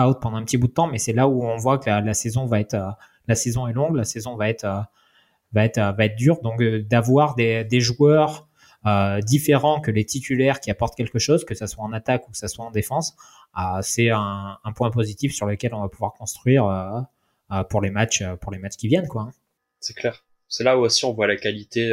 out 0.00 0.18
pendant 0.20 0.36
un 0.36 0.44
petit 0.44 0.56
bout 0.56 0.68
de 0.68 0.72
temps, 0.72 0.86
mais 0.86 0.98
c'est 0.98 1.12
là 1.12 1.28
où 1.28 1.44
on 1.44 1.56
voit 1.56 1.78
que 1.78 1.90
la, 1.90 2.14
saison 2.14 2.46
va 2.46 2.60
être, 2.60 2.74
euh, 2.74 2.90
la 3.28 3.34
saison 3.34 3.66
est 3.66 3.72
longue, 3.72 3.96
la 3.96 4.04
saison 4.04 4.36
va 4.36 4.48
être, 4.48 4.64
euh, 4.64 4.80
va 5.52 5.64
être, 5.64 5.78
euh, 5.78 5.92
va 5.92 6.04
être 6.06 6.16
dure. 6.16 6.40
Donc 6.42 6.62
d'avoir 6.62 7.34
des 7.34 7.80
joueurs 7.80 8.48
différents 9.22 9.80
que 9.80 9.90
les 9.90 10.04
titulaires 10.04 10.60
qui 10.60 10.70
apportent 10.70 10.96
quelque 10.96 11.18
chose, 11.18 11.44
que 11.44 11.54
ce 11.54 11.66
soit 11.66 11.84
en 11.84 11.92
attaque 11.92 12.28
ou 12.28 12.32
que 12.32 12.38
ce 12.38 12.48
soit 12.48 12.64
en 12.64 12.70
défense, 12.70 13.14
c'est 13.82 14.10
un, 14.10 14.58
un, 14.62 14.72
point 14.72 14.90
positif 14.90 15.34
sur 15.34 15.46
lequel 15.46 15.74
on 15.74 15.80
va 15.80 15.88
pouvoir 15.88 16.14
construire 16.14 17.06
pour 17.70 17.80
les 17.80 17.90
matchs, 17.90 18.22
pour 18.40 18.52
les 18.52 18.58
matchs 18.58 18.76
qui 18.76 18.88
viennent, 18.88 19.08
quoi. 19.08 19.30
C'est 19.80 19.94
clair. 19.94 20.24
C'est 20.48 20.64
là 20.64 20.78
où 20.78 20.82
aussi 20.82 21.04
on 21.04 21.12
voit 21.12 21.26
la 21.26 21.36
qualité 21.36 21.90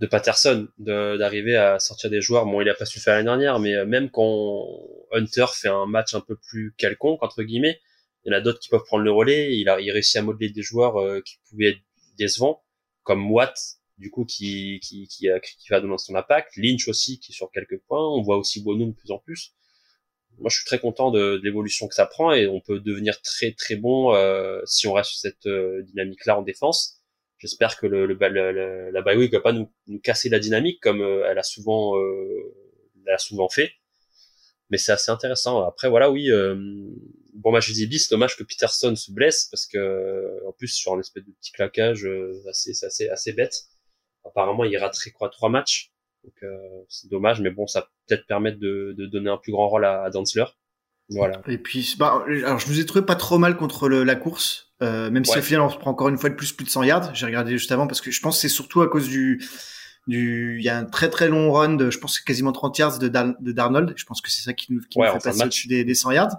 de 0.00 0.06
Patterson 0.06 0.68
d'arriver 0.78 1.56
à 1.56 1.78
sortir 1.78 2.10
des 2.10 2.20
joueurs. 2.20 2.46
Bon, 2.46 2.60
il 2.60 2.68
a 2.68 2.74
pas 2.74 2.84
su 2.84 3.00
faire 3.00 3.14
l'année 3.14 3.24
dernière, 3.24 3.58
mais 3.58 3.84
même 3.84 4.10
quand 4.10 4.66
Hunter 5.12 5.46
fait 5.52 5.68
un 5.68 5.86
match 5.86 6.14
un 6.14 6.20
peu 6.20 6.36
plus 6.36 6.74
quelconque 6.76 7.22
entre 7.22 7.42
guillemets, 7.42 7.80
il 8.24 8.32
y 8.32 8.34
en 8.34 8.38
a 8.38 8.40
d'autres 8.40 8.60
qui 8.60 8.68
peuvent 8.68 8.84
prendre 8.84 9.04
le 9.04 9.10
relais. 9.10 9.56
Il 9.56 9.68
a 9.68 9.80
il 9.80 9.90
réussit 9.90 10.16
à 10.16 10.22
modeler 10.22 10.50
des 10.50 10.62
joueurs 10.62 11.00
euh, 11.00 11.20
qui 11.24 11.38
pouvaient 11.48 11.70
être 11.70 11.80
décevants, 12.18 12.62
comme 13.02 13.30
Watt, 13.30 13.56
du 13.98 14.10
coup 14.10 14.24
qui 14.24 14.80
qui 14.80 15.06
qui, 15.08 15.28
a, 15.30 15.40
qui 15.40 15.68
va 15.70 15.80
donner 15.80 15.98
son 15.98 16.14
impact. 16.14 16.56
Lynch 16.56 16.88
aussi 16.88 17.20
qui 17.20 17.32
est 17.32 17.34
sur 17.34 17.50
quelques 17.50 17.78
points. 17.82 18.06
On 18.08 18.22
voit 18.22 18.38
aussi 18.38 18.62
Bonum 18.62 18.90
de 18.90 18.96
plus 18.96 19.10
en 19.10 19.18
plus. 19.18 19.54
Moi, 20.38 20.50
je 20.50 20.56
suis 20.56 20.66
très 20.66 20.78
content 20.78 21.10
de, 21.10 21.40
l'évolution 21.42 21.88
que 21.88 21.94
ça 21.96 22.06
prend 22.06 22.32
et 22.32 22.46
on 22.46 22.60
peut 22.60 22.78
devenir 22.78 23.20
très 23.22 23.52
très 23.52 23.74
bon 23.74 24.14
euh, 24.14 24.60
si 24.66 24.86
on 24.86 24.92
reste 24.92 25.10
sur 25.10 25.18
cette 25.18 25.46
euh, 25.46 25.82
dynamique-là 25.82 26.38
en 26.38 26.42
défense 26.42 26.98
j'espère 27.38 27.78
que 27.78 27.86
le, 27.86 28.06
le, 28.06 28.90
la 28.90 29.02
bye 29.02 29.16
week 29.16 29.32
va 29.32 29.40
pas 29.40 29.52
nous, 29.52 29.70
casser 30.02 30.28
la 30.28 30.38
dynamique 30.38 30.80
comme 30.80 31.00
euh, 31.00 31.26
elle 31.28 31.38
a 31.38 31.42
souvent 31.42 31.96
euh, 31.98 32.54
elle 33.06 33.14
a 33.14 33.18
souvent 33.18 33.48
fait 33.48 33.72
mais 34.70 34.78
c'est 34.78 34.92
assez 34.92 35.10
intéressant 35.10 35.62
après 35.62 35.88
voilà 35.88 36.10
oui 36.10 36.30
euh, 36.30 36.56
bon 37.34 37.52
match 37.52 37.70
dis 37.70 37.86
bis 37.86 38.08
dommage 38.08 38.36
que 38.36 38.42
Peterson 38.42 38.94
se 38.96 39.12
blesse 39.12 39.46
parce 39.50 39.66
que 39.66 40.46
en 40.46 40.52
plus 40.52 40.68
sur 40.68 40.92
un 40.92 41.00
espèce 41.00 41.24
de 41.24 41.32
petit 41.32 41.52
claquage 41.52 42.04
euh, 42.04 42.42
assez 42.48 42.72
assez 42.84 43.08
assez 43.08 43.32
bête 43.32 43.54
apparemment 44.28 44.64
il 44.64 44.76
raterait 44.76 45.10
quoi 45.10 45.28
trois 45.28 45.48
matchs 45.48 45.92
donc 46.24 46.34
c'est 46.88 47.10
dommage 47.10 47.40
mais 47.40 47.50
bon 47.50 47.66
ça 47.66 47.88
peut-être 48.06 48.26
permettre 48.26 48.58
de, 48.58 48.94
de 48.96 49.06
donner 49.06 49.30
un 49.30 49.36
plus 49.36 49.52
grand 49.52 49.68
rôle 49.68 49.84
à, 49.84 50.02
à 50.02 50.10
Dantzler 50.10 50.44
voilà. 51.10 51.40
Et 51.46 51.58
puis, 51.58 51.94
bah, 51.98 52.24
alors 52.26 52.58
je 52.58 52.68
nous 52.68 52.80
ai 52.80 52.86
trouvé 52.86 53.04
pas 53.04 53.14
trop 53.14 53.38
mal 53.38 53.56
contre 53.56 53.88
le, 53.88 54.04
la 54.04 54.14
course, 54.14 54.72
euh, 54.82 55.10
même 55.10 55.24
si 55.24 55.38
au 55.38 55.42
final 55.42 55.62
on 55.62 55.70
se 55.70 55.78
prend 55.78 55.90
encore 55.90 56.08
une 56.08 56.18
fois 56.18 56.28
de 56.28 56.34
plus 56.34 56.52
plus 56.52 56.64
de 56.64 56.70
100 56.70 56.82
yards. 56.82 57.14
J'ai 57.14 57.26
regardé 57.26 57.52
juste 57.52 57.72
avant 57.72 57.86
parce 57.86 58.00
que 58.00 58.10
je 58.10 58.20
pense 58.20 58.36
que 58.36 58.42
c'est 58.42 58.48
surtout 58.48 58.82
à 58.82 58.88
cause 58.88 59.08
du, 59.08 59.42
du, 60.06 60.56
il 60.58 60.64
y 60.64 60.68
a 60.68 60.76
un 60.76 60.84
très 60.84 61.08
très 61.08 61.28
long 61.28 61.50
run 61.50 61.74
de, 61.74 61.90
je 61.90 61.98
pense 61.98 62.20
quasiment 62.20 62.52
30 62.52 62.78
yards 62.78 62.98
de, 62.98 63.08
de 63.08 63.52
Darnold. 63.52 63.94
Je 63.96 64.04
pense 64.04 64.20
que 64.20 64.30
c'est 64.30 64.42
ça 64.42 64.52
qui 64.52 64.72
nous, 64.72 64.80
qui 64.80 64.98
nous 64.98 65.06
fait 65.06 65.18
passer 65.18 65.44
au-dessus 65.44 65.68
des, 65.68 65.84
des 65.84 65.94
100 65.94 66.10
yards. 66.12 66.36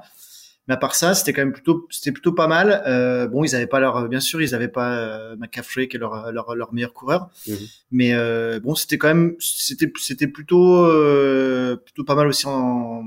Mais 0.70 0.76
à 0.76 0.78
part 0.78 0.96
ça, 0.96 1.16
c'était 1.16 1.34
quand 1.34 1.42
même 1.42 1.52
plutôt, 1.52 1.86
c'était 1.90 2.14
plutôt 2.14 2.32
pas 2.32 2.48
mal. 2.48 2.84
Euh, 2.88 3.28
bon, 3.28 3.44
ils 3.44 3.56
avaient 3.56 3.68
pas 3.68 3.82
leur, 3.82 4.08
bien 4.08 4.22
sûr, 4.22 4.42
ils 4.42 4.56
avaient 4.56 4.70
pas 4.70 4.94
euh, 4.94 5.36
McCaffrey 5.36 5.90
qui 5.90 5.98
est 5.98 6.00
leur, 6.00 6.32
leur, 6.32 6.56
leur 6.56 6.74
meilleur 6.74 6.94
coureur. 6.94 7.30
Mhm. 7.48 7.58
Mais 7.92 8.14
euh, 8.14 8.62
bon, 8.62 8.76
c'était 8.76 8.98
quand 8.98 9.10
même, 9.10 9.36
c'était, 9.40 9.92
c'était 10.00 10.28
plutôt, 10.28 10.86
euh, 10.86 11.76
plutôt 11.76 12.06
pas 12.06 12.16
mal 12.16 12.28
aussi 12.28 12.46
en, 12.48 13.04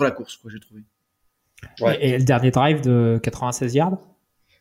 la 0.00 0.10
course, 0.12 0.36
quoi, 0.36 0.50
j'ai 0.50 0.60
trouvé. 0.60 0.82
Et, 2.00 2.18
le 2.18 2.24
dernier 2.24 2.52
drive 2.52 2.80
de 2.80 3.18
96 3.22 3.74
yards? 3.74 3.98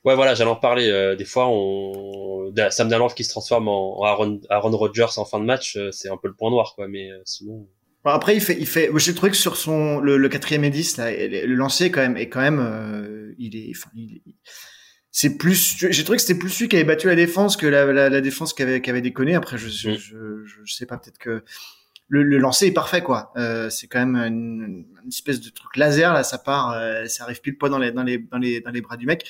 Ouais, 0.03 0.15
voilà, 0.15 0.33
j'allais 0.33 0.49
en 0.49 0.55
parler. 0.55 0.89
Euh, 0.89 1.15
des 1.15 1.25
fois, 1.25 1.47
on... 1.49 2.53
Sam 2.71 2.89
Darnold 2.89 3.13
qui 3.13 3.23
se 3.23 3.29
transforme 3.29 3.67
en 3.67 4.03
Aaron, 4.03 4.39
Aaron 4.49 4.75
Rodgers 4.75 5.17
en 5.17 5.25
fin 5.25 5.39
de 5.39 5.45
match, 5.45 5.75
euh, 5.75 5.91
c'est 5.91 6.09
un 6.09 6.17
peu 6.17 6.27
le 6.27 6.33
point 6.33 6.49
noir, 6.49 6.73
quoi. 6.75 6.87
Mais 6.87 7.11
euh, 7.11 7.21
sinon. 7.25 7.67
Après, 8.13 8.35
il 8.35 8.41
fait, 8.41 8.57
il 8.59 8.67
fait. 8.67 8.89
J'ai 8.95 9.13
trouvé 9.13 9.31
que 9.31 9.37
sur 9.37 9.57
son 9.57 9.99
le, 9.99 10.29
quatrième 10.29 10.63
et 10.63 10.69
10, 10.69 10.97
là, 10.97 11.11
le 11.11 11.55
lancer 11.55 11.91
quand 11.91 12.01
même 12.01 12.17
est 12.17 12.29
quand 12.29 12.41
même, 12.41 13.35
il 13.37 13.55
est, 13.55 13.71
enfin, 13.75 13.89
il 13.95 14.21
c'est 15.17 15.35
plus 15.39 15.77
j'ai 15.89 16.03
trouvé 16.03 16.17
que 16.17 16.21
c'était 16.21 16.37
plus 16.37 16.59
lui 16.59 16.67
qui 16.67 16.75
avait 16.75 16.85
battu 16.85 17.07
la 17.07 17.15
défense 17.15 17.57
que 17.57 17.65
la, 17.65 17.91
la, 18.07 18.21
défense 18.21 18.53
qui 18.53 18.61
avait 18.61 18.81
qui 18.81 18.91
avait 18.91 19.01
déconné 19.01 19.33
après 19.33 19.57
je, 19.57 19.67
je, 19.67 19.89
mm. 19.89 19.95
je, 19.97 20.61
je 20.63 20.73
sais 20.75 20.85
pas 20.85 20.99
peut-être 20.99 21.17
que 21.17 21.43
le, 22.07 22.21
le 22.21 22.37
lancer 22.37 22.67
est 22.67 22.71
parfait 22.71 23.01
quoi. 23.01 23.33
Euh, 23.35 23.69
c'est 23.71 23.87
quand 23.87 23.99
même 23.99 24.15
une, 24.15 24.85
une, 25.03 25.07
espèce 25.07 25.41
de 25.41 25.49
truc 25.49 25.75
laser 25.75 26.13
là, 26.13 26.23
ça 26.23 26.37
part, 26.37 26.71
euh, 26.71 27.05
ça 27.07 27.23
arrive 27.23 27.41
pile 27.41 27.57
poil 27.57 27.71
dans 27.71 27.79
les 27.79 27.91
dans 27.91 28.03
les 28.03 28.19
dans 28.19 28.37
les 28.37 28.61
dans 28.61 28.69
les 28.69 28.81
bras 28.81 28.95
du 28.95 29.07
mec. 29.07 29.27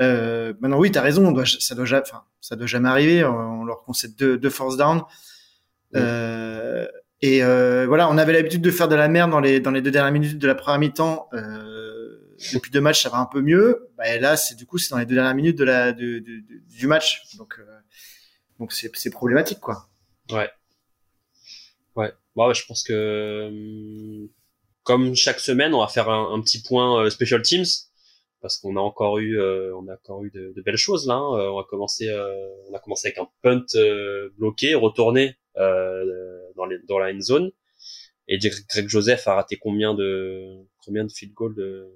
Euh, 0.00 0.54
maintenant 0.60 0.78
oui, 0.78 0.90
t'as 0.90 1.02
raison, 1.02 1.26
on 1.26 1.32
doit, 1.32 1.46
ça 1.46 1.74
doit 1.74 1.84
jamais, 1.84 2.02
enfin 2.04 2.24
ça 2.40 2.56
doit 2.56 2.66
jamais 2.66 2.88
arriver. 2.88 3.24
On 3.24 3.64
leur 3.64 3.82
concède 3.84 4.16
deux, 4.16 4.36
deux 4.36 4.50
force 4.50 4.76
down. 4.76 5.02
Euh, 5.94 6.88
et 7.22 7.42
euh, 7.42 7.86
voilà, 7.86 8.10
on 8.10 8.18
avait 8.18 8.32
l'habitude 8.32 8.62
de 8.62 8.70
faire 8.70 8.88
de 8.88 8.96
la 8.96 9.08
merde 9.08 9.30
dans 9.30 9.40
les 9.40 9.60
dans 9.60 9.70
les 9.70 9.80
deux 9.80 9.90
dernières 9.90 10.12
minutes 10.12 10.38
de 10.38 10.46
la 10.46 10.54
première 10.54 10.78
mi-temps. 10.78 11.28
Euh, 11.32 12.18
depuis 12.52 12.72
deux 12.72 12.80
matchs, 12.80 13.02
ça 13.02 13.08
va 13.08 13.18
un 13.18 13.26
peu 13.26 13.40
mieux. 13.40 13.88
Bah, 13.96 14.18
là, 14.18 14.36
c'est 14.36 14.56
du 14.56 14.66
coup 14.66 14.78
c'est 14.78 14.90
dans 14.90 14.98
les 14.98 15.06
deux 15.06 15.14
dernières 15.14 15.34
minutes 15.34 15.56
du 15.56 16.86
match, 16.86 17.22
donc 17.38 17.58
euh, 17.58 17.64
donc 18.58 18.72
c'est 18.72 19.10
problématique 19.10 19.60
quoi. 19.60 19.88
Ouais. 20.30 20.50
Ouais. 21.96 22.12
Bon, 22.34 22.52
je 22.52 22.64
pense 22.66 22.82
que 22.82 22.92
euh, 22.92 24.26
comme 24.82 25.14
chaque 25.14 25.40
semaine, 25.40 25.74
on 25.74 25.80
va 25.80 25.88
faire 25.88 26.08
un, 26.08 26.40
petit 26.40 26.62
point 26.62 27.04
euh, 27.04 27.10
special 27.10 27.42
teams 27.42 27.66
parce 28.40 28.58
qu'on 28.58 28.76
a 28.76 28.80
encore 28.80 29.18
eu 29.18 29.38
euh, 29.38 29.72
on 29.76 29.86
a 29.88 29.94
encore 29.94 30.24
eu 30.24 30.30
de, 30.30 30.60
belles 30.64 30.76
choses 30.76 31.06
là. 31.06 31.14
Hein. 31.14 31.50
on 31.50 31.56
va 31.56 31.64
commencer 31.68 32.10
on 32.68 32.74
a 32.74 32.78
commencé 32.80 33.08
avec 33.08 33.18
un 33.18 33.28
punt 33.42 33.64
bloqué, 34.38 34.74
retourné 34.74 35.36
dans, 36.88 36.98
la 36.98 37.12
end 37.12 37.20
zone. 37.20 37.50
Et 38.28 38.38
Greg 38.38 38.88
Joseph 38.88 39.26
a 39.28 39.34
raté 39.34 39.56
combien 39.56 39.94
de 39.94 40.58
combien 40.84 41.04
de 41.04 41.12
field 41.12 41.34
goals 41.34 41.54
de 41.54 41.88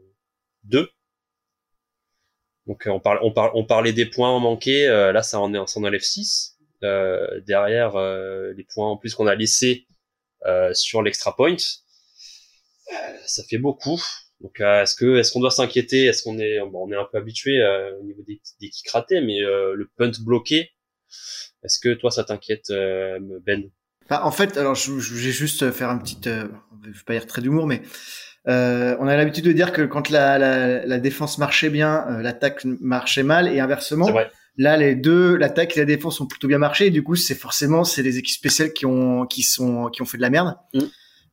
deux? 0.65 0.91
Donc 2.67 2.83
on 2.87 3.01
parle 3.01 3.21
on 3.23 3.33
parle 3.33 3.53
on 3.55 3.65
parlait 3.65 3.93
des 3.93 4.07
points 4.07 4.39
manqués. 4.41 4.87
là 4.87 5.23
ça 5.23 5.41
en 5.41 5.55
est 5.55 5.67
ça 5.69 5.79
en 5.79 5.85
enlève 5.85 6.01
6 6.01 6.57
euh, 6.83 7.41
derrière 7.47 7.97
euh, 7.97 8.53
les 8.55 8.65
points 8.65 8.91
en 8.91 8.97
plus 8.99 9.15
qu'on 9.15 9.27
a 9.27 9.35
laissés 9.35 9.87
euh, 10.45 10.75
sur 10.75 11.03
l'extra 11.03 11.35
point, 11.35 11.57
ça 13.25 13.43
fait 13.49 13.59
beaucoup. 13.59 14.01
Donc 14.41 14.61
est-ce 14.61 14.95
que 14.95 15.17
est-ce 15.17 15.33
qu'on 15.33 15.41
doit 15.41 15.51
s'inquiéter? 15.51 16.05
Est-ce 16.05 16.23
qu'on 16.23 16.39
est 16.39 16.61
bon, 16.61 16.87
on 16.87 16.93
est 16.93 16.97
un 16.97 17.09
peu 17.11 17.19
habitué 17.19 17.59
au 17.99 18.05
niveau 18.05 18.23
des, 18.25 18.41
des 18.61 18.69
kicks 18.69 18.91
ratés, 18.91 19.23
mais 19.23 19.41
le 19.41 19.91
punt 19.97 20.13
bloqué, 20.21 20.73
est-ce 21.63 21.79
que 21.81 21.95
toi 21.95 22.11
ça 22.11 22.25
t'inquiète, 22.25 22.67
Ben? 22.71 23.71
En 24.11 24.31
fait, 24.31 24.57
alors 24.57 24.75
je, 24.75 24.99
je 24.99 25.15
vais 25.15 25.33
juste 25.33 25.71
faire 25.73 25.91
un 25.91 25.99
petit, 25.99 26.19
euh, 26.27 26.47
je 26.85 26.91
vais 26.91 27.05
pas 27.07 27.13
dire 27.15 27.27
très 27.27 27.43
d'humour, 27.43 27.67
mais 27.67 27.83
Euh, 28.49 28.97
on 29.01 29.09
a 29.09 29.17
l'habitude 29.17 29.45
de 29.45 29.53
dire 29.53 29.73
que 29.73 29.83
quand 29.83 30.09
la, 30.09 30.39
la, 30.39 30.87
la 30.87 30.99
défense 30.99 31.39
marchait 31.39 31.71
bien, 31.71 32.05
euh, 32.09 32.23
l'attaque 32.23 32.65
marchait 32.65 33.25
mal 33.25 33.49
et 33.49 33.61
inversement. 33.61 34.09
Là, 34.59 34.77
les 34.79 34.95
deux, 34.95 35.37
l'attaque 35.37 35.77
et 35.77 35.81
la 35.81 35.87
défense 35.87 36.21
ont 36.21 36.27
plutôt 36.27 36.49
bien 36.49 36.59
marché. 36.59 36.87
Et 36.87 36.91
du 36.91 37.03
coup, 37.03 37.15
c'est 37.17 37.35
forcément 37.35 37.85
c'est 37.85 38.03
les 38.03 38.19
équipes 38.19 38.37
spéciales 38.37 38.73
qui 38.73 38.87
ont 38.87 39.27
qui 39.27 39.43
sont 39.43 39.89
qui 39.89 40.01
ont 40.01 40.07
fait 40.07 40.17
de 40.17 40.23
la 40.23 40.31
merde. 40.31 40.57
Mm. 40.73 40.81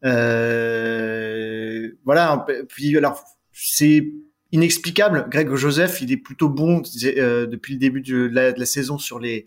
Euh, 0.05 1.89
voilà. 2.03 2.45
Puis 2.67 2.97
alors, 2.97 3.23
c'est 3.53 4.11
inexplicable. 4.51 5.27
Greg 5.29 5.53
Joseph, 5.55 6.01
il 6.01 6.11
est 6.11 6.17
plutôt 6.17 6.49
bon 6.49 6.81
euh, 7.05 7.45
depuis 7.45 7.73
le 7.73 7.79
début 7.79 8.01
de 8.01 8.29
la, 8.31 8.51
de 8.51 8.59
la, 8.59 8.65
saison 8.65 8.97
sur 8.97 9.19
les 9.19 9.45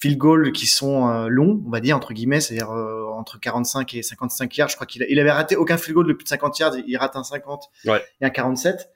field 0.00 0.16
goals 0.16 0.52
qui 0.52 0.66
sont 0.66 1.08
euh, 1.08 1.28
longs, 1.28 1.62
on 1.66 1.70
va 1.70 1.80
dire 1.80 1.96
entre 1.96 2.14
guillemets, 2.14 2.40
c'est-à-dire 2.40 2.70
euh, 2.70 3.06
entre 3.12 3.38
45 3.38 3.94
et 3.94 4.02
55 4.02 4.56
yards. 4.56 4.68
Je 4.70 4.74
crois 4.74 4.86
qu'il 4.86 5.04
il 5.08 5.20
avait 5.20 5.30
raté 5.30 5.56
aucun 5.56 5.76
field 5.76 5.94
goal 5.94 6.06
de 6.06 6.12
plus 6.14 6.24
de 6.24 6.28
50 6.28 6.58
yards, 6.58 6.76
il 6.86 6.96
rate 6.96 7.16
un 7.16 7.22
50 7.22 7.68
ouais. 7.86 8.02
et 8.20 8.24
un 8.24 8.30
47. 8.30 8.90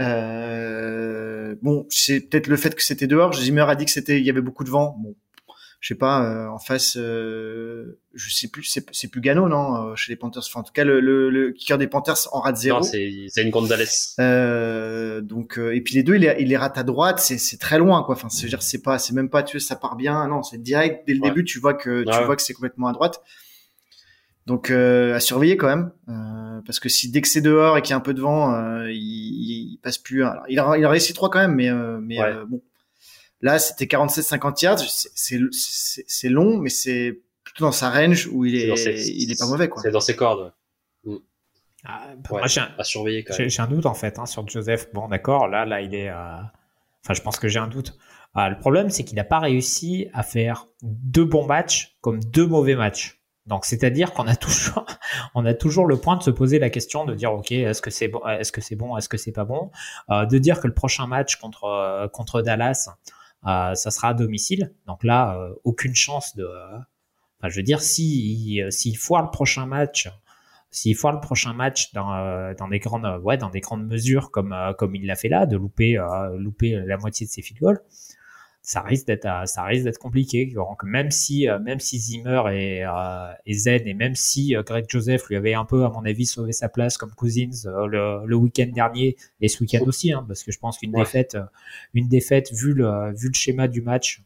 Euh, 0.00 1.54
bon, 1.62 1.86
c'est 1.90 2.20
peut-être 2.20 2.46
le 2.46 2.56
fait 2.56 2.74
que 2.74 2.82
c'était 2.82 3.06
dehors. 3.06 3.34
Zimmer 3.34 3.64
a 3.68 3.74
dit 3.74 3.84
que 3.84 3.90
c'était, 3.90 4.18
il 4.18 4.24
y 4.24 4.30
avait 4.30 4.40
beaucoup 4.40 4.64
de 4.64 4.70
vent. 4.70 4.96
Bon, 4.98 5.14
je 5.80 5.88
sais 5.88 5.94
pas, 5.98 6.22
euh, 6.24 6.46
en 6.48 6.58
face, 6.58 6.98
euh, 6.98 7.98
je 8.12 8.30
sais 8.30 8.48
plus, 8.48 8.64
c'est, 8.64 9.08
plus 9.08 9.20
Gano, 9.22 9.48
non, 9.48 9.92
euh, 9.92 9.96
chez 9.96 10.12
les 10.12 10.16
Panthers. 10.16 10.42
Enfin, 10.46 10.60
en 10.60 10.62
tout 10.62 10.74
cas, 10.74 10.84
le, 10.84 11.00
le, 11.00 11.30
le 11.30 11.52
kicker 11.52 11.78
des 11.78 11.86
Panthers 11.86 12.28
en 12.32 12.40
rate 12.40 12.58
zéro. 12.58 12.80
Non, 12.80 12.84
c'est, 12.84 13.42
une 13.42 13.50
Gonzalez. 13.50 13.86
Euh, 14.18 15.22
donc, 15.22 15.58
et 15.58 15.80
puis 15.80 15.94
les 15.94 16.02
deux, 16.02 16.16
il 16.16 16.20
les, 16.20 16.36
il 16.38 16.48
les 16.48 16.56
rate 16.58 16.76
à 16.76 16.82
droite, 16.82 17.18
c'est, 17.18 17.58
très 17.58 17.78
loin, 17.78 18.02
quoi. 18.02 18.14
Enfin, 18.14 18.28
c'est 18.28 18.46
dire, 18.46 18.60
c'est 18.62 18.82
pas, 18.82 18.98
c'est 18.98 19.14
même 19.14 19.30
pas, 19.30 19.42
tu 19.42 19.58
sais, 19.58 19.66
ça 19.66 19.74
part 19.74 19.96
bien. 19.96 20.28
Non, 20.28 20.42
c'est 20.42 20.62
direct 20.62 21.04
dès 21.06 21.14
le 21.14 21.20
début, 21.20 21.44
tu 21.44 21.58
vois 21.58 21.72
que, 21.72 22.04
tu 22.04 22.24
vois 22.24 22.36
que 22.36 22.42
c'est 22.42 22.54
complètement 22.54 22.88
à 22.88 22.92
droite. 22.92 23.22
Donc, 24.46 24.70
à 24.70 25.18
surveiller 25.18 25.56
quand 25.56 25.68
même, 25.68 25.92
parce 26.66 26.78
que 26.78 26.90
si 26.90 27.10
dès 27.10 27.22
que 27.22 27.28
c'est 27.28 27.40
dehors 27.40 27.78
et 27.78 27.82
qu'il 27.82 27.92
y 27.92 27.94
a 27.94 27.96
un 27.96 28.00
peu 28.00 28.12
de 28.12 28.20
vent, 28.20 28.84
il, 28.84 29.72
il, 29.72 29.78
passe 29.82 29.96
plus. 29.96 30.24
Alors, 30.24 30.44
il 30.50 30.58
a, 30.58 30.76
il 30.76 30.84
a 30.84 30.90
réussi 30.90 31.14
trois 31.14 31.30
quand 31.30 31.40
même, 31.40 31.54
mais, 31.54 31.70
mais 32.02 32.18
bon 32.46 32.60
Là, 33.42 33.58
c'était 33.58 33.86
47-50 33.86 34.64
yards. 34.64 34.78
C'est 34.80 36.28
long, 36.28 36.58
mais 36.58 36.70
c'est 36.70 37.20
plutôt 37.44 37.64
dans 37.64 37.72
sa 37.72 37.90
range 37.90 38.28
où 38.32 38.44
il 38.44 38.56
est, 38.56 39.08
il 39.08 39.30
est 39.32 39.38
pas 39.38 39.46
mauvais. 39.46 39.70
C'est 39.82 39.90
dans 39.90 40.00
ses 40.00 40.16
cordes. 40.16 40.52
Mm. 41.04 41.16
Ah, 41.84 42.08
moi, 42.30 42.46
j'ai 42.46 42.60
un, 42.60 42.70
à 42.76 42.84
surveiller 42.84 43.24
J'ai 43.30 43.62
un 43.62 43.66
doute 43.66 43.86
en 43.86 43.94
fait 43.94 44.18
hein, 44.18 44.26
sur 44.26 44.46
Joseph. 44.46 44.92
Bon, 44.92 45.08
d'accord, 45.08 45.48
là, 45.48 45.64
là, 45.64 45.80
il 45.80 45.94
est. 45.94 46.10
Euh, 46.10 46.36
enfin, 47.02 47.14
je 47.14 47.22
pense 47.22 47.38
que 47.38 47.48
j'ai 47.48 47.58
un 47.58 47.68
doute. 47.68 47.96
Ah, 48.34 48.48
le 48.48 48.58
problème, 48.58 48.90
c'est 48.90 49.04
qu'il 49.04 49.16
n'a 49.16 49.24
pas 49.24 49.40
réussi 49.40 50.08
à 50.12 50.22
faire 50.22 50.66
deux 50.82 51.24
bons 51.24 51.46
matchs 51.46 51.96
comme 52.00 52.22
deux 52.22 52.46
mauvais 52.46 52.76
matchs. 52.76 53.20
Donc, 53.46 53.64
c'est-à-dire 53.64 54.12
qu'on 54.12 54.26
a 54.26 54.36
toujours, 54.36 54.86
on 55.34 55.44
a 55.44 55.54
toujours 55.54 55.86
le 55.86 55.96
point 55.96 56.16
de 56.16 56.22
se 56.22 56.30
poser 56.30 56.58
la 56.58 56.70
question 56.70 57.04
de 57.04 57.14
dire, 57.14 57.32
ok, 57.32 57.50
est-ce 57.52 57.82
que 57.82 57.90
c'est 57.90 58.08
bon, 58.08 58.24
est-ce 58.26 58.52
que 58.52 58.60
c'est 58.60 58.76
bon, 58.76 58.96
est-ce 58.96 59.08
que 59.08 59.16
c'est 59.16 59.32
pas 59.32 59.44
bon, 59.44 59.70
euh, 60.10 60.26
de 60.26 60.38
dire 60.38 60.60
que 60.60 60.68
le 60.68 60.74
prochain 60.74 61.06
match 61.06 61.36
contre 61.36 61.64
euh, 61.64 62.08
contre 62.08 62.42
Dallas, 62.42 62.88
euh, 62.88 63.10
ça 63.44 63.90
sera 63.90 64.08
à 64.08 64.14
domicile. 64.14 64.72
Donc 64.86 65.04
là, 65.04 65.36
euh, 65.38 65.54
aucune 65.64 65.94
chance 65.94 66.36
de. 66.36 66.46
Enfin, 67.38 67.48
je 67.48 67.56
veux 67.56 67.62
dire, 67.62 67.80
si 67.80 68.62
s'il 68.70 68.96
foire 68.96 69.22
le 69.22 69.30
prochain 69.30 69.66
match, 69.66 70.08
s'il 70.70 70.94
foire 70.94 71.14
le 71.14 71.20
prochain 71.20 71.52
match 71.52 71.92
dans, 71.92 72.14
euh, 72.14 72.54
dans 72.54 72.68
des 72.68 72.78
grandes 72.78 73.20
ouais 73.24 73.36
dans 73.36 73.50
des 73.50 73.60
grandes 73.60 73.86
mesures 73.86 74.30
comme 74.30 74.54
comme 74.78 74.94
il 74.94 75.06
l'a 75.06 75.16
fait 75.16 75.28
là, 75.28 75.46
de 75.46 75.56
louper 75.56 75.98
louper 76.36 76.82
la 76.86 76.96
moitié 76.96 77.26
de 77.26 77.30
ses 77.30 77.42
field 77.42 77.60
goals, 77.60 77.80
ça 78.70 78.82
risque 78.82 79.08
d'être 79.08 79.26
euh, 79.26 79.46
ça 79.46 79.64
risque 79.64 79.82
d'être 79.82 79.98
compliqué. 79.98 80.54
Même 80.84 81.10
si 81.10 81.48
euh, 81.48 81.58
même 81.58 81.80
si 81.80 81.98
Zimmer 81.98 82.42
est, 82.52 82.84
euh, 82.84 83.32
zen 83.52 83.84
et 83.84 83.94
même 83.94 84.14
si 84.14 84.54
Greg 84.64 84.84
Joseph 84.88 85.26
lui 85.28 85.34
avait 85.34 85.54
un 85.54 85.64
peu 85.64 85.84
à 85.84 85.88
mon 85.88 86.04
avis 86.04 86.24
sauvé 86.24 86.52
sa 86.52 86.68
place 86.68 86.96
comme 86.96 87.10
Cousins 87.10 87.50
le, 87.64 88.24
le 88.24 88.36
week-end 88.36 88.70
dernier 88.72 89.16
et 89.40 89.48
ce 89.48 89.60
week-end 89.60 89.80
aussi, 89.86 90.12
hein, 90.12 90.24
parce 90.28 90.44
que 90.44 90.52
je 90.52 90.60
pense 90.60 90.78
qu'une 90.78 90.92
défaite 90.92 91.36
une 91.94 92.06
défaite 92.06 92.52
vu 92.52 92.72
le 92.72 93.12
vu 93.12 93.26
le 93.26 93.34
schéma 93.34 93.66
du 93.66 93.82
match 93.82 94.22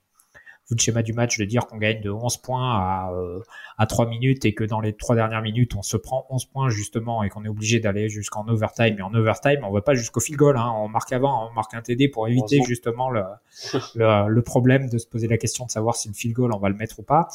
vu 0.71 0.77
le 0.77 0.81
schéma 0.81 1.03
du 1.03 1.13
match, 1.13 1.39
de 1.39 1.45
dire 1.45 1.67
qu'on 1.67 1.79
gagne 1.79 2.01
de 2.01 2.11
11 2.11 2.39
points 2.39 2.73
à, 2.73 3.13
euh, 3.13 3.41
à 3.79 3.87
3 3.87 4.07
minutes 4.09 4.45
et 4.45 4.55
que 4.55 4.65
dans 4.65 4.81
les 4.81 4.95
3 4.95 5.17
dernières 5.17 5.43
minutes, 5.43 5.75
on 5.77 5.83
se 5.83 5.97
prend 5.97 6.27
11 6.31 6.47
points 6.47 6.71
justement 6.71 7.23
et 7.23 7.29
qu'on 7.29 7.45
est 7.45 7.49
obligé 7.49 7.81
d'aller 7.81 8.09
jusqu'en 8.09 8.47
overtime. 8.49 8.97
Et 8.99 9.03
en 9.03 9.13
overtime, 9.15 9.61
on 9.65 9.71
va 9.71 9.83
pas 9.83 9.95
jusqu'au 9.95 10.21
field 10.21 10.39
goal. 10.39 10.57
Hein. 10.57 10.73
On 10.77 10.89
marque 10.89 11.13
avant, 11.13 11.49
on 11.49 11.53
marque 11.53 11.75
un 11.75 11.83
TD 11.83 12.09
pour 12.09 12.29
éviter 12.29 12.61
justement 12.67 13.11
le, 13.11 13.23
le, 13.95 14.29
le, 14.29 14.43
problème 14.43 14.89
de 14.89 14.99
se 14.99 15.07
poser 15.07 15.29
la 15.29 15.39
question 15.39 15.67
de 15.67 15.71
savoir 15.71 15.97
si 15.97 16.09
le 16.09 16.15
field 16.15 16.35
goal, 16.35 16.53
on 16.55 16.59
va 16.59 16.69
le 16.69 16.77
mettre 16.77 16.99
ou 16.99 17.03
pas. 17.03 17.29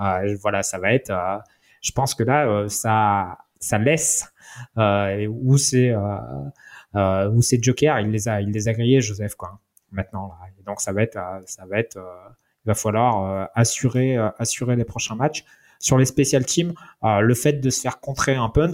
Euh, 0.00 0.36
voilà, 0.40 0.62
ça 0.62 0.78
va 0.78 0.92
être... 0.92 1.10
Euh, 1.10 1.38
je 1.82 1.90
pense 1.92 2.14
que 2.14 2.22
là, 2.22 2.46
euh, 2.46 2.68
ça, 2.68 3.38
ça 3.58 3.78
laisse 3.78 4.32
euh, 4.78 5.26
où 5.26 5.58
c'est... 5.58 5.92
Euh, 6.94 7.30
où 7.30 7.40
c'est 7.40 7.62
Joker, 7.62 8.00
il 8.00 8.10
les 8.10 8.28
a, 8.28 8.42
il 8.42 8.50
les 8.50 8.68
a 8.68 8.74
grillés, 8.74 9.00
Joseph, 9.00 9.34
quoi. 9.34 9.58
Maintenant, 9.92 10.28
là. 10.28 10.36
Et 10.58 10.62
donc 10.62 10.80
ça 10.80 10.92
va 10.92 11.02
être, 11.02 11.18
ça 11.46 11.64
va 11.64 11.78
être 11.78 11.98
il 12.64 12.68
va 12.68 12.74
falloir 12.74 13.24
euh, 13.24 13.46
assurer, 13.54 14.16
euh, 14.16 14.30
assurer 14.38 14.76
les 14.76 14.84
prochains 14.84 15.14
matchs. 15.14 15.44
Sur 15.78 15.98
les 15.98 16.04
special 16.04 16.44
teams, 16.46 16.74
euh, 17.02 17.20
le 17.20 17.34
fait 17.34 17.54
de 17.54 17.70
se 17.70 17.80
faire 17.80 18.00
contrer 18.00 18.34
un 18.34 18.48
punt, 18.48 18.70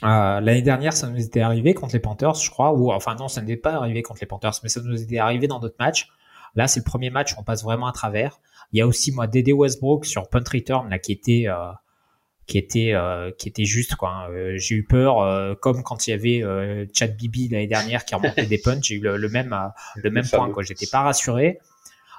L'année 0.00 0.62
dernière, 0.62 0.92
ça 0.92 1.08
nous 1.08 1.20
était 1.20 1.40
arrivé 1.40 1.74
contre 1.74 1.94
les 1.94 1.98
Panthers, 1.98 2.34
je 2.34 2.48
crois, 2.50 2.72
ou 2.72 2.92
enfin 2.92 3.16
non, 3.16 3.26
ça 3.26 3.40
n'était 3.40 3.56
pas 3.56 3.72
arrivé 3.72 4.00
contre 4.02 4.20
les 4.20 4.28
Panthers, 4.28 4.52
mais 4.62 4.68
ça 4.68 4.80
nous 4.80 5.02
était 5.02 5.18
arrivé 5.18 5.48
dans 5.48 5.58
d'autres 5.58 5.74
matchs. 5.80 6.08
Là, 6.54 6.68
c'est 6.68 6.78
le 6.78 6.84
premier 6.84 7.10
match 7.10 7.34
où 7.34 7.40
on 7.40 7.42
passe 7.42 7.64
vraiment 7.64 7.88
à 7.88 7.92
travers. 7.92 8.38
Il 8.70 8.78
y 8.78 8.80
a 8.80 8.86
aussi 8.86 9.10
moi 9.10 9.26
Dédé 9.26 9.52
Westbrook 9.52 10.04
sur 10.04 10.28
punt 10.28 10.44
return 10.52 10.88
là 10.88 11.00
qui 11.00 11.10
était 11.10 11.48
qui 12.46 12.58
était 12.58 12.94
qui 13.38 13.48
était 13.48 13.64
juste 13.64 13.96
quoi. 13.96 14.30
j'ai 14.54 14.76
eu 14.76 14.84
peur, 14.84 15.58
comme 15.58 15.82
quand 15.82 16.06
il 16.06 16.10
y 16.10 16.12
avait 16.12 16.86
Chad 16.94 17.16
Bibi 17.16 17.48
l'année 17.48 17.66
dernière 17.66 18.04
qui 18.04 18.14
remontait 18.14 18.46
des 18.46 18.58
punts, 18.58 18.78
j'ai 18.80 18.94
eu 18.94 19.00
le, 19.00 19.28
même 19.28 19.52
le 19.96 20.10
même 20.12 20.28
point 20.28 20.48
quoi. 20.52 20.62
J'étais 20.62 20.86
pas 20.86 21.00
rassuré. 21.00 21.58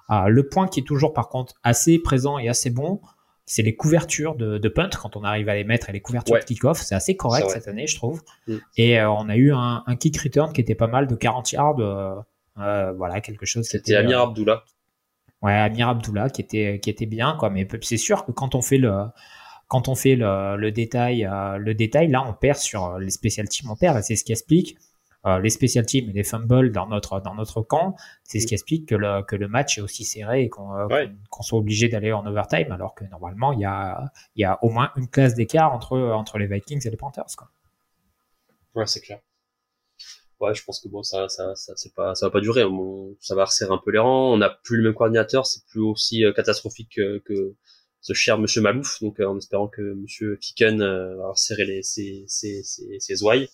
Ah, 0.10 0.28
le 0.28 0.48
point 0.48 0.68
qui 0.68 0.80
est 0.80 0.84
toujours 0.84 1.14
par 1.14 1.30
contre 1.30 1.54
assez 1.64 2.00
présent 2.00 2.40
et 2.40 2.50
assez 2.50 2.72
bon, 2.72 3.00
c'est 3.46 3.62
les 3.62 3.76
couvertures 3.76 4.36
de, 4.36 4.58
de, 4.58 4.70
punt 4.70 4.90
quand 4.90 5.16
on 5.16 5.24
arrive 5.24 5.50
à 5.50 5.56
les 5.56 5.64
mettre 5.64 5.90
et 5.90 5.94
les 5.94 6.02
couvertures 6.02 6.36
de 6.36 6.44
kick-off. 6.44 6.80
C'est 6.82 6.96
assez 6.96 7.16
correct 7.16 7.50
cette 7.50 7.68
année, 7.68 7.88
je 7.88 7.96
trouve. 7.96 8.22
Mm. 8.48 8.56
Et 8.78 9.00
euh, 9.00 9.10
on 9.12 9.30
a 9.30 9.36
eu 9.36 9.54
un, 9.54 9.84
un, 9.86 9.96
kick 9.96 10.20
return 10.20 10.52
qui 10.52 10.62
était 10.62 10.76
pas 10.76 10.88
mal 10.88 11.08
de 11.08 11.16
40 11.16 11.52
yards. 11.52 11.80
Euh, 11.80 12.16
euh, 12.58 12.92
voilà, 12.94 13.22
quelque 13.22 13.46
chose. 13.46 13.66
C'était 13.68 13.96
Amir 13.96 14.20
Abdullah. 14.20 14.64
Ouais, 15.42 15.54
Amir 15.54 15.90
Abdullah 15.90 16.30
qui 16.30 16.42
était 16.42 16.80
qui 16.82 16.90
était 16.90 17.06
bien 17.06 17.36
quoi. 17.40 17.52
Mais 17.52 17.68
c'est 17.82 17.98
sûr 17.98 18.26
que 18.26 18.32
quand 18.32 18.56
on 18.56 18.62
fait 18.62 18.78
le 18.78 19.06
quand 19.68 19.88
on 19.88 19.96
fait 19.96 20.16
le, 20.16 20.58
le 20.58 20.72
détail, 20.72 21.30
le 21.60 21.74
détail, 21.76 22.08
là, 22.08 22.26
on 22.28 22.34
perd 22.34 22.58
sur 22.58 22.98
les 22.98 23.12
special 23.12 23.48
teams, 23.48 23.70
on 23.70 23.76
perd, 23.76 23.98
et 24.00 24.02
c'est 24.02 24.16
ce 24.16 24.24
qui 24.24 24.32
explique 24.32 24.76
euh, 25.26 25.40
les 25.40 25.50
special 25.50 25.86
teams 25.86 26.10
et 26.10 26.14
les 26.14 26.24
fumbles 26.24 26.72
dans 26.72 26.88
notre 26.88 27.20
dans 27.20 27.36
notre 27.36 27.62
camp, 27.62 27.96
c'est 28.24 28.40
ce 28.40 28.48
qui 28.48 28.54
explique 28.54 28.88
que 28.88 28.96
le 28.96 29.22
que 29.24 29.36
le 29.36 29.50
match 29.50 29.78
est 29.78 29.82
aussi 29.82 30.06
serré 30.06 30.44
et 30.44 30.50
qu'on 30.50 30.74
euh, 30.74 31.08
qu'on 31.30 31.44
soit 31.44 31.60
obligé 31.60 31.90
d'aller 31.90 32.14
en 32.14 32.26
overtime 32.26 32.72
alors 32.72 32.96
que 32.96 33.04
normalement 33.06 33.52
il 33.52 33.60
y 33.60 33.66
a 33.66 34.12
il 34.36 34.42
y 34.42 34.46
a 34.46 34.58
au 34.64 34.70
moins 34.70 34.92
une 34.96 35.10
classe 35.10 35.36
d'écart 35.36 35.74
entre 35.74 36.00
entre 36.00 36.38
les 36.38 36.48
Vikings 36.48 36.88
et 36.88 36.90
les 36.90 36.96
Panthers 36.96 37.36
quoi. 37.38 37.50
Ouais, 38.76 38.88
c'est 38.88 39.02
clair. 39.02 39.20
Ouais, 40.40 40.54
je 40.54 40.64
pense 40.64 40.80
que 40.80 40.88
bon 40.88 41.04
ça 41.04 41.28
ça 41.28 41.54
ça 41.54 41.74
c'est 41.76 41.94
pas 41.94 42.16
ça 42.16 42.28
va 42.28 42.32
pas 42.32 42.40
durer, 42.40 42.64
ça 43.20 43.36
va 43.36 43.44
resserrer 43.44 43.74
un 43.74 43.82
peu 43.84 43.92
les 43.92 44.00
rangs, 44.00 44.32
on 44.34 44.38
n'a 44.38 44.50
plus 44.50 44.78
le 44.78 44.84
même 44.84 44.94
coordinateur, 44.94 45.46
c'est 45.46 45.66
plus 45.66 45.82
aussi 45.82 46.24
euh, 46.24 46.32
catastrophique 46.32 46.96
que, 46.96 47.56
ce 48.00 48.14
cher 48.14 48.38
monsieur 48.40 48.62
Malouf, 48.62 49.02
donc 49.02 49.20
en 49.20 49.38
espérant 49.38 49.68
que 49.68 49.82
monsieur 49.82 50.38
Ficken 50.42 50.80
va 50.80 51.32
resserrer 51.32 51.66
les 51.66 51.84
ses 51.84 52.24
ses 52.28 52.64
ses, 52.64 53.02
ses 53.02 53.22
ouailles. 53.22 53.50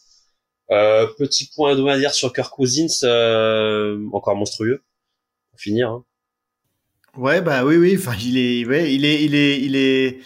Euh, 0.72 1.08
petit 1.18 1.50
point 1.56 1.76
dire 1.98 2.14
sur 2.14 2.34
Kirk 2.34 2.54
Cousins, 2.54 2.88
euh, 3.04 4.00
encore 4.14 4.36
monstrueux. 4.36 4.84
Pour 5.52 5.60
finir. 5.60 5.90
Hein. 5.90 6.04
Ouais, 7.18 7.42
bah 7.42 7.64
oui, 7.64 7.78
oui. 7.78 7.96
Enfin, 7.98 8.16
il 8.24 8.38
est, 8.38 8.66
ouais, 8.66 8.94
il 8.94 9.06
est, 9.06 9.24
il 9.24 9.36
est, 9.36 9.62
il 9.62 9.76
est. 9.76 10.20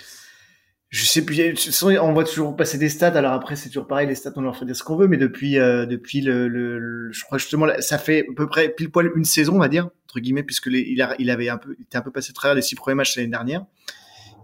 Je 0.90 1.06
sais 1.06 1.24
plus. 1.24 1.56
On 2.00 2.14
voit 2.14 2.24
toujours 2.24 2.56
passer 2.56 2.78
des 2.78 2.90
stats. 2.90 3.10
Alors 3.10 3.34
après, 3.34 3.56
c'est 3.56 3.70
toujours 3.70 3.86
pareil. 3.86 4.08
Les 4.08 4.16
stats, 4.16 4.34
on 4.38 4.42
leur 4.42 4.58
fait 4.58 4.66
dire 4.66 4.76
ce 4.76 4.84
qu'on 4.84 4.96
veut. 4.96 5.08
Mais 5.08 5.18
depuis, 5.18 5.60
euh, 5.60 5.86
depuis 5.86 6.22
le, 6.22 6.48
le, 6.48 7.12
je 7.12 7.24
crois 7.26 7.38
justement, 7.38 7.68
ça 7.80 8.00
fait 8.00 8.26
à 8.30 8.34
peu 8.36 8.48
près 8.48 8.70
pile 8.70 8.90
poil 8.90 9.12
une 9.16 9.26
saison, 9.26 9.56
on 9.56 9.60
va 9.60 9.68
dire 9.68 9.90
entre 10.10 10.20
guillemets, 10.22 10.44
puisque 10.44 10.68
il, 10.68 11.02
a, 11.04 11.16
il 11.20 11.30
avait 11.30 11.50
un 11.50 11.58
peu, 11.58 11.76
il 11.78 11.84
était 11.84 11.98
un 11.98 12.02
peu 12.02 12.12
passé 12.12 12.34
travers 12.34 12.56
les 12.56 12.64
six 12.64 12.74
premiers 12.74 12.96
matchs 12.96 13.16
l'année 13.16 13.30
dernière. 13.30 13.64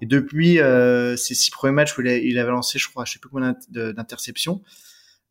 Et 0.01 0.05
depuis 0.05 0.59
euh, 0.59 1.15
ces 1.15 1.33
six 1.33 1.49
premiers 1.49 1.73
matchs 1.73 1.97
où 1.97 2.01
il, 2.01 2.07
il, 2.07 2.37
avait 2.37 2.51
lancé, 2.51 2.77
je 2.77 2.87
crois, 2.87 3.03
je 3.03 3.13
sais 3.13 3.19
plus 3.19 3.29
combien 3.29 3.55
d'interceptions. 3.71 4.61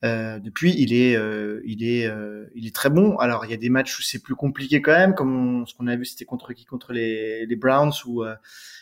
Euh, 0.04 0.38
depuis, 0.38 0.74
il 0.76 0.92
est, 0.92 1.16
euh, 1.16 1.62
il 1.64 1.82
est, 1.82 2.06
euh, 2.06 2.46
il 2.54 2.66
est 2.66 2.74
très 2.74 2.90
bon. 2.90 3.16
Alors, 3.16 3.46
il 3.46 3.50
y 3.50 3.54
a 3.54 3.56
des 3.56 3.70
matchs 3.70 3.98
où 3.98 4.02
c'est 4.02 4.22
plus 4.22 4.34
compliqué 4.34 4.82
quand 4.82 4.92
même, 4.92 5.14
comme 5.14 5.64
ce 5.66 5.74
qu'on 5.74 5.86
a 5.86 5.96
vu, 5.96 6.04
c'était 6.04 6.26
contre 6.26 6.52
qui, 6.52 6.66
contre 6.66 6.92
les, 6.92 7.46
les 7.46 7.56
Browns, 7.56 7.92
où 8.06 8.22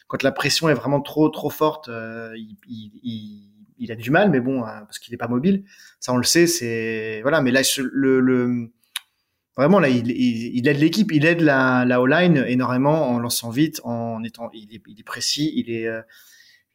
quand 0.09 0.23
la 0.23 0.33
pression 0.33 0.69
est 0.69 0.75
vraiment 0.75 1.01
trop, 1.01 1.29
trop 1.29 1.51
forte, 1.51 1.89
il, 1.89 2.57
il, 2.69 3.51
il, 3.79 3.93
a 3.93 3.95
du 3.95 4.11
mal, 4.11 4.31
mais 4.31 4.41
bon, 4.41 4.63
parce 4.63 4.99
qu'il 4.99 5.15
est 5.15 5.19
pas 5.19 5.29
mobile. 5.29 5.65
Ça, 6.01 6.13
on 6.13 6.17
le 6.17 6.25
sait. 6.25 6.47
C'est 6.47 7.21
voilà. 7.23 7.41
Mais 7.41 7.53
là, 7.53 7.63
le, 7.79 8.21
le 8.21 8.73
vraiment 9.57 9.79
là, 9.79 9.89
il, 9.89 10.11
il, 10.11 10.67
aide 10.67 10.79
l'équipe, 10.79 11.13
il 11.13 11.25
aide 11.25 11.41
la, 11.41 11.85
la 11.85 12.01
O-line 12.01 12.45
énormément 12.49 13.11
en 13.11 13.19
lançant 13.19 13.51
vite, 13.51 13.81
en 13.85 14.25
étant, 14.25 14.51
il 14.55 14.75
est, 14.75 14.83
il 14.87 14.99
est 14.99 15.05
précis, 15.05 15.53
il 15.55 15.71
est. 15.71 15.89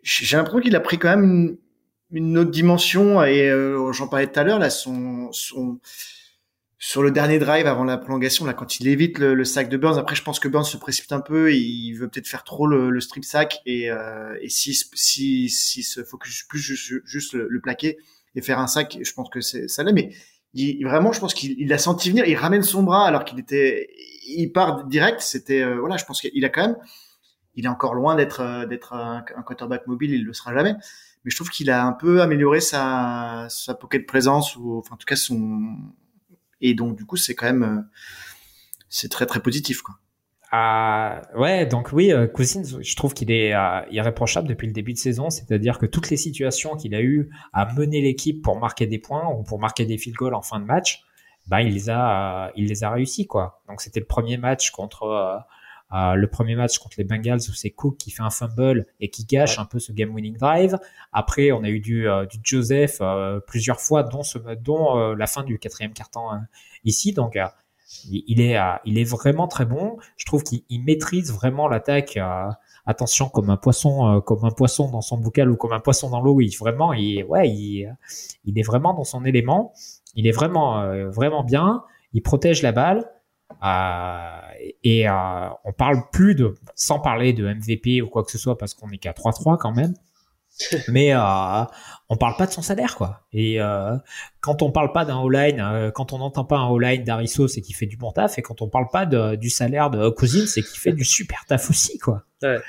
J'ai 0.04 0.38
l'impression 0.38 0.62
qu'il 0.62 0.76
a 0.76 0.80
pris 0.80 0.98
quand 0.98 1.10
même 1.10 1.24
une 1.26 1.58
une 2.12 2.38
autre 2.38 2.51
dimension 2.51 3.24
et 3.24 3.51
j'en 3.91 4.08
parlais 4.08 4.28
tout 4.28 4.39
à 4.39 4.43
l'heure 4.43 4.60
là, 4.60 4.70
son, 4.70 5.32
son 5.32 5.80
sur 6.80 7.01
le 7.01 7.10
dernier 7.10 7.39
drive 7.39 7.66
avant 7.66 7.84
la 7.84 7.97
prolongation, 7.97 8.45
là, 8.45 8.53
quand 8.53 8.80
il 8.80 8.88
évite 8.88 9.18
le, 9.18 9.43
sac 9.43 9.68
de 9.68 9.78
Burns, 9.78 9.97
après, 9.97 10.16
je 10.16 10.22
pense 10.24 10.39
que 10.39 10.47
Burns 10.47 10.66
se 10.66 10.78
précipite 10.78 11.12
un 11.12 11.22
peu, 11.22 11.51
il 11.53 11.93
veut 11.93 12.08
peut-être 12.08 12.28
faire 12.28 12.43
trop 12.43 12.68
le, 12.68 12.99
strip 12.99 13.26
sack 13.26 13.62
et, 13.66 13.89
euh, 13.89 14.38
et 14.41 14.49
si, 14.49 14.76
si, 14.93 15.49
si 15.49 15.84
se 15.84 16.03
focus 16.03 16.43
plus 16.43 16.60
juste, 16.60 17.03
juste 17.05 17.34
le, 17.34 17.60
plaquer 17.62 17.97
et 18.36 18.41
faire 18.41 18.60
un 18.60 18.68
sac, 18.68 18.99
je 19.01 19.14
pense 19.14 19.30
que 19.30 19.41
c'est 19.41 19.68
ça 19.68 19.84
l'est, 19.84 19.93
mais 19.93 20.14
il, 20.53 20.84
vraiment, 20.86 21.12
je 21.12 21.20
pense 21.20 21.34
qu'il 21.34 21.74
a 21.74 21.78
senti 21.80 22.10
venir, 22.10 22.26
il 22.26 22.36
ramène 22.36 22.64
son 22.64 22.84
bras 22.84 23.08
alors 23.08 23.26
qu'il 23.26 23.39
était, 23.39 23.89
il 24.28 24.51
part 24.51 24.86
direct, 24.86 25.22
c'était, 25.22 25.64
euh, 25.64 25.80
voilà, 25.80 25.97
je 25.97 26.05
pense 26.05 26.22
qu'il 26.22 26.45
a 26.45 26.49
quand 26.49 26.68
même, 26.68 26.78
il 27.55 27.66
est 27.66 27.70
encore 27.70 27.95
loin 27.95 28.16
d'être, 28.16 28.41
euh, 28.41 28.66
d'être 28.68 28.93
un, 28.93 29.26
un, 29.36 29.41
quarterback 29.41 29.88
mobile, 29.88 30.14
il 30.14 30.24
le 30.24 30.34
sera 30.34 30.53
jamais, 30.53 30.76
mais 31.28 31.32
je 31.32 31.36
trouve 31.36 31.49
qu'il 31.49 31.69
a 31.69 31.86
un 31.86 31.91
peu 31.91 32.21
amélioré 32.21 32.61
sa, 32.61 33.47
sa 33.49 33.75
pocket 33.75 34.07
présence 34.07 34.55
ou, 34.55 34.78
enfin, 34.78 34.95
en 34.95 34.97
tout 34.97 35.05
cas, 35.05 35.17
son, 35.17 35.75
et 36.61 36.73
donc, 36.73 36.95
du 36.95 37.05
coup, 37.05 37.17
c'est 37.17 37.36
quand 37.36 37.47
même, 37.47 37.63
euh, 37.63 37.82
c'est 38.88 39.11
très, 39.11 39.25
très 39.25 39.41
positif, 39.41 39.82
quoi. 39.82 39.95
Ah, 40.53 41.23
ouais, 41.36 41.65
donc 41.65 41.89
oui, 41.91 42.13
euh, 42.13 42.28
Cousins, 42.28 42.80
je 42.80 42.95
trouve 42.95 43.13
qu'il 43.13 43.30
est 43.30 43.53
euh, 43.53 43.82
irréprochable 43.91 44.47
depuis 44.47 44.67
le 44.67 44.71
début 44.71 44.93
de 44.93 44.97
saison, 44.97 45.30
c'est-à-dire 45.30 45.80
que 45.80 45.86
toutes 45.86 46.09
les 46.09 46.15
situations 46.15 46.78
qu'il 46.78 46.95
a 46.95 47.01
eu 47.01 47.30
à 47.51 47.73
mener 47.73 47.99
l'équipe 47.99 48.41
pour 48.41 48.57
marquer 48.57 48.88
des 48.88 48.97
points 48.97 49.28
ou 49.28 49.43
pour 49.43 49.59
marquer 49.59 49.86
des 49.86 49.97
field 49.97 50.15
goals 50.15 50.34
en 50.34 50.41
fin 50.41 50.61
de 50.61 50.65
match, 50.65 51.03
bah 51.47 51.61
il 51.61 51.73
les 51.73 51.89
a, 51.89 52.53
il 52.55 52.67
les 52.67 52.86
a 52.86 52.89
réussi 52.89 53.28
quoi. 53.28 53.61
Donc 53.67 53.82
c'était 53.82 53.99
le 53.99 54.05
premier 54.05 54.38
match 54.38 54.71
contre 54.71 55.43
le 55.91 56.25
premier 56.27 56.55
match 56.55 56.79
contre 56.79 56.95
les 56.97 57.03
Bengals 57.03 57.39
où 57.49 57.53
c'est 57.53 57.69
Cook 57.69 57.97
qui 57.97 58.11
fait 58.11 58.23
un 58.23 58.29
fumble 58.29 58.85
et 58.99 59.09
qui 59.09 59.25
gâche 59.25 59.57
un 59.59 59.65
peu 59.65 59.79
ce 59.79 59.91
game-winning 59.91 60.38
drive. 60.38 60.77
Après, 61.13 61.51
on 61.51 61.63
a 61.63 61.69
eu 61.69 61.79
du, 61.79 62.09
euh, 62.09 62.25
du 62.25 62.38
Joseph 62.43 62.97
euh, 63.01 63.39
plusieurs 63.39 63.79
fois, 63.79 64.03
dont, 64.03 64.23
ce, 64.23 64.38
dont 64.55 64.97
euh, 64.97 65.15
la 65.15 65.27
fin 65.27 65.43
du 65.43 65.57
quatrième 65.59 65.93
carton 65.93 66.23
ici. 66.83 67.13
Donc, 67.13 67.38
il 68.09 68.41
est, 68.41 68.57
il 68.85 68.99
est 68.99 69.09
vraiment 69.09 69.47
très 69.47 69.65
bon. 69.65 69.97
Je 70.17 70.25
trouve 70.25 70.43
qu'il 70.43 70.83
maîtrise 70.83 71.31
vraiment 71.31 71.67
l'attaque. 71.67 72.19
attention, 72.85 73.29
comme 73.29 73.49
un 73.49 73.57
poisson, 73.57 74.21
comme 74.21 74.43
un 74.43 74.51
poisson 74.51 74.91
dans 74.91 75.01
son 75.01 75.17
boucal 75.17 75.49
ou 75.49 75.55
comme 75.55 75.73
un 75.73 75.79
poisson 75.79 76.09
dans 76.09 76.21
l'eau. 76.21 76.41
Il 76.41 76.53
vraiment, 76.57 76.91
il, 76.93 77.23
ouais, 77.23 77.49
il, 77.49 77.95
il 78.43 78.59
est 78.59 78.63
vraiment 78.63 78.93
dans 78.93 79.05
son 79.05 79.23
élément. 79.23 79.73
Il 80.15 80.27
est 80.27 80.31
vraiment, 80.31 80.85
vraiment 81.09 81.43
bien. 81.43 81.83
Il 82.13 82.21
protège 82.21 82.61
la 82.61 82.73
balle. 82.73 83.09
Euh, 83.64 84.39
et 84.84 85.08
euh, 85.08 85.50
on 85.64 85.74
parle 85.74 86.10
plus 86.12 86.36
de, 86.36 86.56
sans 86.76 87.00
parler 87.00 87.34
de 87.34 87.48
MVP 87.48 88.02
ou 88.02 88.08
quoi 88.08 88.24
que 88.24 88.32
ce 88.32 88.38
soit, 88.38 88.58
parce 88.58 88.74
qu'on 88.74 88.89
est 88.89 88.98
qu'à 88.98 89.14
3-3 89.14 89.58
quand 89.58 89.72
même. 89.72 89.93
Mais 90.88 91.14
euh, 91.14 91.64
on 92.10 92.18
parle 92.18 92.36
pas 92.36 92.48
de 92.48 92.52
son 92.52 92.62
salaire, 92.62 92.95
quoi. 92.95 93.22
Et 93.32 93.62
euh, 93.62 93.95
quand 94.41 94.62
on 94.62 94.72
parle 94.72 94.91
pas 94.91 95.06
d'un 95.06 95.22
all-line, 95.22 95.60
euh, 95.60 95.91
quand 95.91 96.14
on 96.14 96.20
n'entend 96.20 96.45
pas 96.45 96.58
un 96.58 96.74
all-line 96.74 97.04
d'Arisso, 97.04 97.48
c'est 97.48 97.62
qu'il 97.62 97.76
fait 97.76 97.86
du 97.86 97.98
bon 97.98 98.12
taf. 98.12 98.38
Et 98.38 98.41
quand 98.41 98.62
on 98.62 98.70
parle 98.70 98.88
pas 98.91 99.06
de, 99.06 99.36
du 99.36 99.50
salaire 99.50 99.89
de 99.89 100.10
Cousine, 100.10 100.48
c'est 100.48 100.62
qu'il 100.62 100.80
fait 100.80 100.93
du 100.93 101.04
super 101.04 101.45
taf 101.48 101.70
aussi, 101.70 102.00
quoi. 102.00 102.24
Ouais. 102.41 102.60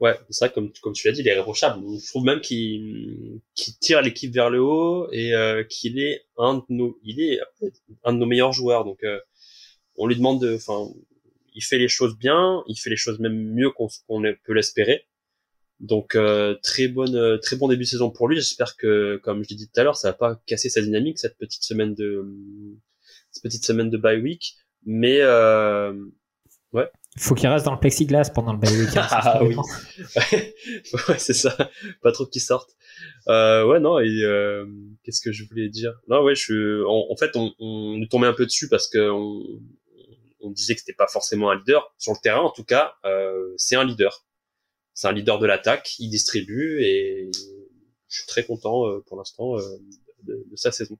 Ouais, 0.00 0.18
c'est 0.30 0.46
vrai, 0.46 0.54
comme, 0.54 0.72
comme 0.80 0.94
tu 0.94 1.06
l'as 1.06 1.12
dit, 1.12 1.20
il 1.20 1.28
est 1.28 1.32
irréprochable. 1.32 1.82
Je 2.00 2.06
trouve 2.08 2.24
même 2.24 2.40
qu'il 2.40 3.40
tire 3.80 4.00
l'équipe 4.00 4.32
vers 4.32 4.48
le 4.48 4.60
haut 4.62 5.12
et 5.12 5.34
euh, 5.34 5.62
qu'il 5.64 6.00
est 6.00 6.24
un 6.38 6.54
de 6.54 6.64
nos, 6.70 6.98
il 7.04 7.20
est 7.20 7.38
un 8.04 8.14
de 8.14 8.18
nos 8.18 8.24
meilleurs 8.26 8.52
joueurs. 8.52 8.86
Donc, 8.86 9.04
euh, 9.04 9.20
on 9.96 10.06
lui 10.06 10.16
demande 10.16 10.40
de, 10.40 10.54
enfin, 10.54 10.88
il 11.54 11.62
fait 11.62 11.76
les 11.76 11.88
choses 11.88 12.16
bien, 12.16 12.62
il 12.66 12.76
fait 12.76 12.88
les 12.88 12.96
choses 12.96 13.18
même 13.20 13.52
mieux 13.52 13.70
qu'on 13.70 13.88
peut 14.44 14.54
l'espérer. 14.54 15.06
Donc, 15.80 16.14
euh, 16.14 16.56
très 16.62 16.88
bonne, 16.88 17.38
très 17.40 17.56
bon 17.56 17.68
début 17.68 17.84
de 17.84 17.88
saison 17.88 18.10
pour 18.10 18.26
lui. 18.28 18.36
J'espère 18.36 18.76
que, 18.76 19.20
comme 19.22 19.44
je 19.44 19.50
l'ai 19.50 19.56
dit 19.56 19.68
tout 19.68 19.80
à 19.80 19.84
l'heure, 19.84 19.96
ça 19.96 20.08
va 20.08 20.14
pas 20.14 20.40
casser 20.46 20.70
sa 20.70 20.80
dynamique 20.80 21.18
cette 21.18 21.36
petite 21.36 21.62
semaine 21.62 21.94
de, 21.94 22.24
cette 23.32 23.42
petite 23.42 23.66
semaine 23.66 23.90
de 23.90 23.98
bye 23.98 24.20
week. 24.20 24.54
Mais 24.86 25.22
ouais, 26.72 26.90
il 26.99 26.99
faut 27.20 27.34
qu'il 27.34 27.48
reste 27.48 27.64
dans 27.64 27.74
le 27.74 27.80
plexiglas 27.80 28.30
pendant 28.34 28.52
le 28.52 28.58
week. 28.58 28.90
ah 28.96 29.42
oui. 29.42 29.54
ouais, 31.08 31.18
c'est 31.18 31.34
ça. 31.34 31.56
Pas 32.02 32.12
trop 32.12 32.26
qu'il 32.26 32.42
sorte. 32.42 32.70
Euh, 33.28 33.66
ouais, 33.66 33.80
non, 33.80 33.98
et 33.98 34.22
euh, 34.22 34.66
qu'est-ce 35.04 35.20
que 35.20 35.32
je 35.32 35.44
voulais 35.48 35.68
dire? 35.68 35.92
Non, 36.08 36.22
ouais, 36.22 36.34
je 36.34 36.84
en, 36.86 37.16
fait, 37.16 37.36
on, 37.36 37.52
on 37.58 38.00
est 38.02 38.10
tombé 38.10 38.26
un 38.26 38.32
peu 38.32 38.46
dessus 38.46 38.68
parce 38.68 38.88
que 38.88 39.10
on, 39.10 39.60
on 40.42 40.50
disait 40.50 40.74
que 40.74 40.80
c'était 40.80 40.92
pas 40.92 41.06
forcément 41.06 41.50
un 41.50 41.56
leader. 41.56 41.94
Sur 41.98 42.12
le 42.12 42.18
terrain, 42.22 42.40
en 42.40 42.50
tout 42.50 42.64
cas, 42.64 42.94
euh, 43.04 43.52
c'est 43.56 43.76
un 43.76 43.84
leader. 43.84 44.26
C'est 44.94 45.08
un 45.08 45.12
leader 45.12 45.38
de 45.38 45.46
l'attaque. 45.46 45.98
Il 45.98 46.10
distribue 46.10 46.82
et 46.82 47.30
je 48.08 48.16
suis 48.16 48.26
très 48.26 48.44
content 48.44 48.86
euh, 48.86 49.00
pour 49.06 49.16
l'instant 49.16 49.56
euh, 49.58 49.62
de, 50.24 50.44
de 50.50 50.56
sa 50.56 50.72
saison. 50.72 50.98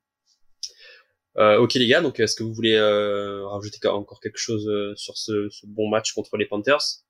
Euh, 1.38 1.58
ok 1.58 1.74
les 1.74 1.86
gars, 1.86 2.00
donc 2.00 2.18
est-ce 2.18 2.34
que 2.34 2.42
vous 2.42 2.52
voulez 2.52 2.74
euh, 2.74 3.46
rajouter 3.46 3.86
encore 3.88 4.20
quelque 4.20 4.38
chose 4.38 4.66
euh, 4.68 4.94
sur 4.96 5.16
ce, 5.16 5.48
ce, 5.50 5.66
bon 5.66 5.88
match 5.88 6.12
contre 6.12 6.36
les 6.36 6.46
Panthers? 6.46 7.04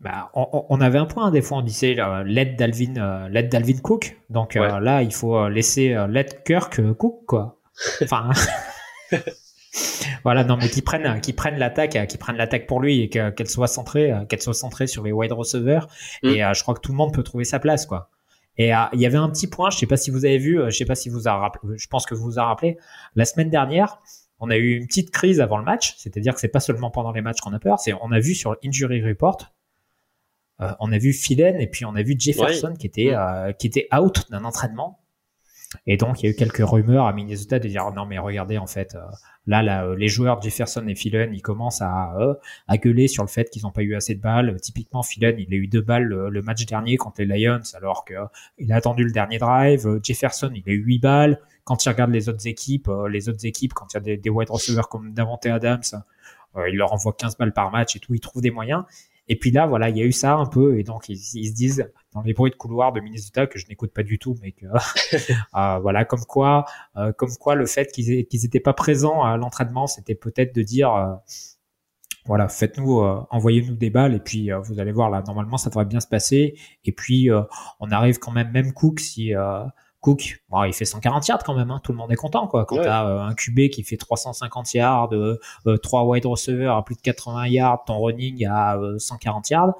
Bah, 0.00 0.30
on, 0.34 0.64
on, 0.70 0.80
avait 0.80 0.98
un 0.98 1.04
point 1.04 1.26
hein, 1.26 1.30
des 1.30 1.42
fois 1.42 1.58
on 1.58 1.62
disait 1.62 1.94
l'aide 2.24 2.56
d'Alvin 2.56 3.28
l'aide 3.28 3.50
d'Alvin 3.50 3.78
Cook. 3.82 4.16
Donc 4.30 4.54
là 4.54 5.02
il 5.02 5.12
faut 5.12 5.46
laisser 5.48 5.94
l'aide 6.08 6.42
Kirk 6.44 6.80
Cook 6.94 7.26
quoi. 7.26 7.60
Enfin 8.02 8.30
voilà 10.24 10.44
non 10.44 10.56
mais 10.56 10.70
qui 10.70 10.80
prennent 10.80 11.20
qui 11.20 11.34
prennent 11.34 11.58
l'attaque 11.58 12.06
qui 12.08 12.16
prennent 12.16 12.36
l'attaque 12.36 12.66
pour 12.66 12.80
lui 12.80 13.02
et 13.02 13.08
qu'elle 13.10 13.48
soit 13.48 13.68
centrée 13.68 14.14
qu'elle 14.30 14.40
soit 14.40 14.54
centrée 14.54 14.86
sur 14.86 15.02
les 15.02 15.12
wide 15.12 15.32
receivers. 15.32 15.86
Mm. 16.22 16.28
et 16.28 16.54
je 16.54 16.62
crois 16.62 16.74
que 16.74 16.80
tout 16.80 16.92
le 16.92 16.96
monde 16.96 17.12
peut 17.12 17.22
trouver 17.22 17.44
sa 17.44 17.58
place 17.58 17.84
quoi 17.84 18.10
et 18.60 18.74
euh, 18.74 18.84
il 18.92 19.00
y 19.00 19.06
avait 19.06 19.16
un 19.16 19.30
petit 19.30 19.46
point, 19.46 19.70
je 19.70 19.78
sais 19.78 19.86
pas 19.86 19.96
si 19.96 20.10
vous 20.10 20.26
avez 20.26 20.36
vu, 20.36 20.60
euh, 20.60 20.68
je 20.68 20.76
sais 20.76 20.84
pas 20.84 20.94
si 20.94 21.08
vous 21.08 21.26
a 21.26 21.32
rappelé, 21.34 21.78
je 21.78 21.88
pense 21.88 22.04
que 22.04 22.14
vous 22.14 22.24
vous 22.24 22.38
a 22.38 22.44
rappelé, 22.44 22.76
la 23.14 23.24
semaine 23.24 23.48
dernière, 23.48 24.02
on 24.38 24.50
a 24.50 24.56
eu 24.58 24.76
une 24.76 24.86
petite 24.86 25.10
crise 25.10 25.40
avant 25.40 25.56
le 25.56 25.64
match, 25.64 25.94
c'est-à-dire 25.96 26.34
que 26.34 26.40
c'est 26.40 26.48
pas 26.48 26.60
seulement 26.60 26.90
pendant 26.90 27.10
les 27.10 27.22
matchs 27.22 27.40
qu'on 27.40 27.54
a 27.54 27.58
peur, 27.58 27.78
c'est 27.78 27.94
on 27.94 28.12
a 28.12 28.20
vu 28.20 28.34
sur 28.34 28.54
l'injury 28.62 29.02
report, 29.02 29.54
euh, 30.60 30.72
on 30.78 30.92
a 30.92 30.98
vu 30.98 31.14
Philen 31.14 31.58
et 31.58 31.68
puis 31.68 31.86
on 31.86 31.94
a 31.94 32.02
vu 32.02 32.16
Jefferson 32.18 32.74
qui 32.78 32.86
était 32.86 33.14
mm. 33.16 33.54
qui 33.54 33.66
était 33.66 33.88
out 33.98 34.30
d'un 34.30 34.44
entraînement. 34.44 34.99
Et 35.86 35.96
donc 35.96 36.22
il 36.22 36.26
y 36.26 36.28
a 36.28 36.32
eu 36.32 36.34
quelques 36.34 36.68
rumeurs 36.68 37.06
à 37.06 37.12
Minnesota 37.12 37.58
de 37.58 37.68
dire 37.68 37.90
non 37.92 38.04
mais 38.06 38.18
regardez 38.18 38.58
en 38.58 38.66
fait 38.66 38.96
Là, 39.46 39.62
là, 39.62 39.94
les 39.96 40.08
joueurs 40.08 40.40
Jefferson 40.42 40.86
et 40.86 40.94
Phelan, 40.94 41.32
ils 41.32 41.40
commencent 41.40 41.80
à, 41.80 42.14
euh, 42.18 42.34
à 42.68 42.76
gueuler 42.76 43.08
sur 43.08 43.24
le 43.24 43.28
fait 43.28 43.48
qu'ils 43.48 43.62
n'ont 43.62 43.72
pas 43.72 43.82
eu 43.82 43.94
assez 43.94 44.14
de 44.14 44.20
balles. 44.20 44.54
Typiquement, 44.60 45.02
Phelan, 45.02 45.34
il 45.38 45.52
a 45.52 45.56
eu 45.56 45.66
deux 45.66 45.80
balles 45.80 46.04
le, 46.04 46.42
match 46.42 46.64
dernier 46.66 46.96
contre 46.96 47.22
les 47.22 47.38
Lions, 47.38 47.62
alors 47.74 48.04
que 48.04 48.14
euh, 48.14 48.26
il 48.58 48.70
a 48.70 48.76
attendu 48.76 49.02
le 49.02 49.12
dernier 49.12 49.38
drive. 49.38 49.98
Jefferson, 50.02 50.52
il 50.54 50.62
a 50.68 50.72
eu 50.72 50.84
huit 50.84 50.98
balles. 50.98 51.40
Quand 51.64 51.84
il 51.84 51.88
regarde 51.88 52.10
les 52.10 52.28
autres 52.28 52.46
équipes, 52.46 52.88
euh, 52.88 53.08
les 53.08 53.28
autres 53.28 53.46
équipes, 53.46 53.72
quand 53.72 53.92
il 53.92 53.96
y 53.96 53.98
a 53.98 54.00
des, 54.00 54.16
des 54.18 54.30
wide 54.30 54.50
receivers 54.50 54.88
comme 54.88 55.14
Davante 55.14 55.46
Adams, 55.46 55.82
il 56.68 56.76
leur 56.76 56.92
envoie 56.92 57.12
15 57.12 57.36
balles 57.36 57.52
par 57.52 57.70
match 57.70 57.94
et 57.96 58.00
tout, 58.00 58.12
il 58.12 58.20
trouve 58.20 58.42
des 58.42 58.50
moyens. 58.50 58.84
Et 59.30 59.36
puis 59.36 59.52
là, 59.52 59.64
voilà, 59.68 59.90
il 59.90 59.96
y 59.96 60.02
a 60.02 60.04
eu 60.04 60.10
ça 60.10 60.34
un 60.34 60.46
peu, 60.46 60.76
et 60.76 60.82
donc 60.82 61.08
ils, 61.08 61.16
se 61.16 61.54
disent 61.54 61.88
dans 62.12 62.20
les 62.20 62.34
bruits 62.34 62.50
de 62.50 62.56
couloir 62.56 62.92
de 62.92 62.98
Minnesota 62.98 63.46
que 63.46 63.60
je 63.60 63.66
n'écoute 63.68 63.92
pas 63.92 64.02
du 64.02 64.18
tout, 64.18 64.36
mais 64.42 64.50
que 64.50 64.66
euh, 65.54 65.78
voilà, 65.78 66.04
comme 66.04 66.24
quoi, 66.24 66.64
euh, 66.96 67.12
comme 67.12 67.30
quoi 67.38 67.54
le 67.54 67.64
fait 67.64 67.92
qu'ils 67.92 68.26
n'étaient 68.32 68.58
pas 68.58 68.72
présents 68.72 69.22
à 69.22 69.36
l'entraînement, 69.36 69.86
c'était 69.86 70.16
peut-être 70.16 70.52
de 70.52 70.62
dire 70.62 70.92
euh, 70.92 71.14
voilà, 72.26 72.48
faites-nous, 72.48 72.98
envoyez-nous 73.30 73.76
des 73.76 73.88
balles 73.88 74.14
et 74.14 74.18
puis 74.18 74.50
vous 74.64 74.80
allez 74.80 74.92
voir 74.92 75.10
là, 75.10 75.22
normalement 75.24 75.56
ça 75.58 75.70
devrait 75.70 75.84
bien 75.84 76.00
se 76.00 76.08
passer. 76.08 76.58
Et 76.84 76.92
puis 76.92 77.30
on 77.78 77.90
arrive 77.92 78.18
quand 78.18 78.32
même, 78.32 78.50
même 78.50 78.72
Cook 78.72 78.98
si 78.98 79.32
Cook, 80.00 80.42
bon, 80.48 80.64
il 80.64 80.72
fait 80.72 80.86
140 80.86 81.28
yards 81.28 81.44
quand 81.44 81.54
même, 81.54 81.70
hein, 81.70 81.80
tout 81.84 81.92
le 81.92 81.98
monde 81.98 82.10
est 82.10 82.16
content 82.16 82.46
quoi. 82.46 82.64
Quand 82.64 82.76
t'as 82.76 83.06
euh, 83.06 83.20
un 83.20 83.34
QB 83.34 83.68
qui 83.68 83.84
fait 83.84 83.98
350 83.98 84.72
yards, 84.72 85.12
euh, 85.12 85.38
3 85.82 86.00
euh, 86.00 86.04
wide 86.06 86.24
receivers 86.24 86.74
à 86.74 86.84
plus 86.84 86.94
de 86.94 87.02
80 87.02 87.48
yards, 87.48 87.84
ton 87.84 88.00
running 88.00 88.46
à 88.46 88.80
140 88.98 89.44
euh, 89.44 89.54
yards, 89.54 89.74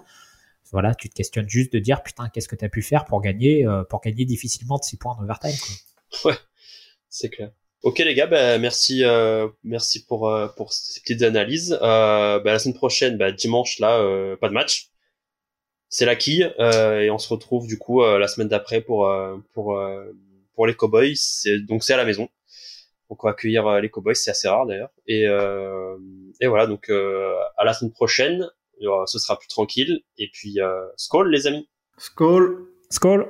voilà, 0.73 0.95
tu 0.95 1.09
te 1.09 1.15
questionnes 1.15 1.49
juste 1.49 1.73
de 1.73 1.79
dire 1.79 2.03
putain 2.03 2.29
qu'est-ce 2.29 2.49
que 2.49 2.55
t'as 2.55 2.69
pu 2.69 2.83
faire 2.83 3.07
pour 3.07 3.23
gagner, 3.23 3.67
pour 3.89 4.03
gagner 4.03 4.27
difficilement 4.27 4.77
de 4.77 4.85
6 4.85 4.99
points 4.99 5.17
en 5.19 5.23
overtime. 5.23 5.57
Quoi. 6.23 6.33
Ouais, 6.33 6.39
c'est 7.09 7.31
clair. 7.31 7.51
Ok 7.83 7.99
les 7.99 8.15
gars, 8.15 8.27
bah, 8.27 8.59
merci, 8.59 9.03
merci 9.65 10.05
pour 10.05 10.31
pour 10.55 10.75
ces 10.75 11.01
petites 11.01 11.23
analyses. 11.23 11.79
Bah, 11.81 12.43
la 12.45 12.59
semaine 12.59 12.77
prochaine, 12.77 13.17
bah, 13.17 13.33
dimanche 13.33 13.79
là, 13.79 14.37
pas 14.37 14.49
de 14.49 14.55
match 14.55 14.90
c'est 15.91 16.07
la 16.07 16.17
quille 16.17 16.51
euh, 16.61 17.01
et 17.01 17.11
on 17.11 17.19
se 17.19 17.29
retrouve 17.29 17.67
du 17.67 17.77
coup 17.77 18.03
euh, 18.03 18.19
la 18.19 18.29
semaine 18.29 18.49
d'après 18.49 18.81
pour 18.81 19.09
euh, 19.09 19.37
pour 19.53 19.79
pour 20.55 20.67
les 20.67 20.75
Cowboys. 20.75 21.17
C'est 21.17 21.59
donc 21.59 21.85
c'est 21.85 21.93
à 21.93 21.99
la 21.99 22.05
maison. 22.05 22.29
Donc 23.11 23.25
on 23.25 23.27
va 23.27 23.33
accueillir 23.33 23.81
les 23.81 23.91
Cowboys, 23.91 24.15
c'est 24.15 24.31
assez 24.31 24.49
rare 24.49 24.67
d'ailleurs. 24.67 24.93
Et 25.07 25.25
et 25.25 26.47
voilà 26.47 26.67
donc 26.67 26.89
à 26.91 27.65
la 27.65 27.75
semaine 27.75 27.93
prochaine, 27.93 28.49
ce 29.07 29.19
sera 29.19 29.39
plus 29.39 29.49
tranquille. 29.49 30.03
Et 30.17 30.31
puis 30.33 30.59
Skull 30.97 31.29
les 31.29 31.47
amis. 31.49 31.69
Skull. 31.99 32.69
Skull. 32.89 33.27